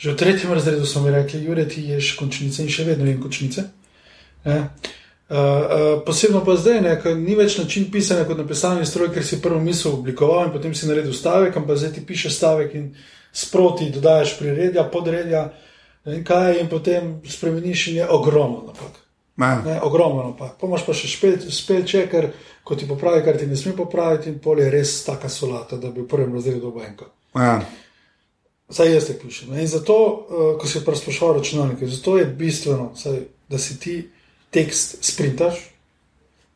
Že 0.01 0.15
v 0.15 0.17
tretjem 0.17 0.53
razredu 0.57 0.87
so 0.89 1.03
mi 1.05 1.13
rekli, 1.13 1.43
Jure, 1.45 1.67
ti 1.69 1.85
ješ 1.91 2.15
končnice 2.17 2.65
in 2.65 2.73
še 2.73 2.87
vedno 2.89 3.05
jem 3.05 3.21
končnice. 3.21 3.67
Ne? 4.49 4.57
Uh, 5.31 5.37
uh, 5.37 5.89
posebno 6.07 6.41
pa 6.43 6.57
zdaj, 6.57 6.81
ne, 6.83 6.95
ni 7.21 7.37
več 7.39 7.59
način 7.61 7.91
pisanja 7.93 8.25
kot 8.27 8.41
na 8.41 8.47
pisalni 8.49 8.87
stroj, 8.89 9.13
ker 9.15 9.23
si 9.23 9.43
prvo 9.45 9.61
misel 9.61 9.99
oblikoval 10.01 10.49
in 10.49 10.55
potem 10.55 10.73
si 10.75 10.89
naredil 10.89 11.13
stavek, 11.15 11.55
ampak 11.61 11.79
zdaj 11.79 11.93
ti 11.99 12.07
pišeš 12.09 12.35
stavek 12.35 12.75
in 12.81 12.89
sproti 13.31 13.91
dodajaš 13.95 14.39
priredja, 14.41 14.89
podredja 14.91 15.45
ne 16.05 16.17
vem 16.17 16.25
kaj 16.25 16.59
in 16.63 16.73
potem 16.73 17.13
spremeniš 17.29 17.87
in 17.93 18.01
je 18.01 18.09
ogromno 18.09 18.65
napak. 18.73 18.97
Ja. 19.41 19.53
Ne, 19.65 19.77
ogromno 19.85 20.25
napak. 20.33 20.57
Pomaž 20.61 20.83
pa 20.89 20.97
še 20.97 21.09
spel, 21.09 21.37
spel 21.53 21.85
checker, 21.89 22.33
ko 22.65 22.77
ti 22.77 22.89
popravi, 22.89 23.23
kar 23.25 23.39
ti 23.41 23.47
ne 23.49 23.57
sme 23.57 23.77
popraviti, 23.77 24.33
in 24.33 24.41
pol 24.43 24.61
je 24.61 24.73
res 24.73 24.97
taka 25.05 25.29
solata, 25.33 25.79
da 25.81 25.93
bi 25.93 26.03
v 26.03 26.09
prvem 26.09 26.35
razredu 26.37 26.61
dobil 26.67 26.89
enko. 26.89 27.09
Ja. 28.71 28.75
Saj 28.75 28.95
jaz 28.95 29.07
te 29.07 29.19
pišem. 29.19 29.51
ne. 29.51 29.61
In 29.61 29.67
zato, 29.69 29.95
uh, 30.55 30.61
ko 30.61 30.67
si 30.67 30.79
sprašoval 30.81 31.37
računalnike, 31.37 31.87
zato 31.87 32.19
je 32.19 32.25
bistveno, 32.27 32.93
saj, 32.95 33.19
da 33.49 33.59
si 33.59 33.79
ti 33.79 34.09
tekst 34.51 34.97
sprintaš, 35.03 35.55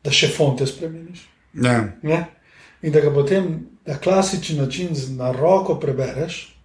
da 0.03 0.11
še 0.11 0.27
fonte 0.29 0.67
spremeniš. 0.67 1.25
Ja. 1.53 1.89
Ne? 2.01 2.25
In 2.81 2.91
da 2.91 3.01
ga 3.01 3.11
potem 3.11 3.45
na 3.85 3.97
klasičen 3.97 4.57
način 4.57 4.89
na 5.09 5.31
roko 5.31 5.75
prebereš, 5.75 6.55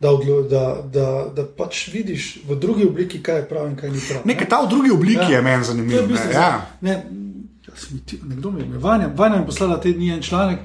da, 0.00 0.10
odlo, 0.10 0.42
da, 0.42 0.62
da, 0.84 1.06
da 1.34 1.46
pač 1.48 1.88
vidiš 1.88 2.38
v 2.48 2.54
drugi 2.56 2.84
obliki, 2.84 3.22
kaj 3.22 3.36
je 3.36 3.48
prav 3.48 3.66
in 3.66 3.76
kaj 3.76 3.90
ni 3.90 4.00
prav. 4.00 4.22
ne. 4.24 4.34
Nekaj 4.34 4.48
ta 4.48 4.60
v 4.62 4.68
drugi 4.68 4.90
obliki 4.90 5.22
ja. 5.22 5.28
je 5.28 5.42
meni 5.42 5.62
To 5.62 5.64
zanimiv. 5.64 5.92
je 5.92 6.02
v 6.02 6.10
Ne? 6.10 6.32
Ja. 6.32 6.66
ne, 6.80 6.90
ja, 6.90 7.72
ti- 8.06 8.20
Nekdo 8.22 8.50
mi 8.50 8.60
je, 8.60 8.78
Vanja, 8.78 9.10
Vanja 9.14 9.36
mi 9.36 9.42
je 9.42 9.46
poslala 9.46 9.80
te 9.80 9.92
dni 9.92 10.10
en 10.10 10.22
članek, 10.22 10.58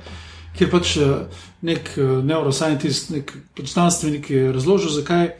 kjer 0.58 0.70
pač 0.72 0.98
eh, 0.98 1.14
nek 1.62 1.94
eh, 1.98 2.02
neuroscientist, 2.24 3.10
nek 3.10 3.34
pač 3.58 3.74
znanstvenik 3.74 4.30
je 4.30 4.52
razložil, 4.54 4.90
zakaj 4.90 5.32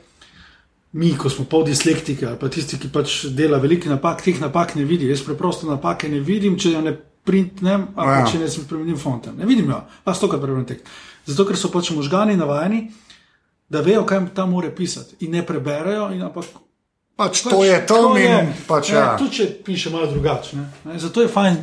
mi, 0.94 1.14
ko 1.18 1.30
smo 1.30 1.46
pol 1.50 1.64
dislektiki 1.66 2.26
ali 2.26 2.38
pa 2.38 2.50
tisti, 2.50 2.78
ki 2.78 2.92
pač 2.94 3.26
dela 3.34 3.58
velike 3.58 3.90
napak, 3.90 4.22
teh 4.22 4.38
napak 4.42 4.76
ne 4.76 4.84
vidi. 4.86 5.08
Jaz 5.10 5.24
preprosto 5.26 5.66
napake 5.68 6.10
ne 6.10 6.20
vidim, 6.20 6.58
če 6.58 6.72
jo 6.72 6.82
ne 6.82 6.94
printnem 7.24 7.88
ali 7.96 8.10
Ja. 8.12 8.26
pa 8.26 8.32
če 8.32 8.40
ne 8.40 8.50
spremenim 8.50 8.98
fonta. 8.98 9.32
Ne 9.32 9.46
vidim 9.46 9.70
jo, 9.70 9.80
a 10.06 10.14
sto 10.14 10.28
krat 10.28 10.42
preberem 10.42 10.66
tekst. 10.66 10.86
Zato, 11.26 11.46
ker 11.46 11.58
so 11.58 11.72
pač 11.72 11.90
možgani 11.92 12.36
navajeni, 12.36 12.92
da 13.70 13.82
vejo, 13.82 14.04
kaj 14.06 14.34
tam 14.36 14.52
mora 14.52 14.70
pisati 14.70 15.16
in 15.26 15.32
ne 15.32 15.46
preberejo, 15.46 16.12
in 16.12 16.22
ampak 16.22 16.46
Pač 17.16 17.44
to 17.46 17.64
je 17.64 17.78
tam 17.86 18.18
in 18.18 18.50
pač 18.68 18.90
ne, 18.90 18.96
ja. 18.98 19.18
Tudi 19.18 19.32
če 19.32 19.46
piše 19.64 19.90
malo 19.90 20.08
drugače. 20.10 20.58
ne. 20.58 20.64
Ne, 20.86 21.00
Zato 21.00 21.22
je 21.22 21.28
fajn 21.28 21.58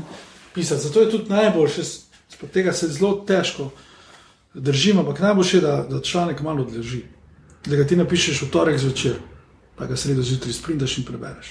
pisati, 0.55 0.82
zato 0.82 1.01
je 1.01 1.11
tudi 1.11 1.30
najboljše, 1.30 1.82
spod 2.41 2.51
tega 2.51 2.72
se 2.72 2.88
zelo 2.88 3.24
težko 3.28 3.68
držim, 4.55 4.99
ampak 4.99 5.20
najboljše 5.20 5.57
je, 5.57 5.61
da, 5.61 5.74
da 5.84 6.01
članek 6.01 6.41
malo 6.41 6.62
odleži. 6.62 7.03
Da 7.66 7.76
ga 7.76 7.84
ti 7.86 7.97
napišeš 7.97 8.43
v 8.43 8.49
torek 8.51 8.78
zvečer, 8.78 9.18
pa 9.76 9.84
ga 9.86 9.97
sredo 9.97 10.22
zjutraj 10.22 10.53
sprintaš 10.53 10.99
in 10.99 11.05
prebereš. 11.05 11.51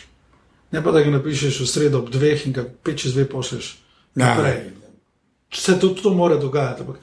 Ne 0.72 0.82
pa 0.84 0.92
da 0.92 1.02
ga 1.02 1.12
napišeš 1.12 1.60
v 1.62 1.68
sredo 1.68 2.00
ob 2.00 2.10
dveh 2.10 2.48
in 2.48 2.54
ga 2.54 2.66
pet 2.84 2.98
čez 2.98 3.14
dve 3.14 3.28
pošleš 3.30 3.78
Ja. 4.16 4.26
naprej. 4.26 4.72
Se 5.54 5.80
to, 5.80 5.90
to 5.90 6.10
mora 6.10 6.38
dogajati, 6.38 6.82
ampak 6.82 6.98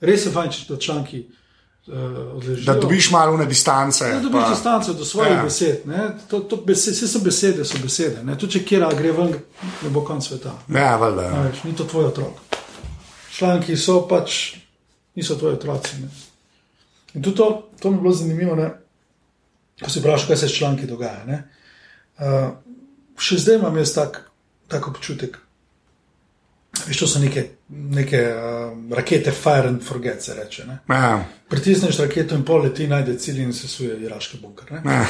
res 0.00 0.26
je 0.26 0.30
fajn, 0.30 0.50
če 0.50 0.64
da 0.68 0.78
članki 0.78 1.24
uh. 1.86 2.64
Da 2.66 2.74
dobiš 2.74 3.10
malo 3.10 3.36
na 3.36 3.44
distance. 3.44 4.04
Da 4.04 4.20
dobiš 4.20 4.40
pa- 4.42 4.50
distanco 4.50 4.92
do 4.94 5.04
svojih 5.04 5.32
Ja. 5.32 5.42
besed. 5.42 5.86
Ne? 5.86 6.10
To, 6.30 6.40
to 6.40 6.56
besed, 6.56 6.94
vse 6.94 7.08
so 7.08 7.18
besede, 7.18 7.64
so 7.64 7.78
besede. 7.82 8.22
Ne? 8.24 8.38
Tudi 8.38 8.52
če 8.52 8.64
kjer 8.64 8.86
gre 8.94 9.12
ven, 9.12 9.34
ne 9.82 9.90
bo 9.90 10.04
konc 10.04 10.22
sveta. 10.24 10.54
Ja, 10.68 10.96
valjda. 10.96 11.22
Ja. 11.22 11.50
Ni 11.64 11.74
to 11.74 11.84
tvoj 11.84 12.04
otrok. 12.04 12.51
Članki 13.42 13.76
so 13.76 14.04
pač, 14.06 14.54
niso 15.18 15.34
tvoji 15.34 15.56
otroci. 15.56 15.96
Ne? 15.98 16.08
In 17.14 17.22
tudi 17.22 17.36
to, 17.36 17.68
to 17.80 17.90
mi 17.90 17.96
je 17.96 18.00
bilo 18.00 18.14
zanimivo, 18.14 18.54
ne? 18.56 18.68
ko 19.82 19.90
si 19.90 19.98
vprašal, 19.98 20.28
kaj 20.28 20.36
se 20.36 20.48
s 20.48 20.58
članki 20.58 20.86
dogaja. 20.86 21.24
ne. 21.26 21.42
Uh, 22.22 22.52
še 23.18 23.40
zdaj 23.42 23.58
imam 23.58 23.76
jaz 23.82 23.94
tak, 23.96 24.20
tak 24.70 24.86
občutek. 24.88 25.40
Veš, 26.86 27.00
to 27.02 27.08
so 27.10 27.18
neke, 27.18 27.42
neke 27.68 28.20
uh, 28.30 28.76
rakete, 28.94 29.34
fire 29.34 29.72
and 29.72 29.82
forget, 29.82 30.22
se 30.22 30.36
reče. 30.38 30.66
Ne? 30.68 30.78
Ja. 30.88 31.24
Pritisneš 31.50 31.98
raketo 31.98 32.38
in 32.38 32.44
pol 32.46 32.62
leti, 32.68 32.86
najde 32.86 33.18
cilj 33.18 33.42
in 33.42 33.50
se 33.52 33.68
suje 33.68 33.98
iraški 34.06 34.38
bunker. 34.38 34.70
Ja. 34.86 35.02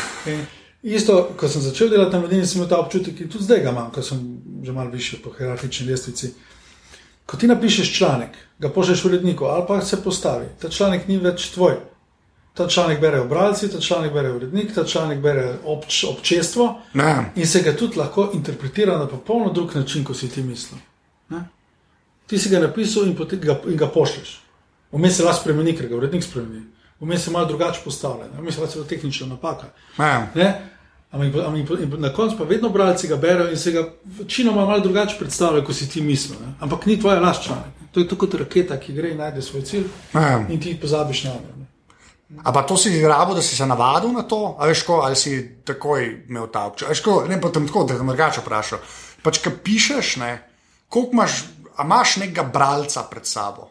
Isto, 0.83 1.18
ko 1.37 1.53
sem 1.53 1.62
začel 1.62 1.93
delati 1.93 2.16
na 2.16 2.22
medijih, 2.24 2.49
sem 2.49 2.62
imel 2.62 2.70
ta 2.72 2.80
občutek, 2.80 3.20
in 3.20 3.28
tudi 3.28 3.45
zdaj 3.45 3.61
ga 3.66 3.76
imam, 3.76 3.93
ko 3.93 4.03
sem 4.03 4.24
že 4.64 4.72
malo 4.72 4.91
više 4.91 5.20
po 5.20 5.37
hierarhični 5.37 5.91
lestvici. 5.91 6.33
Ko 7.33 7.37
ti 7.37 7.49
napišeš 7.49 7.95
članek, 7.97 8.30
ga 8.59 8.68
pošlješ 8.68 9.05
uredniku 9.05 9.45
ali 9.45 9.64
pa 9.68 9.80
se 9.80 10.03
postavi, 10.05 10.47
ta 10.61 10.68
članek 10.68 11.09
ni 11.09 11.16
več 11.16 11.47
tvoj. 11.55 11.78
Ta 12.55 12.66
članek 12.68 13.01
berejo 13.01 13.24
bralci, 13.24 13.70
ta 13.72 13.80
članek 13.80 14.12
berejo 14.12 14.37
urednik, 14.37 14.74
ta 14.74 14.85
članek 14.85 15.18
berejo 15.18 15.55
obč, 15.64 16.05
občestvo 16.05 16.80
Ja. 16.95 17.24
in 17.37 17.47
se 17.47 17.62
ga 17.62 17.72
tudi 17.76 17.97
lahko 17.97 18.30
interpretira 18.35 18.99
na 18.99 19.07
popolnoma 19.09 19.53
drug 19.53 19.74
način, 19.74 20.05
kot 20.05 20.16
si 20.16 20.28
ti 20.28 20.43
mislil. 20.43 20.78
Ne? 21.28 21.41
Ti 22.26 22.39
si 22.39 22.49
ga 22.49 22.61
napisal 22.61 23.07
in, 23.07 23.16
potem 23.16 23.41
ga, 23.41 23.57
in 23.66 23.76
ga 23.76 23.89
pošlješ. 23.89 24.41
Vmes 24.93 25.16
se 25.16 25.24
lahko 25.24 25.41
spremeni, 25.41 25.72
ker 25.76 25.89
ga 25.89 25.97
urednik 25.97 26.24
spremeni. 26.24 26.66
Vmes 27.01 27.24
se 27.24 27.30
malo 27.30 27.47
drugače 27.47 27.80
postavlja, 27.85 28.28
ne? 28.35 28.41
vmes 28.41 28.57
je 28.57 28.62
lahko 28.62 28.85
tehnična 28.85 29.26
napaka. 29.26 29.72
Ja. 29.99 30.28
Ne? 30.35 30.72
Ampak, 31.13 31.45
ampak, 31.47 31.99
na 31.99 32.09
koncu 32.13 32.39
pa 32.39 32.45
vedno 32.45 32.69
bralci 32.69 33.09
ga 33.09 33.17
berejo 33.17 33.51
in 33.51 33.59
se 33.59 33.73
ga 33.73 33.83
večinoma 34.05 34.65
malo 34.67 34.81
drugače 34.81 35.17
predstavljajo, 35.19 35.65
kot 35.67 35.77
si 35.77 35.89
ti 35.89 36.01
mislil. 36.01 36.39
Ne? 36.41 36.55
Ampak 36.61 36.87
ni 36.87 37.01
tvoja 37.01 37.21
last 37.21 37.43
članek. 37.45 37.65
To 37.93 38.01
je 38.01 38.09
tako 38.09 38.27
kot 38.27 38.35
raketa, 38.41 38.79
ki 38.81 38.93
gre 38.93 39.11
in 39.11 39.19
najde 39.19 39.43
svoj 39.43 39.63
cilj 39.63 39.85
Ja. 40.15 40.45
in 40.49 40.61
ti 40.61 40.79
pozabiš 40.81 41.25
na 41.25 41.31
njo. 41.31 41.57
ne. 41.57 41.67
A 42.45 42.53
pa 42.53 42.63
to 42.63 42.77
si 42.77 43.03
rabo, 43.05 43.35
da 43.35 43.43
si 43.43 43.57
se 43.57 43.67
navadil 43.67 44.13
na 44.13 44.23
to, 44.23 44.57
a 44.59 44.67
veš, 44.67 44.83
ko, 44.83 45.03
ali 45.05 45.17
si 45.17 45.35
takoj 45.65 46.25
imel 46.29 46.47
ta 46.49 46.65
občutek. 46.67 46.97
Ne, 47.29 47.41
potem 47.41 47.67
tako, 47.67 47.85
da 47.85 47.95
te 47.95 48.05
drugače 48.05 48.41
vprašam. 48.41 48.79
Pač, 49.23 49.43
ko 49.45 49.51
pišeš, 49.65 50.17
ne, 50.17 50.49
koliko 50.89 51.13
imaš, 51.13 51.45
imaš 51.85 52.17
nekega 52.17 52.43
bralca 52.43 53.03
pred 53.11 53.27
sabo. 53.27 53.69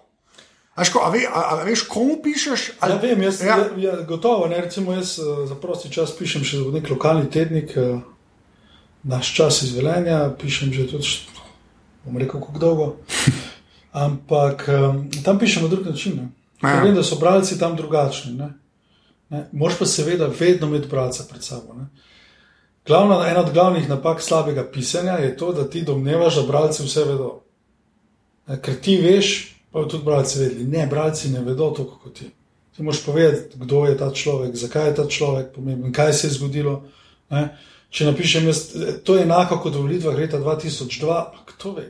A 0.82 0.84
veš, 0.84 0.90
ko, 0.90 1.00
a 1.06 1.10
ve, 1.14 1.20
a, 1.30 1.42
a 1.54 1.64
veš 1.64 1.84
komu 1.86 2.16
pišeš? 2.24 2.62
Ali, 2.82 2.94
Ja, 2.94 3.02
vem, 3.02 3.22
jaz, 3.22 3.42
ja. 3.42 3.58
ja. 3.58 3.66
Ja, 3.78 3.98
gotovo. 4.02 4.48
Ne, 4.50 4.62
recimo, 4.62 4.96
jaz 4.98 5.20
eh, 5.22 5.46
za 5.46 5.56
prosti 5.56 5.92
čas 5.94 6.16
pišem 6.18 6.42
še 6.42 6.58
v 6.58 6.74
nek 6.74 6.90
lokalni 6.90 7.30
tednik, 7.30 7.76
eh, 7.78 8.00
naš 9.06 9.30
čas 9.38 9.62
izvelenja, 9.62 10.24
pišem 10.42 10.74
že 10.74 10.88
tudi, 10.90 11.06
bom 12.02 12.18
rekel, 12.18 12.42
kako 12.42 12.58
dolgo. 12.60 12.88
Ampak 14.06 14.66
tam 15.22 15.38
pišem 15.38 15.68
na 15.68 15.70
drug 15.70 15.86
način. 15.86 16.18
Ne. 16.18 16.28
Ja. 16.66 16.82
Vem, 16.82 16.96
da 16.96 17.04
so 17.04 17.20
bralci 17.22 17.60
tam 17.60 17.78
drugačni. 17.78 18.34
Ne. 18.34 18.50
Ne. 19.30 19.46
Moš 19.52 19.78
pa 19.78 19.86
seveda 19.86 20.32
vedno 20.40 20.68
imeti 20.68 20.90
bralca 20.90 21.28
pred 21.30 21.44
sabo. 21.44 21.78
Ne. 21.78 21.92
Glavna, 22.88 23.22
ena 23.30 23.46
od 23.46 23.54
glavnih 23.54 23.90
napak 23.90 24.22
slabega 24.22 24.64
pisanja 24.72 25.14
je 25.22 25.38
to, 25.38 25.54
da 25.54 25.70
ti 25.70 25.86
domnevaš, 25.86 26.36
da 26.42 26.48
bralci 26.48 26.84
vse 26.84 27.06
vedo. 27.06 27.30
Ker 28.66 28.80
ti 28.82 28.98
veš, 28.98 29.52
pa 29.72 29.80
bodo 29.80 29.90
tudi 29.90 30.04
bralci 30.04 30.40
vedeli. 30.40 30.64
Ne, 30.64 30.88
bralci 30.88 31.30
ne 31.30 31.40
vedo 31.40 31.72
toliko 31.72 32.00
kot 32.04 32.14
ti. 32.14 32.30
Ti 32.76 32.84
moraš 32.84 33.06
povedati, 33.06 33.56
kdo 33.56 33.86
je 33.86 33.98
ta 33.98 34.12
človek, 34.12 34.56
zakaj 34.56 34.88
je 34.88 34.96
ta 34.96 35.08
človek 35.08 35.52
pomemben, 35.56 35.94
kaj 35.94 36.14
se 36.14 36.28
je 36.28 36.32
zgodilo. 36.32 36.84
Ne. 37.30 37.58
Če 37.90 38.06
napišem, 38.06 38.46
jaz, 38.48 38.62
to 39.04 39.16
je 39.16 39.24
enako 39.24 39.58
kot 39.60 39.76
v 39.76 39.82
volitvah 39.82 40.16
leta 40.16 40.40
2002, 40.40 41.08
pa 41.08 41.44
kdo 41.48 41.72
ve. 41.72 41.88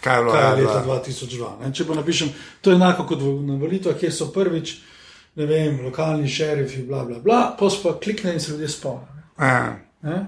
Kaj 0.00 0.16
je 0.16 0.22
bilo? 0.22 0.32
kaj 0.32 0.46
je 0.48 0.56
leta 0.56 0.80
dva. 0.80 0.96
2002. 0.98 1.50
Ne? 1.60 1.72
Če 1.72 1.84
pa 1.84 1.94
napišem, 1.94 2.32
to 2.60 2.70
je 2.70 2.76
enako 2.76 3.04
kot 3.04 3.20
v- 3.20 3.34
na 3.42 3.56
volitvah, 3.56 3.94
kjer 3.94 4.12
so 4.12 4.30
prvič, 4.32 4.76
ne 5.36 5.46
vem, 5.46 5.80
lokalni 5.84 6.28
šerifi, 6.28 6.82
bla, 6.82 7.04
bla, 7.04 7.18
bla, 7.18 7.56
pa 7.58 7.68
klikne 8.00 8.32
in 8.32 8.40
se 8.40 8.52
ljudje 8.52 8.68
spomnijo. 8.68 9.08
Ja. 9.38 9.76
ne. 10.02 10.26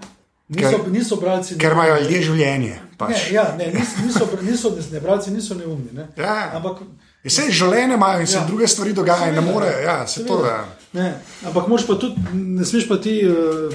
Niso, 0.49 0.69
Ker- 0.71 0.91
niso 0.93 1.17
bralci. 1.17 1.57
Ker 1.59 1.73
imajo 1.73 2.01
ljudje 2.01 2.23
življenje. 2.23 2.75
Pač. 2.99 3.11
Ne, 3.11 3.33
ja, 3.33 3.55
ne, 3.59 3.67
niso, 3.73 4.03
niso, 4.05 4.27
niso, 4.43 4.77
ne, 4.93 5.01
bralci 5.01 5.31
niso 5.31 5.55
neumni. 5.55 5.89
Ne? 5.93 6.09
Ja. 6.17 6.51
Ampak 6.55 6.83
Vse 7.25 7.47
življenje 7.51 7.95
imajo 7.95 8.21
in 8.21 8.27
se 8.27 8.37
Ja. 8.37 8.45
druge 8.45 8.69
stvari 8.69 8.93
dogajajo, 8.93 9.33
ne 9.33 9.41
Seveda. 9.41 9.53
more. 9.53 9.71
Ja, 9.83 10.07
se 10.07 10.27
to, 10.27 10.37
Seveda. 10.37 10.49
ja. 10.51 10.65
Ne, 10.93 11.07
ampak 11.45 11.69
moš 11.69 11.87
pa 11.87 11.95
tudi, 11.95 12.15
ne 12.35 12.65
smeš 12.65 12.89
pa 12.89 12.99
ti 12.99 13.15
uh, 13.25 13.73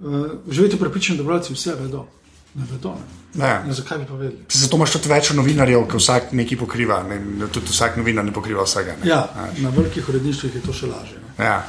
uh, 0.00 0.26
živeti 0.50 0.78
prepričan, 0.78 1.16
da 1.16 1.22
bralci 1.22 1.54
vse 1.54 1.74
vedo. 1.74 2.08
Ne 2.54 2.66
vedo. 2.68 2.96
Ne. 3.34 3.46
Ja. 3.46 3.62
Ne, 3.62 3.72
zakaj 3.72 3.98
bi 3.98 4.04
pa 4.04 4.14
vedeli? 4.14 4.42
Zato 4.50 4.76
imaš 4.76 4.90
tudi 4.92 5.08
več 5.08 5.30
novinarjev, 5.30 5.86
ki 5.88 5.96
vsak 5.96 6.32
nekaj 6.32 6.58
pokriva. 6.58 6.98
Ne, 7.04 7.20
tudi 7.48 7.66
vsak 7.68 7.96
novinar 7.96 8.24
ne 8.24 8.32
pokriva 8.32 8.62
vsega. 8.64 8.96
Ne. 8.98 9.08
Ja, 9.08 9.22
na 9.56 9.70
velikih 9.70 10.08
uredništvih 10.08 10.54
je 10.54 10.62
to 10.62 10.72
še 10.72 10.86
lažje. 10.86 11.22
Ne. 11.38 11.44
Ja. 11.44 11.62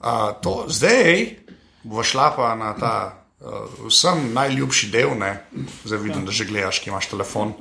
A, 0.00 0.32
to, 0.34 0.64
zdaj 0.68 1.36
bo 1.82 2.02
šla 2.02 2.32
pa 2.36 2.54
na 2.54 2.74
ta 2.74 2.94
uh, 3.40 3.86
vsem 3.86 4.32
najljubši 4.34 4.90
del, 4.90 5.16
ne? 5.18 5.44
zdaj 5.84 5.98
vidim, 5.98 6.24
da 6.26 6.32
že 6.32 6.44
gledaš, 6.44 6.80
ki 6.80 6.90
imaš 6.90 7.10
telefon. 7.12 7.54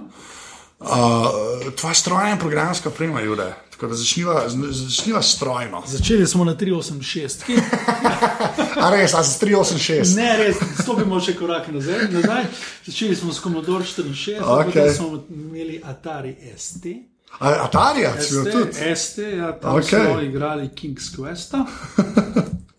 Uh, 0.80 1.72
tvoja 1.76 1.93
strojna 1.93 2.32
in 2.32 2.39
programska 2.39 2.89
prema, 2.89 3.22
Jude. 3.22 3.53
Tako 3.70 3.88
da 3.88 3.95
začniva, 3.95 4.43
začniva 4.72 5.22
strojno. 5.22 5.84
Začeli 5.88 6.28
smo 6.28 6.43
na 6.43 6.55
386, 6.55 7.43
ki 7.45 7.55
A 8.84 8.89
res, 8.91 9.13
a 9.13 9.24
z 9.24 9.39
386. 9.39 10.15
ne 10.15 10.32
res, 10.39 10.59
stopimo 10.80 11.20
še 11.24 11.36
korak 11.36 11.67
nazaj. 11.72 12.07
nazaj. 12.13 12.47
Začeli 12.88 13.15
smo 13.15 13.34
s 13.36 13.43
Commodore 13.43 13.84
64, 13.84 14.39
Okej. 14.39 14.72
potem 14.72 14.93
smo 14.95 15.24
imeli 15.30 15.82
Atari 15.84 16.36
ST. 16.55 16.95
A, 17.39 17.51
Atarija, 17.67 18.15
si 18.22 18.34
bil 18.34 18.43
ST, 18.43 18.51
tudi. 18.51 18.95
ST, 18.95 19.17
ja, 19.38 19.51
tam 19.59 19.80
okay. 19.80 20.05
smo 20.05 20.22
igrali 20.22 20.70
King's 20.76 21.11
Questa, 21.15 21.65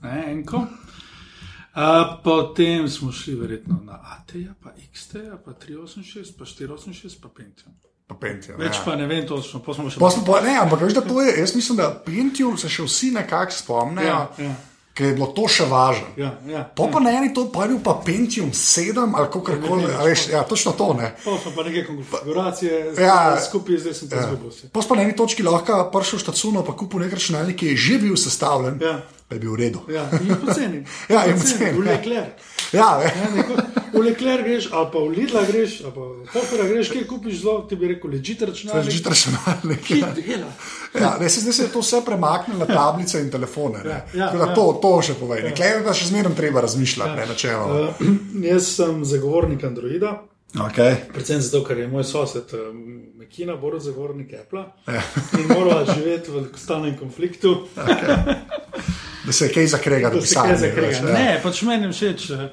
ne, 0.05 0.25
enko. 0.33 0.65
A, 1.81 2.21
potem 2.25 2.89
smo 2.89 3.13
šli 3.13 3.35
verjetno 3.41 3.79
na 3.85 3.97
AT-ja, 4.17 4.53
pa 4.63 4.75
XT-ja, 4.77 5.39
pa 5.45 5.55
386, 5.57 6.35
pa 6.39 6.45
486, 6.45 7.21
pa 7.23 7.31
Pentium. 7.37 7.77
Pa 8.11 8.17
Pentium, 8.21 8.59
Več 8.61 8.77
ja. 8.77 8.83
pa 8.85 8.97
ne 8.99 9.07
vem, 9.07 9.23
točno, 9.27 9.63
pa 9.65 9.75
smo 9.77 9.89
še 9.89 10.03
Pa 10.03 10.11
smo 10.13 10.25
pa, 10.27 10.41
ne, 10.45 10.59
ampak 10.61 10.83
veš, 10.83 10.97
da 10.99 11.05
to 11.07 11.23
je, 11.23 11.37
jaz 11.41 11.55
mislim, 11.57 11.79
da 11.81 11.89
Pentium 12.05 12.59
se 12.61 12.69
še 12.69 12.85
vsi 12.85 13.13
nekako 13.17 13.57
spomnijo, 13.57 14.09
Ja, 14.11 14.25
ja. 14.43 14.57
Ker 15.01 15.07
je 15.07 15.15
bilo 15.17 15.33
to 15.33 15.49
še 15.49 15.65
važno. 15.65 16.05
Ja, 16.15 16.35
ja. 16.45 16.61
Po 16.77 16.91
pa 16.93 17.01
na 17.01 17.11
eni 17.11 17.33
to 17.33 17.47
pa 17.49 17.65
je 17.65 17.73
bil 17.73 17.81
pa 17.81 17.95
Pentium 17.97 18.51
7 18.53 19.01
ali 19.11 19.29
kako 19.29 19.57
koli, 19.59 19.87
vem, 19.87 19.97
veš, 20.05 20.29
ja, 20.29 20.43
točno 20.45 20.73
to 20.73 20.93
ne. 20.93 21.15
Pa 21.17 21.39
smo 21.39 21.53
pa 21.57 21.65
neke 21.65 21.87
konfiguracije, 21.89 22.93
Ja. 22.99 23.41
skupaj 23.41 23.79
zdaj 23.79 23.95
sem 23.95 24.09
pa 24.09 24.21
zgubil. 24.23 24.53
Pos 24.69 24.85
pa 24.85 24.95
na 24.95 25.03
eni 25.03 25.17
točki 25.17 25.41
lahko 25.43 25.89
prišel 25.89 26.19
v 26.19 26.23
štacuno, 26.23 26.61
pa 26.61 26.77
kupil 26.77 27.01
nek 27.01 27.13
računalnik, 27.13 27.57
ki 27.57 27.73
je 27.73 27.77
že 27.79 27.99
bil 27.99 28.17
sestavljen, 28.17 28.77
Ja. 28.77 29.01
pa 29.25 29.35
je 29.35 29.41
bil 29.41 29.57
v 29.57 29.57
redu. 29.57 29.81
Ja, 29.89 30.05
in 30.13 30.37
poceni. 30.37 30.85
Ja, 31.09 31.25
in 31.25 31.41
poceni, 31.41 31.81
ja. 31.81 32.29
Ja. 32.73 33.01
Ja, 33.01 33.11
neko- 33.35 33.57
V 33.91 33.99
Leclerc 33.99 34.45
greš, 34.45 34.69
ali 34.71 34.87
pa 34.87 34.99
v 35.01 35.09
Lidla 35.11 35.43
greš, 35.45 35.81
ali 35.81 35.93
pa 35.93 36.01
v 36.01 36.27
Hofera 36.29 36.65
greš, 36.65 36.91
kjer 36.91 37.07
kupiš 37.07 37.41
zelo, 37.41 37.61
ti 37.63 37.75
bi 37.75 37.89
rekel, 37.89 38.11
ležite 38.11 38.47
računalnik. 38.47 38.91
Že 38.93 39.03
računalnik. 39.05 39.81
Ki 39.81 39.99
Ja. 39.99 40.11
dela. 40.13 40.51
Ja, 40.95 41.17
ne, 41.19 41.29
zdaj 41.29 41.53
se 41.53 41.63
je 41.63 41.69
to 41.69 41.81
vse 41.81 41.99
premaknilo 42.07 42.59
na 42.61 42.67
tablice 42.69 43.21
in 43.21 43.31
telefone. 43.31 43.79
ne. 43.81 43.91
Ja, 43.91 44.05
ja, 44.15 44.31
ja. 44.33 44.55
to, 44.55 44.79
to 44.79 45.03
še 45.03 45.15
povej. 45.15 45.43
Ja. 45.43 45.51
Klej, 45.53 45.83
da 45.83 45.93
še 45.93 46.07
zmeraj 46.07 46.35
treba 46.35 46.61
razmišljati, 46.61 47.11
ne, 47.13 47.27
načeloma. 47.27 47.75
Uh, 47.75 48.15
jaz 48.47 48.71
sem 48.71 49.05
zagovornik 49.05 49.65
Androida, 49.65 50.23
Okay. 50.53 50.97
predvsem 51.09 51.39
zato, 51.41 51.63
ker 51.63 51.79
je 51.79 51.87
moj 51.87 52.03
sosed 52.05 52.51
uh, 52.53 52.71
Mekina, 53.17 53.55
bolj 53.57 53.81
zagovornik 53.81 54.33
Apple 54.35 54.65
Ja. 54.89 55.03
in 55.33 55.47
mora 55.49 55.85
živeti 55.87 56.31
v 56.31 56.47
stalnem 56.57 56.97
konfliktu. 56.97 57.67
Da 59.21 59.33
se 59.33 59.45
je 59.45 59.53
kaj 59.53 59.67
zakrega, 59.69 60.09
da 60.09 60.17
Da 60.17 60.27
se 60.27 60.35
kaj 60.35 60.49
ne 60.49 60.57
zakrega. 60.59 60.87
več, 60.87 60.97
ja. 60.99 61.13
Ne, 61.15 61.41
pač 61.43 61.63
meni 61.63 61.89
všeč. 61.89 62.31
eh, 62.31 62.49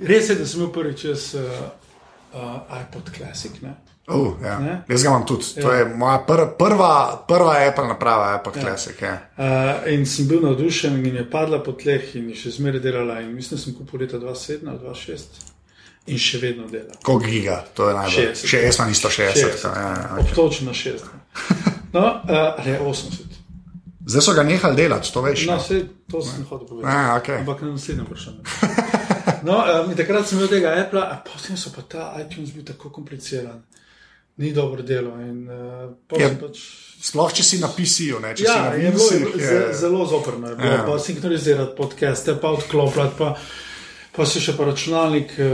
Res 0.00 0.28
je, 0.28 0.34
da 0.34 0.46
sem 0.46 0.60
imel 0.60 0.72
prvič 0.72 1.00
čez 1.00 1.34
uh, 1.34 1.40
uh, 2.32 2.40
iPod 2.74 3.10
Classic. 3.12 3.52
Ne? 3.60 3.74
Uh, 4.08 4.32
ja. 4.42 4.56
Ne? 4.58 4.74
Jaz 4.88 5.02
ga 5.02 5.08
imam 5.08 5.26
tudi. 5.26 5.44
To 5.54 5.68
Ja. 5.68 5.76
je 5.76 5.84
moja 5.86 6.18
pr 6.20 6.40
prva, 6.58 6.92
prva 7.28 7.58
Apple 7.62 7.86
naprava, 7.86 8.34
Apple 8.34 8.52
ja. 8.56 8.62
Classic. 8.62 8.96
Ja. 8.98 9.12
Uh, 9.36 9.46
in 9.86 10.06
sem 10.06 10.26
bil 10.26 10.40
navdušen, 10.40 10.96
in 10.98 11.16
je 11.16 11.30
padla 11.30 11.60
po 11.60 11.72
tleh, 11.74 12.14
in 12.14 12.30
je 12.30 12.36
še 12.36 12.50
zmeraj 12.50 12.80
delala. 12.80 13.20
In 13.20 13.34
mislim, 13.34 13.54
da 13.54 13.62
sem 13.62 13.74
kupil 13.74 14.00
leta 14.00 14.18
2007 14.18 14.68
ali 14.68 14.78
2006, 14.80 15.44
in 16.06 16.18
še 16.18 16.38
vedno 16.38 16.66
dela. 16.66 16.96
Koliko 17.02 17.28
giga, 17.28 17.64
to 17.74 17.88
je 17.88 17.94
najbolj. 17.94 18.26
60. 18.26 18.46
Še 18.46 18.62
jaz 18.62 18.78
imam 18.78 18.90
isto 18.90 19.08
60. 19.10 19.34
60, 19.36 19.64
Ja, 19.66 19.80
ja, 19.80 20.10
okay. 20.10 20.24
Obtočen 20.24 20.66
na 20.66 20.74
60. 20.74 21.04
No, 21.92 22.00
uh, 22.00 22.36
ali 22.56 22.70
je 22.70 22.80
80. 22.80 23.29
Zdaj 24.10 24.22
so 24.22 24.34
ga 24.34 24.42
nehali 24.42 24.76
delati, 24.76 25.12
to 25.14 25.22
veš. 25.22 25.46
No, 25.46 25.54
No, 25.54 25.62
vse 25.62 25.80
to 26.10 26.22
sem 26.24 26.44
hotel 26.44 26.66
povedati. 26.66 26.92
Ja, 26.92 27.16
okay. 27.16 27.38
Ampak 27.40 27.62
na 27.62 27.74
naslednjem 27.74 28.06
vprašanju. 28.06 28.42
No, 29.42 29.56
um, 29.86 29.92
takrat 29.96 30.26
sem 30.28 30.38
imel 30.38 30.48
tega 30.50 30.72
Apple, 30.76 31.00
a 31.00 31.16
potem 31.24 31.56
so 31.56 31.70
pa 31.72 31.82
ta 31.86 32.10
iTunes 32.20 32.50
bil 32.52 32.64
tako 32.66 32.90
kompliciran, 32.92 33.62
ni 34.36 34.50
dobro 34.52 34.82
delo. 34.82 35.14
In, 35.20 35.44
uh, 35.46 36.18
Ja, 36.18 36.26
ja, 36.26 36.34
pač, 36.40 36.58
Sploh 37.00 37.30
če 37.32 37.44
si 37.46 37.58
na 37.62 37.68
PC-ju, 37.72 38.18
ne 38.20 38.34
če 38.36 38.44
si 38.44 38.48
ja, 38.50 38.56
na 38.66 38.74
je 38.76 38.90
bilo, 38.92 39.06
je, 39.40 39.60
zelo 39.78 40.04
zoprno, 40.06 40.50
je 40.50 40.56
bilo, 40.58 40.72
Ja. 40.72 40.82
pa 40.84 40.98
sinkronizirati 41.00 41.72
podcaste, 41.76 42.34
pa 42.42 42.50
odklopljati, 42.52 43.14
pa, 43.18 43.30
pa 44.16 44.26
se 44.26 44.40
še 44.40 44.52
pa 44.58 44.66
računalnik 44.68 45.32
uh, 45.38 45.46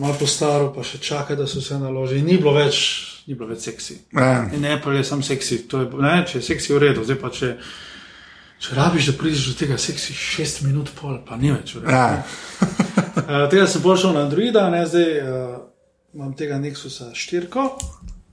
malo 0.00 0.16
postaro, 0.18 0.72
pa 0.74 0.82
še 0.82 0.98
čaka, 0.98 1.36
da 1.38 1.46
se 1.46 1.60
vse 1.62 1.78
naloži. 1.78 2.22
Ni 2.22 2.38
bilo 2.38 2.56
več, 2.56 2.80
ni 3.28 3.34
bilo 3.38 3.52
več 3.52 3.68
seksi. 3.68 4.00
Ja. 4.16 4.48
In 4.54 4.66
Apple 4.66 4.96
je 4.98 5.04
sam 5.04 5.22
seksi, 5.22 5.60
to 5.70 5.84
je, 5.84 5.90
ne, 6.02 6.16
če 6.26 6.40
je 6.40 6.48
seksi 6.48 6.74
v 6.74 6.82
redu, 6.88 7.04
zdaj 7.06 7.20
pa 7.22 7.30
če. 7.30 7.52
Če 8.58 8.74
rabiš, 8.74 9.06
da 9.06 9.14
prideš 9.14 9.44
do 9.46 9.54
tega 9.54 9.76
seksi, 9.78 10.14
šest 10.14 10.62
minut, 10.62 10.90
pol, 10.98 11.20
pa 11.22 11.36
ni 11.36 11.52
več. 11.52 11.76
Ja. 11.78 12.24
Uh, 12.58 13.44
tega 13.52 13.66
sem 13.66 13.82
pošel 13.82 14.12
na 14.12 14.24
Androida, 14.26 14.64
ne, 14.68 14.80
zdaj 14.82 15.12
uh, 15.16 15.52
imam 16.12 16.32
tega 16.34 16.58
Nexusa 16.58 17.12
4, 17.14 17.46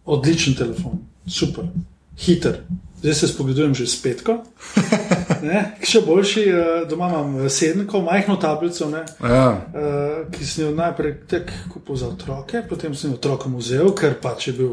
odličen 0.05 0.57
telefon, 0.57 0.97
super, 1.29 1.69
hiter. 2.17 2.63
Zdaj 2.97 3.13
se 3.13 3.27
spogledujem 3.27 3.75
že 3.75 3.85
s 3.87 4.01
petko. 4.01 4.39
Ne, 5.45 5.59
še 5.85 5.99
boljši, 6.01 6.41
uh, 6.47 6.59
doma 6.89 7.05
imam 7.11 7.49
sedemko, 7.51 7.99
majhno 8.01 8.33
tablico, 8.41 8.87
ne, 8.89 9.03
Ja. 9.21 9.51
uh, 9.51 10.23
ki 10.33 10.41
sem 10.41 10.63
jo 10.63 10.71
najprej 10.73 11.11
tek 11.29 11.51
kupil 11.69 11.99
za 12.01 12.07
otroke, 12.09 12.63
potem 12.65 12.95
sem 12.97 13.11
jo 13.11 13.17
otrokom 13.19 13.53
vzel, 13.59 13.91
ker 13.93 14.15
pač 14.17 14.47
je 14.47 14.55
bil 14.57 14.71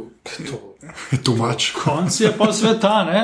to 0.49 0.61
Tumač. 1.27 1.75
konc 1.77 2.17
je 2.17 2.33
pa 2.33 2.49
sveta. 2.53 2.95
Ne? 3.05 3.21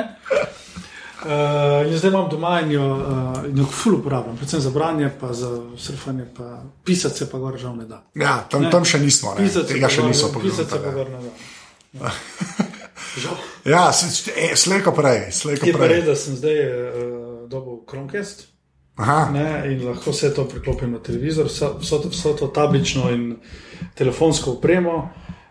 Uh, 1.19 1.91
in 1.91 1.97
zdaj 1.97 2.09
imam 2.09 2.29
doma 2.31 2.61
in 2.61 2.71
jo, 2.71 2.83
uh, 2.95 3.45
in 3.49 3.57
jo 3.57 3.65
ful 3.65 3.95
uporabljam, 3.95 4.37
predvsem 4.37 4.61
za 4.61 4.69
branje, 4.69 5.09
pa 5.19 5.33
za 5.33 5.49
surfanje, 5.77 6.25
pa 6.37 6.63
pisati 6.83 7.17
se 7.17 7.29
pa 7.29 7.37
gor 7.37 7.57
žal 7.57 7.75
ne 7.75 7.85
da. 7.85 8.03
Ja, 8.15 8.37
tam, 8.49 8.61
Ne. 8.61 8.71
tam 8.71 8.85
še 8.85 8.99
nismo, 8.99 9.33
ne. 9.35 9.43
Pisati 9.43 9.73
tega 9.73 9.89
še 9.89 10.03
niso 10.03 10.31
Pisati 10.41 10.69
se 10.69 10.77
pa 10.77 10.77
pogledali. 10.77 10.95
gor 10.95 11.09
ne 11.09 11.99
da. 11.99 12.11
Žal. 13.17 13.35
Ja, 13.65 13.89
e, 14.35 14.55
slejko 14.55 14.91
prej, 14.91 15.31
slejko 15.31 15.65
Je 15.65 15.73
prej. 15.73 16.01
da 16.01 16.15
sem 16.15 16.35
zdaj 16.35 16.59
uh, 16.61 17.49
dobil 17.49 17.81
Chromecast 17.89 18.47
ne, 19.33 19.63
in 19.65 19.85
lahko 19.87 20.11
vse 20.11 20.33
to 20.35 20.45
priklopim 20.45 20.91
na 20.91 20.99
televizor, 20.99 21.45
vso, 21.45 21.77
vso, 21.79 21.99
to, 21.99 22.09
vso 22.09 22.33
to 22.33 22.47
tablično 22.47 23.09
in 23.11 23.37
telefonsko 23.95 24.51
opremo. 24.51 25.09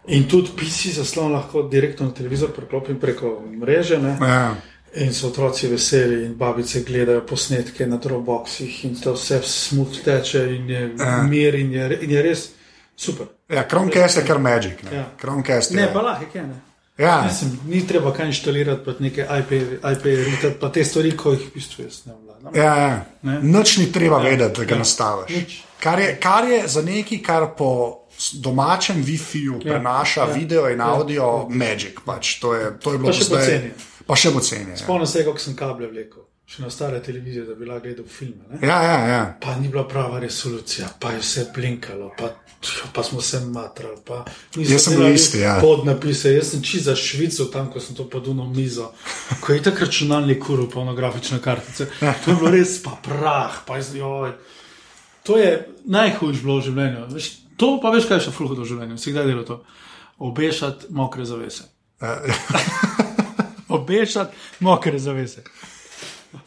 In 0.09 0.25
tudi 0.29 0.49
PC 0.57 0.95
zaslon 0.97 1.33
lahko 1.33 1.63
direktno 1.63 2.07
na 2.07 2.13
televizor 2.13 2.53
priklopim 2.57 2.97
preko 3.01 3.43
mreže. 3.45 3.99
Ne. 3.99 4.17
ja. 4.21 4.55
In 4.95 5.13
so 5.13 5.27
otroci 5.27 5.69
veseli, 5.69 6.25
in 6.25 6.35
babice 6.35 6.81
gledajo 6.81 7.21
posnetke 7.21 7.87
na 7.87 7.97
Dropboxih, 7.97 8.85
in 8.85 8.97
to 8.97 9.13
vse 9.13 9.41
smut 9.43 10.01
teče, 10.05 10.57
in 10.57 10.71
je 10.71 10.95
Ja. 10.99 11.23
mir, 11.23 11.55
in 11.55 11.73
je, 11.73 11.99
in 12.03 12.11
je 12.11 12.23
res 12.23 12.49
super. 12.97 13.27
ja 13.49 13.65
Chromecast 13.65 14.17
je 14.17 14.25
kar 14.25 14.39
Magic. 14.39 14.83
Ne. 14.83 14.97
Ja. 14.97 15.05
Chromecast 15.17 15.71
je. 15.71 15.77
Ne, 15.77 15.93
pa 15.93 16.01
lahko 16.01 16.25
je, 16.35 16.43
ne. 16.43 16.61
Ja, 16.99 17.23
Mislim, 17.25 17.61
ni 17.67 17.87
treba 17.87 18.13
kaj 18.13 18.27
inštalirati, 18.27 18.85
pa 18.85 18.93
neke 18.99 19.27
IP, 19.33 19.51
IP 19.93 20.05
ritati, 20.05 20.55
pa 20.61 20.69
te 20.69 20.85
stvari, 20.85 21.17
ko 21.17 21.33
jih 21.33 21.41
v 21.41 21.55
bistvu 21.55 21.85
jaz 21.85 22.01
ne 22.07 22.13
vladam. 22.15 22.57
ja, 22.57 22.77
ja. 22.79 23.05
Ne. 23.23 23.39
Nič 23.43 23.77
ni 23.77 23.93
treba 23.93 24.19
vedeti, 24.19 24.59
da 24.59 24.65
ga 24.65 24.75
Ja. 24.75 24.79
nastaviš. 24.79 25.37
Nič. 25.37 25.63
Kar 25.81 25.99
je, 25.99 26.17
kar 26.17 26.45
je 26.45 26.69
za 26.69 26.83
nekaj, 26.83 27.19
kar 27.19 27.47
po 27.57 27.99
domačem 28.35 28.97
Wi-Fi-ju 28.99 29.61
prenaša 29.61 30.21
ja. 30.21 30.33
video 30.35 30.69
in 30.69 30.81
audio, 30.81 31.47
Magic. 31.49 31.95
Pač. 32.05 32.41
To, 32.41 32.55
je, 32.55 32.73
to 32.81 32.93
je 32.93 32.99
bilo 32.99 33.13
Pa 33.13 33.17
zdaj- 33.17 33.29
poceni. 33.39 33.71
Pa 34.09 34.17
še 34.17 34.33
poceni. 34.33 34.73
Ja. 34.73 34.81
Spomnim 34.81 35.07
se, 35.07 35.23
kako 35.27 35.43
sem 35.43 35.55
kable 35.57 35.89
vlekel, 35.91 36.25
še 36.49 36.63
na 36.65 36.71
stare 36.73 37.03
televizije, 37.05 37.45
da 37.45 37.55
bi 37.59 37.67
lahko 37.69 37.85
gledal 37.85 38.07
filme. 38.09 38.47
Ne? 38.49 38.61
Ja, 38.65 38.79
ja, 38.83 38.99
ja. 39.09 39.23
Pa 39.43 39.59
ni 39.61 39.69
bila 39.69 39.85
prava 39.89 40.21
resolucija, 40.23 40.89
pa 41.01 41.13
je 41.13 41.21
vse 41.21 41.45
blinkalo, 41.55 42.09
pa, 42.17 42.31
pa 42.97 43.05
smo 43.05 43.21
se 43.21 43.43
matrali. 43.45 44.01
pa 44.07 44.23
Jaz 44.57 44.87
sem 44.87 44.97
bil 44.97 45.13
isti, 45.13 45.43
ja. 45.45 45.59
Podnapise, 45.61 46.33
jaz 46.33 46.55
sem 46.55 46.65
čisto 46.65 46.89
za 46.89 46.97
Švico, 46.97 47.51
tam 47.53 47.69
ko 47.73 47.85
sem 47.85 47.99
to 47.99 48.09
podunil 48.09 48.49
mizo, 48.55 48.95
ko 49.45 49.53
je 49.53 49.63
tako 49.69 49.85
računalnik 49.85 50.41
kuril, 50.47 50.71
pornografične 50.73 51.43
kartice. 51.45 51.91
To 52.01 52.33
je 52.33 52.39
bilo 52.39 52.55
res 52.57 52.79
pa 52.83 52.97
prah, 53.05 53.61
pa 53.69 53.77
jaz, 53.77 53.93
joj. 53.99 54.33
To 55.29 55.37
je 55.37 55.53
najhujše 55.85 56.41
bilo 56.41 56.57
v 56.63 56.71
življenju. 56.71 57.05
Veš, 57.13 57.29
to 57.61 57.75
pa 57.83 57.93
veš, 57.93 58.09
kaj 58.09 58.23
je 58.23 58.31
še 58.31 58.33
fulho 58.33 58.57
v 58.57 58.65
življenju, 58.65 58.97
si 58.97 59.13
kdaj 59.13 59.29
delal 59.29 59.45
to. 59.45 59.61
obešati 60.19 60.87
mokre 60.97 61.29
zavese. 61.29 61.69
Obešati 63.69 64.37
mokre 64.61 64.99
zavese. 64.99 65.43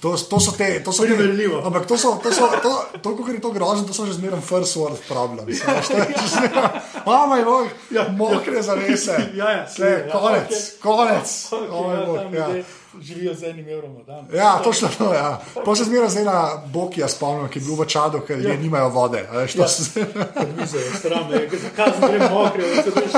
To, 0.01 0.17
to 0.17 0.39
so 0.39 0.51
te, 0.51 0.83
to 0.83 0.91
so 0.93 1.03
te, 1.03 1.07
Primerljivo. 1.09 1.61
ampak 1.65 1.85
to 1.87 1.97
so, 1.97 2.19
to 2.23 2.31
so, 2.33 2.47
to, 2.61 2.85
to, 3.01 3.17
to, 3.17 3.31
je 3.31 3.41
to 3.41 3.51
grozno, 3.51 3.87
to 3.87 3.93
so 3.93 4.05
že 4.05 4.13
zmeraj 4.13 4.41
first 4.41 4.75
world 4.75 4.99
problems. 5.07 5.59
Ja, 5.59 5.81
Mama 7.05 7.37
je 7.37 7.45
bog, 7.45 7.67
Ja, 7.91 8.07
mokre 8.09 8.61
zavese. 8.61 9.31
Ja, 9.33 9.51
ja, 9.51 9.65
Vse, 9.65 10.05
ja, 10.07 10.19
konec, 10.19 10.51
ok. 10.51 10.81
konec. 10.81 11.47
Okay, 11.51 11.67
O 11.71 11.83
moj 11.83 11.95
ja, 11.95 12.05
bog, 12.05 12.33
ja. 12.33 12.47
ljudje 12.47 12.63
Živijo 13.01 13.33
z 13.33 13.43
enim 13.43 13.67
evrom 13.67 14.03
dan. 14.03 14.27
Ja, 14.33 14.59
točno 14.59 14.89
to. 14.89 15.13
Ja. 15.13 15.41
Pa 15.65 15.75
se 15.75 15.83
zmeraj 15.83 16.09
zdaj 16.09 16.23
na 16.25 16.39
Bokija 16.67 17.07
spomnim, 17.07 17.47
ki 17.47 17.59
je 17.59 17.65
bil 17.65 17.75
v 17.75 17.85
čadu, 17.87 18.19
ker 18.19 18.37
ljudje 18.37 18.51
Ja. 18.51 18.59
nimajo 18.59 18.89
vode. 18.89 19.27
Veš, 19.33 19.55
Ja. 19.55 19.67
se- 19.67 20.05
Mize, 20.57 20.77
strame, 20.97 21.31
zakaj 21.53 21.91
se 21.91 22.07
gre 22.09 22.29
mokre, 22.29 22.63
da 22.65 22.83
se 22.83 22.89
veš. 22.91 23.11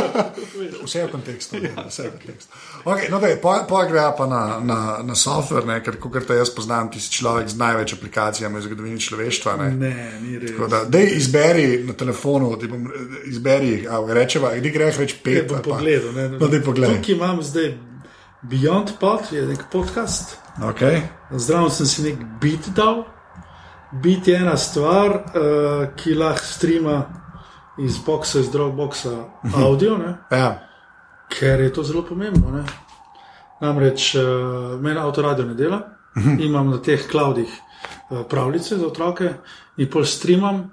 Vse 0.83 0.99
je 0.99 1.05
v 1.05 1.11
kontekstu. 1.11 1.55
ja, 1.57 1.83
Vse 1.87 2.03
je 2.03 2.09
v 2.09 2.13
kontekstu. 2.13 2.51
Okay, 2.85 3.09
no, 3.09 3.19
dej, 3.19 3.37
pa, 3.37 3.65
pa 3.65 3.85
gre 3.85 4.13
pa 4.17 4.25
na, 4.27 4.59
na, 4.61 4.77
na 5.03 5.15
software, 5.15 5.65
ne, 5.65 5.79
ker 5.79 5.97
kot 5.97 6.27
te 6.27 6.35
jaz 6.35 6.49
poznam, 6.49 6.91
ti 6.91 6.99
si 6.99 7.09
človek 7.11 7.47
z 7.47 7.55
največ 7.55 7.93
aplikacijami 7.93 8.59
v 8.59 8.63
zgodovini 8.63 8.99
človeštva. 8.99 9.57
Ne. 9.57 9.69
Ne, 9.71 9.93
ni 10.21 10.37
res. 10.37 10.51
Tako 10.51 10.67
Da, 10.67 10.83
dej, 10.85 11.07
izberi 11.15 11.83
na 11.83 11.93
telefonu, 11.93 12.53
bom, 12.59 12.91
izberi, 13.25 13.87
a 13.87 14.03
rečeva, 14.07 14.53
kdaj 14.53 14.71
greš 14.71 14.97
več 14.97 15.13
Ne 15.13 15.19
pet. 15.23 15.45
ali 15.45 15.49
pa- 15.55 15.69
pogledal. 15.71 16.11
Ne, 16.13 16.29
No, 16.29 16.47
daj 16.47 16.61
pogledaj. 16.61 16.95
Tukaj 16.95 17.15
imam 17.15 17.41
zdaj 17.43 17.73
Beyond 18.43 18.99
Pod, 18.99 19.31
je 19.31 19.45
nek 19.47 19.63
podcast. 19.71 20.37
Okay. 20.61 21.01
Zdravo 21.31 21.69
sem 21.69 21.85
si 21.85 22.03
nek 22.03 22.19
bit 22.41 22.67
dal. 22.75 23.05
Bit 23.91 24.27
je 24.27 24.35
ena 24.35 24.57
stvar, 24.57 25.15
uh, 25.15 25.87
ki 25.95 26.15
lahko 26.19 26.45
streama 26.45 26.97
iz 27.79 27.97
boxa, 28.05 28.39
iz 28.39 28.51
Dropboxa 28.51 29.13
audio, 29.55 29.97
ne? 29.97 30.17
Ja. 30.31 30.59
ker 31.29 31.61
je 31.61 31.73
to 31.73 31.83
zelo 31.83 32.03
pomembno. 32.05 32.51
Ne? 32.51 32.63
Namreč 33.61 34.15
uh, 34.15 34.23
meni 34.81 34.99
avtoradio 34.99 35.45
ne 35.45 35.53
dela, 35.53 35.79
imam 36.39 36.69
na 36.69 36.81
teh 36.81 37.07
cloudih 37.11 37.49
uh, 37.49 38.25
pravljice 38.29 38.77
za 38.77 38.87
otroke 38.87 39.33
in 39.77 39.89
pol 39.89 40.05
streamam, 40.05 40.65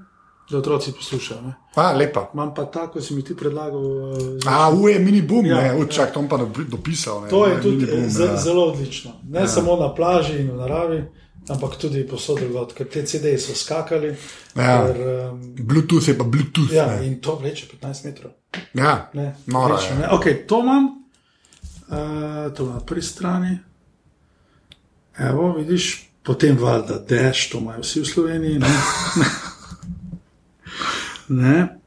da 0.50 0.58
otroci 0.58 0.92
poslušajo. 0.92 1.40
Ne? 1.42 1.54
A, 1.74 1.92
lepa. 1.92 2.30
Imam 2.34 2.54
pa 2.54 2.64
tako, 2.66 3.00
si 3.00 3.14
mi 3.14 3.24
ti 3.24 3.36
predlagal. 3.36 3.80
Uh, 3.80 4.16
A, 4.46 4.70
u 4.72 4.88
je 4.88 4.98
mini 4.98 5.22
boom, 5.22 5.46
Ja, 5.46 5.56
ja, 5.56 5.62
ne, 5.62 5.68
ja. 5.68 5.76
učak, 5.76 6.12
to 6.12 6.20
bom 6.20 6.28
pa 6.28 6.36
dopi- 6.38 6.68
dopisal. 6.68 7.22
Ne, 7.22 7.28
To 7.28 7.46
je 7.46 7.60
tudi 7.62 7.76
mini 7.76 7.90
boom, 7.92 8.10
z, 8.10 8.20
ja. 8.20 8.36
zelo 8.36 8.64
odlično. 8.64 9.10
Ne 9.24 9.40
ja. 9.40 9.48
samo 9.48 9.76
na 9.76 9.94
plaži 9.94 10.38
in 10.38 10.50
v 10.50 10.56
naravi, 10.56 11.04
ampak 11.48 11.76
tudi 11.76 12.06
posod 12.06 12.38
drugod, 12.38 12.74
ker 12.74 12.88
te 12.88 13.02
CD-ji 13.02 13.38
so 13.38 13.54
skakali. 13.54 14.16
Ja. 14.56 14.86
Ker, 14.86 15.00
um, 15.30 15.54
Bluetooth 15.56 16.08
je 16.08 16.18
pa 16.18 16.24
Bluetooth. 16.24 16.72
ja, 16.72 16.86
ne. 16.88 17.06
in 17.06 17.20
to 17.20 17.34
vleče 17.36 17.66
15 17.74 18.04
metrov. 18.04 18.32
ja. 18.74 19.10
Ne, 19.14 19.34
Noro 19.46 19.74
odlično, 19.74 19.94
je. 19.94 19.98
ne. 19.98 20.08
Okay, 20.08 20.46
to 20.46 20.60
imam, 20.60 20.84
uh, 20.84 22.52
to 22.52 22.66
na 22.66 22.80
prvi 22.80 23.02
strani. 23.02 23.58
Evo, 25.20 25.52
vidiš, 25.52 25.90
potem 26.22 26.58
valjda 26.58 26.98
deš, 27.00 27.50
to 27.50 27.58
imajo 27.58 27.80
vsi 27.80 28.00
v 28.00 28.06
Sloveniji. 28.06 28.60
Ne? 31.30 31.78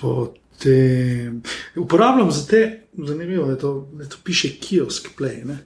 Potem 0.00 1.42
uporabljam 1.76 2.30
za 2.32 2.46
te, 2.46 2.82
zanimivo 2.92 3.50
je 3.50 3.58
to, 3.58 3.88
da 3.92 4.08
to 4.08 4.16
piše 4.24 4.48
kiosk 4.60 5.08
play. 5.18 5.44
Ne? 5.44 5.58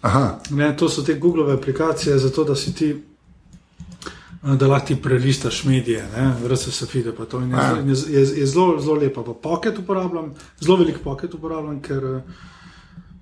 Aha, 0.00 0.38
Ne, 0.50 0.76
to 0.76 0.88
so 0.88 1.02
te 1.02 1.14
Google 1.14 1.52
aplikacije, 1.54 2.18
zato 2.18 2.44
da 2.44 2.54
si 2.56 2.74
ti. 2.74 3.02
Da 4.58 4.66
lahko 4.66 4.86
ti 4.86 4.96
prelistaš 5.02 5.64
medije, 5.64 6.08
RSS 6.48 6.84
feed, 6.90 7.06
pa 7.16 7.24
to 7.24 7.40
in 7.40 7.50
je, 7.50 7.94
je, 8.08 8.20
je, 8.20 8.46
zelo, 8.46 8.80
zelo 8.80 8.94
lepo. 8.94 9.24
Pa 9.24 9.32
pocket 9.32 9.78
uporabljam, 9.78 10.34
zelo 10.60 10.76
velik 10.76 10.98
pocket 11.04 11.34
uporabljam, 11.34 11.82
ker 11.82 12.20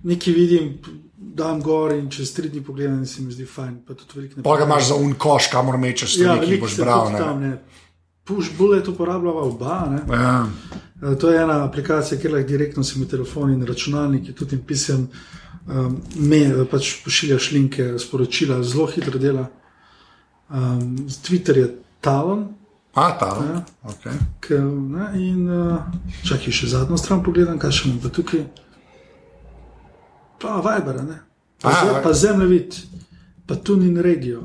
nekaj 0.02 0.32
vidim, 0.32 0.78
dam 1.16 1.62
gor 1.62 1.92
in 1.92 2.10
čez 2.10 2.34
tri 2.34 2.48
dni 2.48 2.60
pogledam 2.64 2.98
in 2.98 3.06
se 3.06 3.22
mi 3.22 3.32
zdi 3.32 3.46
fajn. 3.46 3.78
Pa 4.42 4.56
ga 4.56 4.64
imaš 4.64 4.88
za 4.88 4.94
un 4.94 5.14
koš, 5.14 5.46
kamor 5.52 5.78
mečeš 5.78 6.18
Ja, 6.18 6.34
veliko 6.34 6.66
boš 6.66 6.76
bral. 6.76 7.12
Ne. 7.12 7.18
tam, 7.18 7.40
ne. 7.40 7.58
Push 8.24 8.56
bullet 8.58 8.88
uporabljava 8.88 9.42
oba. 9.42 9.86
Ne. 9.90 10.16
Ja. 10.16 10.46
Eh, 11.02 11.16
To 11.18 11.30
je 11.30 11.42
ena 11.42 11.64
aplikacija, 11.64 12.20
kjer 12.20 12.32
lahko 12.32 12.48
direktno 12.48 12.84
si 12.84 12.98
mi 12.98 13.08
telefon 13.08 13.52
in 13.52 13.66
računalnik, 13.66 14.34
tudi 14.34 14.58
pisem, 14.66 15.08
um, 15.66 16.00
me, 16.16 16.66
pač 16.70 17.04
pošiljaš 17.04 17.50
linke, 17.52 17.98
sporočila, 17.98 18.62
zelo 18.62 18.86
hitro 18.86 19.18
dela. 19.18 19.48
Um, 20.48 20.96
Twitter 21.24 21.56
je 21.56 21.68
talen, 22.00 22.48
A, 22.94 23.10
ta. 23.18 23.26
Ja. 23.26 23.64
Okay. 23.90 24.12
k, 24.40 24.54
ne, 24.90 25.10
in 25.18 25.50
uh, 25.50 25.82
čakaj, 26.22 26.52
še 26.54 26.68
zadnjo 26.70 26.98
stran 26.98 27.24
pogledam, 27.26 27.58
kaj 27.58 27.72
še 27.74 27.88
imam 27.88 27.98
pa 28.04 28.10
tukaj. 28.14 28.44
Pa 30.38 30.60
Viber, 30.62 31.00
ne. 31.02 31.16
Pa, 31.58 31.72
A, 31.72 31.80
zem, 31.80 31.96
pa 32.04 32.12
zemljevid, 32.14 32.76
pa 33.50 33.58
Tunin 33.58 33.98
Radio, 33.98 34.44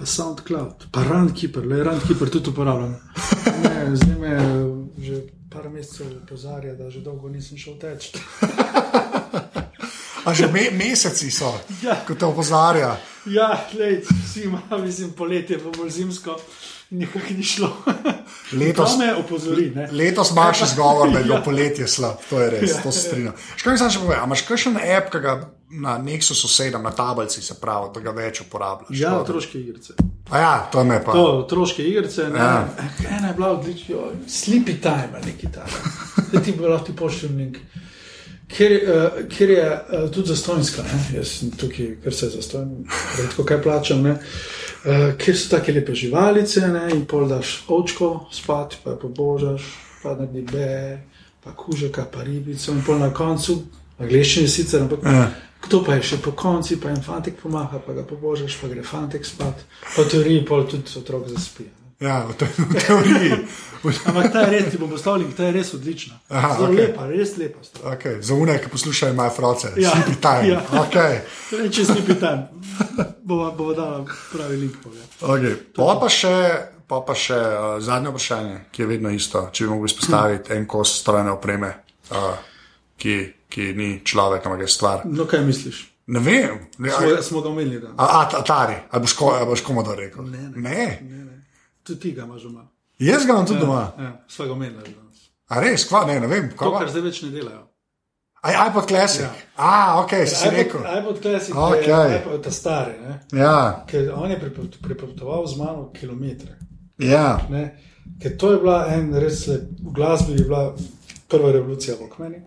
pa 0.00 0.06
SoundCloud, 0.06 0.86
pa 0.90 1.02
Runkeeper, 1.04 1.60
le 1.62 1.82
Runkeeper 1.84 2.30
tudi 2.30 2.50
uporabljam. 2.50 2.96
Ne, 3.62 3.72
zdaj 3.94 4.16
me 4.16 4.32
že 4.98 5.20
par 5.50 5.68
mesecev 5.68 6.06
opozarja, 6.18 6.74
da 6.74 6.88
že 6.88 7.00
dolgo 7.00 7.28
nisem 7.28 7.58
šel 7.58 7.76
teč. 7.76 8.10
A 10.20 10.34
že 10.34 10.46
me, 10.46 10.68
meseci 10.70 11.30
so, 11.30 11.48
Ja. 11.82 11.96
ko 11.98 12.14
te 12.14 12.24
opozarja. 12.24 12.96
Ja, 13.26 13.48
lej, 13.72 14.02
imamo, 14.38 14.78
mislim, 14.78 15.12
poletje, 15.12 15.58
pa 15.58 15.70
bolj 15.70 15.90
zimsko, 15.90 16.36
nikakor 16.90 17.30
ni 17.30 17.42
šlo. 17.42 17.70
Letos- 18.52 18.92
To 18.92 18.98
me 18.98 19.14
opozori, 19.14 19.70
ne. 19.70 19.88
Letos 19.92 20.30
imaš 20.30 20.60
izgovor, 20.62 21.10
da 21.10 21.18
je 21.18 21.24
bilo 21.24 21.36
Ja. 21.38 21.42
poletje 21.42 21.88
slab, 21.88 22.16
to 22.30 22.40
je 22.40 22.50
res, 22.50 22.76
to 22.82 22.92
se 22.92 23.00
strinjam. 23.02 23.32
Škoda, 23.56 23.76
sam 23.78 23.90
še 23.90 23.98
povem, 23.98 24.20
a 24.20 24.26
imaš 24.26 24.42
kakšen 24.42 24.76
app, 24.76 25.08
ki 25.08 25.20
ga 25.20 25.34
na 25.70 25.98
Nexusu 25.98 26.48
sedem, 26.48 26.82
na 26.82 26.90
tablici 26.90 27.42
se 27.42 27.54
pravi, 27.60 27.90
da 27.94 28.00
ga 28.00 28.10
več 28.10 28.40
uporabljaš? 28.40 29.00
Ja, 29.00 29.14
otroške 29.20 29.60
igrice. 29.60 29.94
A 30.30 30.38
ja, 30.38 30.54
to 30.72 30.84
me 30.84 30.98
pa. 31.04 31.12
To, 31.12 31.26
otroške 31.44 31.84
igrice, 31.86 32.28
ne. 32.28 32.38
Ja. 32.38 32.68
Ena 33.10 33.28
je 33.28 33.34
bila 33.34 33.52
odlična, 33.52 33.96
sleepy 34.28 34.80
time, 34.82 35.22
nekaj 35.26 35.52
takega. 35.54 36.42
Ti 36.44 36.54
bo 36.58 36.68
lahko 36.68 36.94
pošljem 36.96 37.36
link. 37.36 37.58
Ker, 38.50 38.72
uh, 38.82 39.18
ker 39.30 39.50
je 39.50 39.66
uh, 39.66 40.08
tudi 40.10 40.32
zastojnska, 40.32 40.82
ne? 40.82 40.96
jaz 41.20 41.36
sem 41.38 41.52
tukaj, 41.54 41.92
ker 42.02 42.14
se 42.14 42.32
zastojen, 42.32 42.80
redko 43.18 43.44
kaj 43.46 43.60
plačam, 43.62 44.02
ne? 44.02 44.16
uh, 44.16 45.04
ker 45.18 45.38
so 45.38 45.52
tako 45.52 45.76
lepe 45.76 45.94
živalice, 45.94 46.64
ne? 46.66 46.88
in 46.96 47.04
pol 47.06 47.28
daš 47.30 47.60
očko 47.70 48.08
spat, 48.34 48.80
pa 48.82 48.96
pobožaš, 48.98 49.68
pa 50.02 50.16
naredi 50.18 50.42
be, 50.50 50.72
pa 51.46 51.54
kužeka, 51.54 52.08
pa 52.10 52.26
ribico, 52.26 52.74
in 52.74 52.82
pol 52.82 52.98
na 52.98 53.12
koncu, 53.14 53.60
angliščini 54.02 54.50
sicer, 54.50 54.82
ampak 54.82 55.06
Ja. 55.06 55.28
Kdo 55.66 55.82
pa 55.84 55.94
je 55.98 56.02
še 56.02 56.16
po 56.24 56.32
konci, 56.32 56.76
pa 56.80 56.88
en 56.90 57.02
fantik 57.02 57.36
pomaha, 57.42 57.78
pa 57.84 57.92
ga 57.92 58.02
pobožaš, 58.06 58.56
pa 58.60 58.68
gre 58.68 58.82
fantik 58.82 59.24
spat, 59.26 59.60
pa 59.96 60.02
v 60.02 60.08
teoriji 60.08 60.46
pol 60.48 60.64
tudi 60.66 60.88
otrok 60.98 61.28
zaspi. 61.28 61.68
Ja, 62.00 62.24
v, 62.24 62.32
te, 62.32 62.46
v 62.48 62.74
teoriji. 62.80 63.32
Ampak 64.08 64.32
ta 64.32 64.40
je 64.46 64.50
res, 64.54 64.70
ti 64.72 64.78
bom 64.80 64.88
postavil, 64.88 65.28
ta 65.36 65.44
je 65.48 65.52
res 65.52 65.74
odlična. 65.76 66.16
Aha, 66.32 66.54
Zelo 66.56 66.68
okej. 66.72 66.78
lepa, 66.80 67.04
res 67.12 67.30
lepa 67.36 67.60
stvar. 67.64 67.96
Okay, 67.96 68.14
za 68.24 68.34
une, 68.34 68.56
ki 68.56 68.68
poslušajo 68.72 69.12
moje 69.16 69.30
froce, 69.36 69.68
Ja, 69.76 69.92
sleepy 69.92 70.16
time. 70.16 70.48
ja. 70.48 70.60
Okay. 70.80 71.20
Če 71.68 71.84
si 71.84 72.00
pitan, 72.08 72.46
bova, 73.20 73.50
bova 73.52 73.74
dala 73.76 74.00
pravi 74.32 74.56
link. 74.56 74.80
Povem. 74.80 75.04
Okay. 75.20 75.54
Pa, 75.76 75.96
pa 76.00 76.08
še, 76.08 76.32
pa, 76.88 77.02
pa 77.04 77.12
še 77.16 77.36
uh, 77.36 77.76
zadnje 77.84 78.12
vprašanje, 78.14 78.56
ki 78.72 78.82
je 78.82 78.88
vedno 78.88 79.12
isto. 79.12 79.44
Če 79.52 79.64
bi 79.64 79.72
mogel 79.74 79.92
izpostaviti 79.92 80.56
en 80.56 80.64
kos 80.64 80.96
strojne 81.02 81.36
opreme, 81.36 81.70
uh, 82.16 82.32
ki, 82.96 83.18
ki 83.50 83.72
ni 83.74 84.00
človek, 84.04 84.46
ampak 84.46 84.60
je 84.60 84.68
stvar. 84.68 85.02
No, 85.04 85.26
kaj 85.26 85.42
misliš? 85.44 85.86
Ne 86.06 86.18
vem, 86.20 86.64
ne, 86.78 86.90
Smo, 86.90 87.06
a, 87.18 87.22
smo 87.22 87.40
ga 87.40 87.48
omenili, 87.48 87.86
a, 87.96 88.04
a, 88.04 88.28
Atari, 88.40 88.74
ali 88.90 89.02
boš, 89.02 89.12
ko, 89.14 89.30
boš 89.46 89.60
komodor 89.62 89.98
rekel? 89.98 90.24
Ne, 90.26 90.38
ne. 90.38 90.50
ne. 90.56 90.86
ne, 91.02 91.24
ne. 91.24 91.42
Tudi 91.82 92.00
ti 92.00 92.12
ga 92.12 92.24
imaš 92.24 92.42
doma. 92.42 92.64
Jaz 92.98 93.26
ga 93.26 93.32
imam 93.32 93.46
tudi 93.46 93.60
doma. 93.60 93.92
Ja, 93.98 94.12
sva 94.28 94.46
ga 94.46 94.52
omenila 94.52 94.82
danes. 94.82 95.28
A 95.48 95.60
res, 95.60 95.84
kva, 95.88 96.04
ne, 96.06 96.18
ne 96.20 96.26
vem. 96.26 96.48
To, 96.50 96.56
Kva, 96.56 96.78
kar 96.82 96.90
zdaj 96.90 97.02
več 97.02 97.22
ne 97.22 97.30
delajo. 97.30 97.62
Aj, 98.42 98.56
iPod 98.70 98.86
Classic. 98.88 99.22
Ja. 99.22 99.30
A, 99.56 99.70
ok, 100.00 100.12
si 100.24 100.34
si 100.36 100.50
rekel. 100.50 100.80
iPod, 100.80 100.98
iPod 100.98 101.22
Classic 101.22 101.54
Okej. 101.54 101.88
je 102.12 102.18
iPod, 102.18 102.42
ta 102.44 102.50
stari, 102.50 102.94
ne? 103.04 103.18
Ja, 103.36 103.56
ker 103.86 104.10
on 104.16 104.30
je 104.30 104.38
prepot- 104.40 104.78
prepotoval 104.82 105.46
z 105.46 105.58
mano 105.60 105.90
kilometre. 105.92 106.56
ja, 106.98 107.38
Ne? 107.50 107.76
Ker 108.20 108.36
to 108.36 108.52
je 108.52 108.58
bila 108.58 108.86
en 108.94 109.12
res 109.14 109.46
lep, 109.46 109.68
v 109.80 109.92
glasbi 109.94 110.32
je 110.38 110.44
bila 110.44 110.74
prva 111.28 111.52
revolucija 111.52 111.94
v 112.00 112.08
Okmeni. 112.08 112.40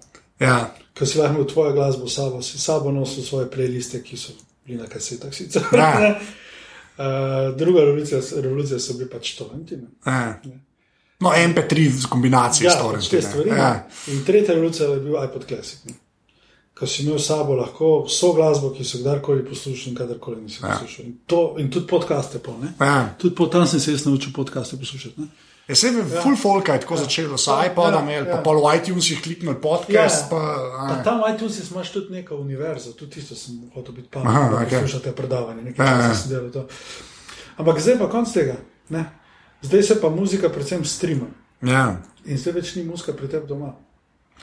Ja. 0.44 0.58
Ko 0.94 1.06
si 1.06 1.18
lahko 1.18 1.34
imel 1.34 1.48
tvojo 1.48 1.74
glasbo 1.74 2.08
s 2.08 2.16
sabo, 2.16 2.42
si 2.42 2.58
s 2.58 2.64
sabo 2.64 2.92
nosil 2.92 3.24
svoje 3.24 3.48
playliste, 3.48 4.04
ki 4.04 4.18
so 4.18 4.34
bili 4.64 4.78
na 4.78 4.88
kasetah. 4.88 5.34
Sicer, 5.34 5.64
Ja. 5.74 6.00
ne. 6.00 6.12
uh, 6.98 7.06
druga 7.58 7.82
revolucija, 7.82 8.22
revolucija 8.38 8.80
so 8.80 8.94
bili 8.94 9.10
pač 9.10 9.34
torrenti. 9.34 9.78
ne. 9.78 9.88
ja. 10.06 10.40
No, 11.20 11.30
MP3 11.32 11.74
v 11.90 12.10
kombinaciji 12.10 12.68
s 12.68 12.70
Ja, 12.70 12.78
torrenti. 12.78 13.00
pač 13.00 13.10
te 13.10 13.16
ne. 13.18 13.22
stvari. 13.24 13.50
ne. 13.50 13.58
Ja. 13.58 13.88
In 14.08 14.24
tretja 14.26 14.54
revolucija 14.54 14.90
je 14.90 15.00
bil 15.00 15.18
iPod 15.18 15.46
Classic. 15.48 15.86
Ne. 15.86 15.94
Ko 16.74 16.88
si 16.88 17.04
imel 17.04 17.20
s 17.20 17.28
sabo 17.28 17.54
lahko 17.54 18.04
vso 18.04 18.34
glasbo, 18.34 18.72
ki 18.72 18.84
so 18.84 18.98
kdarkoli 18.98 19.44
poslušal 19.46 19.90
in 19.90 19.96
kadarkoli 19.96 20.42
nisi 20.42 20.60
Ja. 20.62 20.70
poslušal. 20.72 21.06
In, 21.06 21.18
to, 21.26 21.56
in 21.58 21.70
tudi 21.70 21.88
podcaste, 21.88 22.40
pol, 22.40 22.58
ne. 22.60 22.74
Ja. 22.80 23.16
Tudi 23.16 23.36
po 23.36 23.46
tam 23.48 23.68
sem 23.68 23.80
se 23.80 23.98
naučil 24.06 24.34
podcaste 24.34 24.78
poslušati. 24.78 25.22
Ne. 25.22 25.28
Je 25.68 25.76
se 25.76 25.88
jim 25.88 26.04
full 26.22 26.36
folk 26.36 26.68
je 26.68 26.80
tako 26.80 26.98
začelo, 26.98 27.38
so 27.38 27.56
iPod 27.64 27.94
imeli, 27.96 28.28
pa 28.28 28.38
pol 28.38 28.60
v 28.60 28.74
iTunesih 28.76 29.22
kliknili 29.24 29.56
podcast. 29.56 30.28
Pa, 30.30 30.40
Pa 30.90 30.94
a, 30.94 31.04
tam 31.04 31.22
v 31.22 31.30
iTunesih 31.32 31.72
imaš 31.72 31.92
tudi 31.92 32.14
neko 32.14 32.36
univerzo, 32.36 32.92
tudi 32.92 33.12
tisto 33.12 33.36
sem 33.36 33.62
hotel 33.72 33.96
biti 33.96 34.10
Aha, 34.12 34.24
pametno, 34.24 34.58
da 34.58 34.66
okej. 34.66 34.80
poslušate 34.80 35.12
predavanje, 35.12 35.62
nekaj 35.64 35.88
Ja, 35.88 36.02
ja. 36.02 36.16
sem 36.16 36.30
delal 36.30 36.52
to. 36.52 36.68
Ampak 37.58 37.80
zdaj 37.80 37.98
pa 37.98 38.10
konc 38.10 38.34
tega. 38.34 38.56
Ne? 38.90 39.06
Zdaj 39.62 39.84
se 39.84 40.02
pa 40.02 40.10
muzika 40.10 40.50
predvsem 40.50 40.84
streama 40.86 41.32
ja. 41.62 41.96
in 42.26 42.38
zdaj 42.38 42.54
več 42.54 42.76
ni 42.76 42.84
muzika 42.84 43.14
pri 43.14 43.28
tebi 43.28 43.48
doma. 43.48 43.72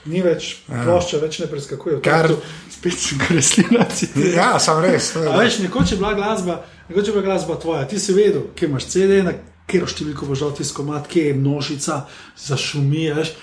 Ni 0.05 0.23
več 0.23 0.63
plošča, 0.65 1.19
več 1.19 1.39
ne 1.39 1.47
preskakuje. 1.47 1.99
Ja. 1.99 2.01
Kar- 2.01 2.33
spet 2.71 2.97
sem 2.97 3.19
kreslinaci. 3.19 4.09
ja, 4.33 4.55
sem 4.59 4.81
res. 4.81 5.13
veš, 5.15 5.59
nekoč 5.59 5.93
je 5.93 5.97
bila 5.97 6.15
glasba, 6.15 6.63
nekoč 6.89 7.07
je 7.07 7.13
bila 7.13 7.25
glasba 7.25 7.61
tvoja, 7.61 7.85
ti 7.85 7.99
si 7.99 8.15
vedel, 8.17 8.47
kje 8.57 8.67
imaš 8.67 8.87
CD, 8.87 9.21
na 9.21 9.35
katero 9.71 9.87
številko 9.87 10.27
boš 10.27 10.45
dal 10.45 10.55
tisto 10.59 10.81
komat, 10.83 11.09
kje 11.09 11.31
je 11.31 11.35
množica, 11.39 12.03
zašumi. 12.37 13.09
Veš. 13.17 13.35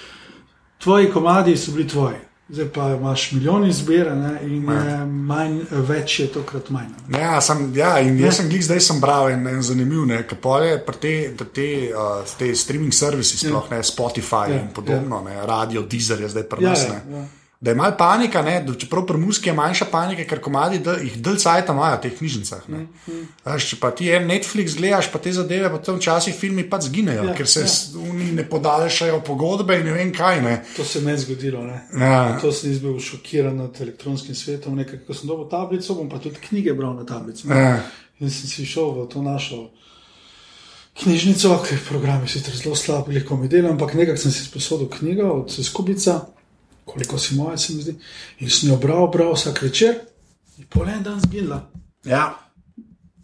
Tvoji 0.84 1.10
komadi 1.12 1.56
so 1.58 1.72
bili 1.74 1.88
tvoji, 1.90 2.20
zdaj 2.50 2.68
pa 2.76 2.92
imaš 2.94 3.32
milijon 3.34 3.64
izbire 3.66 4.12
ne, 4.16 4.34
in 4.46 4.68
ja. 4.70 5.00
manj, 5.06 5.56
več 5.90 6.20
je 6.20 6.28
tokrat 6.36 6.70
manj. 6.70 6.92
ne. 7.08 7.20
Ja, 7.20 7.42
sem, 7.42 7.72
ja, 7.76 7.96
in 8.00 8.20
jaz 8.22 8.38
sem 8.38 8.50
glih 8.52 8.62
zdaj 8.64 8.84
sem 8.86 9.00
bral 9.02 9.32
en, 9.34 9.48
en 9.48 9.64
zanimiv, 9.66 10.06
ne, 10.06 10.22
ker 10.30 10.38
pole 10.44 10.76
pri 10.86 11.00
te, 11.02 11.16
te, 11.58 11.68
uh, 11.90 12.22
te 12.38 12.52
streaming 12.56 12.94
servisi, 12.94 13.40
sploh 13.42 13.72
ne 13.74 13.82
Spotify 13.84 14.52
Ja, 14.54 14.62
in 14.62 14.70
podobno, 14.76 15.24
ne, 15.26 15.40
radio, 15.50 15.82
Deezer 15.82 16.22
je 16.22 16.30
zdaj 16.36 16.46
pri 16.54 16.64
Ja, 16.64 16.70
nas. 16.76 16.86
ja, 16.86 17.02
ne. 17.10 17.18
ja. 17.18 17.26
Da 17.60 17.72
je 17.72 17.76
malo 17.76 17.96
panika, 17.98 18.42
ne, 18.42 18.60
da 18.62 18.74
čeprav 18.74 19.06
pri 19.06 19.18
muski 19.18 19.50
je 19.50 19.54
manjša 19.54 19.86
panika, 19.92 20.22
ker 20.30 20.38
komadi 20.40 20.78
da, 20.80 20.94
jih 20.94 21.16
del 21.18 21.40
cajta 21.42 21.74
imajo 21.74 21.96
v 21.98 22.02
teh 22.02 22.18
knjižnicah. 22.18 22.68
ne. 22.70 22.84
Mm, 23.08 23.24
Veš, 23.46 23.66
če 23.72 23.80
pa 23.82 23.90
ti 23.92 24.12
en 24.14 24.28
Netflix 24.30 24.76
gledaš, 24.78 25.10
pa 25.10 25.18
te 25.18 25.34
zadeve, 25.34 25.72
pa 25.72 25.80
tam 25.80 25.98
včasih 25.98 26.36
filmi 26.36 26.70
pač 26.70 26.86
zginejo, 26.86 27.24
Ja, 27.24 27.34
ker 27.34 27.48
se 27.48 27.64
ja. 27.66 27.72
oni 27.98 28.32
ne 28.32 28.46
podaljšajo 28.46 29.24
pogodbe 29.26 29.80
in 29.80 29.86
ne 29.86 29.94
vem 29.94 30.14
kaj. 30.14 30.42
Ne. 30.42 30.54
To 30.76 30.86
se 30.86 31.02
mi 31.02 31.12
je 31.12 31.18
zgodilo. 31.18 31.64
Ne. 31.64 31.82
Ja. 31.98 32.38
To 32.38 32.52
sem 32.52 32.72
jaz 32.72 32.80
bil 32.80 33.00
šokiran 33.00 33.58
nad 33.58 33.82
elektronskim 33.82 34.36
svetom. 34.36 34.78
Nekaj, 34.78 35.02
ko 35.08 35.14
sem 35.14 35.26
dobil 35.28 35.50
tablico, 35.50 35.96
bom 35.96 36.10
pa 36.10 36.20
tudi 36.20 36.38
knjige 36.50 36.74
bral 36.74 36.94
na 36.94 37.06
tablici. 37.06 37.48
ne. 37.48 37.58
Ja. 37.58 37.82
In 38.20 38.30
sem 38.30 38.46
si 38.48 38.66
šel 38.66 38.94
v 38.94 39.10
to 39.10 39.22
našo 39.22 39.70
knjižnico, 40.96 41.58
ki 41.66 41.74
je 41.74 41.82
program 41.90 42.22
je 42.22 42.28
sicer 42.28 42.54
zelo 42.56 42.76
slab, 42.76 43.08
veliko 43.08 43.36
mi 43.36 43.48
dela, 43.48 43.70
ampak 43.70 43.94
nekako 43.94 44.18
sem 44.18 44.32
si 44.32 44.46
sposodil 44.46 44.90
knjigo 44.90 45.24
od 45.24 45.52
Skubica, 45.64 46.22
koliko 46.88 47.20
si 47.20 47.36
moja, 47.36 47.58
se 47.58 47.74
mi 47.74 47.82
zdi. 47.84 47.96
In 48.40 48.50
sem 48.50 48.70
jo 48.72 48.78
bral, 48.82 49.08
bral 49.14 49.34
vsak 49.36 49.62
večer, 49.68 50.00
in 50.58 50.66
pol 50.72 50.90
en 50.90 51.04
dan 51.04 51.20
zginila. 51.22 51.62
Ja. 52.08 52.30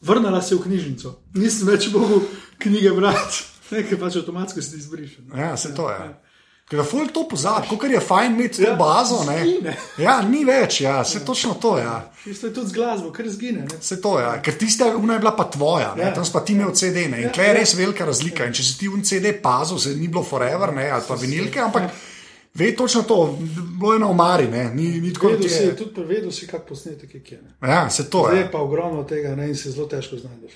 Vrnila 0.03 0.41
se 0.43 0.55
v 0.55 0.65
knjižnico, 0.65 1.15
nisem 1.39 1.67
več 1.71 1.87
mogel 1.93 2.25
knjige 2.59 2.91
brati, 2.91 3.43
nekaj 3.71 3.99
pač 4.01 4.19
avtomatsko 4.19 4.61
se 4.61 4.73
ti 4.75 4.83
izbriše. 4.83 5.21
ne. 5.29 5.41
Ja, 5.41 5.57
se 5.57 5.71
to 5.75 5.87
je. 5.89 6.11
Ker 6.69 6.79
je 6.79 6.83
folk 6.87 7.11
to 7.13 7.25
pozabi, 7.27 7.67
kot 7.67 7.83
je 7.91 7.99
fajn 7.99 8.35
imeti 8.37 8.63
Ja, 8.63 8.71
bazo. 8.79 9.17
Ne? 9.27 9.35
zgine. 9.43 9.73
Ja, 9.99 10.21
ni 10.23 10.45
več, 10.47 10.77
ja, 10.81 11.03
se 11.03 11.19
točno 11.27 11.53
to 11.61 11.73
je. 11.77 11.83
Ja. 11.83 11.97
Isto 12.25 12.47
je 12.47 12.53
tudi 12.55 12.69
z 12.71 12.73
glasbo, 12.73 13.11
kar 13.11 13.27
zgine. 13.29 13.65
Ne? 13.67 13.79
Se 13.83 13.97
to 14.01 14.13
je, 14.19 14.23
ja. 14.25 14.37
ker 14.41 14.55
tista 14.57 14.87
una 14.95 15.17
je 15.17 15.19
bila 15.19 15.33
pa 15.35 15.43
tvoja, 15.51 15.89
ja. 15.97 16.07
Ja. 16.07 16.13
tam 16.15 16.25
si 16.25 16.31
pa 16.31 16.39
ti 16.39 16.55
imel 16.55 16.71
CD. 16.71 17.03
Ne? 17.11 17.19
In 17.19 17.27
Ja, 17.27 17.31
tle 17.35 17.43
je 17.43 17.51
ja. 17.51 17.57
res 17.59 17.75
velika 17.75 18.07
razlika. 18.07 18.47
In 18.47 18.55
če 18.55 18.63
si 18.63 18.77
ti 18.79 18.87
un 18.87 19.03
CD 19.03 19.33
pazil, 19.43 19.79
se 19.79 19.91
ni 19.95 20.07
bilo 20.07 20.23
forever, 20.23 20.71
ne? 20.73 20.87
ali 20.91 21.03
pa 21.07 21.15
vinilke, 21.19 21.59
ampak 21.59 21.91
ve 22.55 22.75
točno 22.75 23.01
to, 23.01 23.37
bilo 23.79 23.93
je 23.93 23.99
na 23.99 24.07
omari, 24.07 24.47
ne? 24.47 24.65
ni, 24.65 25.01
ni 25.01 25.13
tako 25.13 25.27
Vedel 25.27 25.49
si, 25.49 25.63
je. 25.63 25.75
tudi 25.75 25.93
povedal 25.93 26.31
si, 26.31 26.47
kak 26.47 26.61
posnetek 26.63 27.15
je 27.15 27.19
kje. 27.21 27.39
ne. 27.41 27.69
Ja, 27.69 27.89
se 27.89 28.09
to 28.09 28.19
Zdaj 28.19 28.35
je. 28.35 28.41
je 28.41 28.51
pa 28.51 28.59
ogromno 28.59 29.03
tega 29.03 29.35
ne, 29.35 29.47
in 29.47 29.55
se 29.55 29.71
zelo 29.71 29.87
težko 29.87 30.17
znajdeš. 30.17 30.51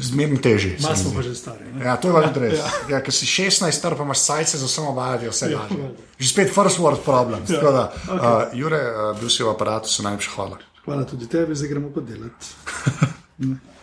Zmerno 0.00 0.36
teži. 0.36 0.76
se 0.76 0.82
Malo 0.82 0.96
smo 0.96 1.10
pa 1.14 1.22
že 1.22 1.34
stari. 1.34 1.64
Ne? 1.74 1.84
Ja, 1.84 1.96
to 1.96 2.08
je 2.08 2.12
valjda 2.12 2.40
res. 2.40 2.58
Ja. 2.58 2.70
Ja, 2.88 3.00
ker 3.00 3.14
si 3.14 3.26
16, 3.26 3.70
star 3.70 3.94
pa 3.94 4.02
imaš 4.02 4.18
sajce 4.18 4.58
za 4.58 4.68
samo 4.68 4.92
vajati, 4.92 5.28
vse 5.28 5.50
Ja, 5.50 5.58
lažje. 5.60 5.90
Že 6.18 6.28
spet 6.28 6.50
first 6.50 6.78
world 6.78 7.02
problem. 7.04 7.40
Ja. 7.48 7.60
Da, 7.62 7.84
okej. 8.04 8.18
uh, 8.18 8.42
Jure, 8.54 8.80
uh, 8.82 9.20
bil 9.20 9.30
si 9.30 9.42
v 9.42 9.48
aparatu, 9.48 9.88
se 9.88 10.02
najlepša 10.02 10.30
hvala. 10.30 10.58
Hvala 10.84 11.04
tudi 11.04 11.28
tebi, 11.28 11.54
zdaj 11.54 11.68
gremo 11.68 11.90
pa 11.90 12.00
delati. 12.00 12.46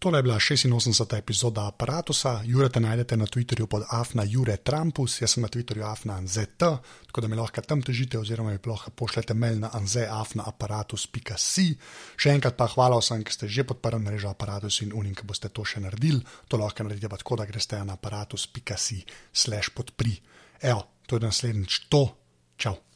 Tole 0.00 0.18
je 0.18 0.22
bila 0.22 0.34
86. 0.34 1.18
epizoda 1.18 1.66
aparata. 1.66 2.40
Jure 2.44 2.68
te 2.68 2.80
najdete 2.80 3.16
na 3.16 3.26
Twitterju 3.26 3.66
pod 3.66 3.82
afna 3.90 4.24
Jure 4.24 4.56
Trumpus, 4.56 5.20
jaz 5.20 5.30
sem 5.34 5.42
na 5.42 5.48
Twitterju 5.48 5.84
afna 5.84 6.14
anzet, 6.16 6.56
tako 6.56 7.20
da 7.20 7.28
mi 7.28 7.36
lahko 7.36 7.60
tam 7.60 7.82
težite 7.82 8.18
oziroma 8.18 8.50
mi 8.50 8.58
lahko 8.66 8.90
pošljete 8.90 9.34
mail 9.34 9.58
na 9.60 9.70
anzeafnaaparatus.si. 9.76 11.68
Še 12.16 12.32
enkrat 12.32 12.56
pa 12.56 12.66
hvala 12.72 12.96
vsem, 12.96 13.20
ki 13.24 13.32
ste 13.32 13.48
že 13.48 13.68
podprli 13.68 14.00
mrežo 14.00 14.32
aparatus 14.32 14.80
in 14.80 14.96
unim, 14.96 15.14
ki 15.14 15.28
boste 15.28 15.52
to 15.52 15.64
še 15.68 15.84
naredili. 15.84 16.24
To 16.48 16.56
lahko 16.56 16.82
naredite 16.88 17.08
pa 17.12 17.20
tako, 17.20 17.36
da 17.36 17.44
greste 17.44 17.84
na 17.84 18.00
aparatus.si 18.00 19.04
slash 19.32 19.68
podpri. 19.76 20.16
Evo, 20.62 21.04
to 21.04 21.20
je 21.20 21.28
naslednjič 21.28 21.92
to. 21.92 22.08
Čau. 22.56 22.89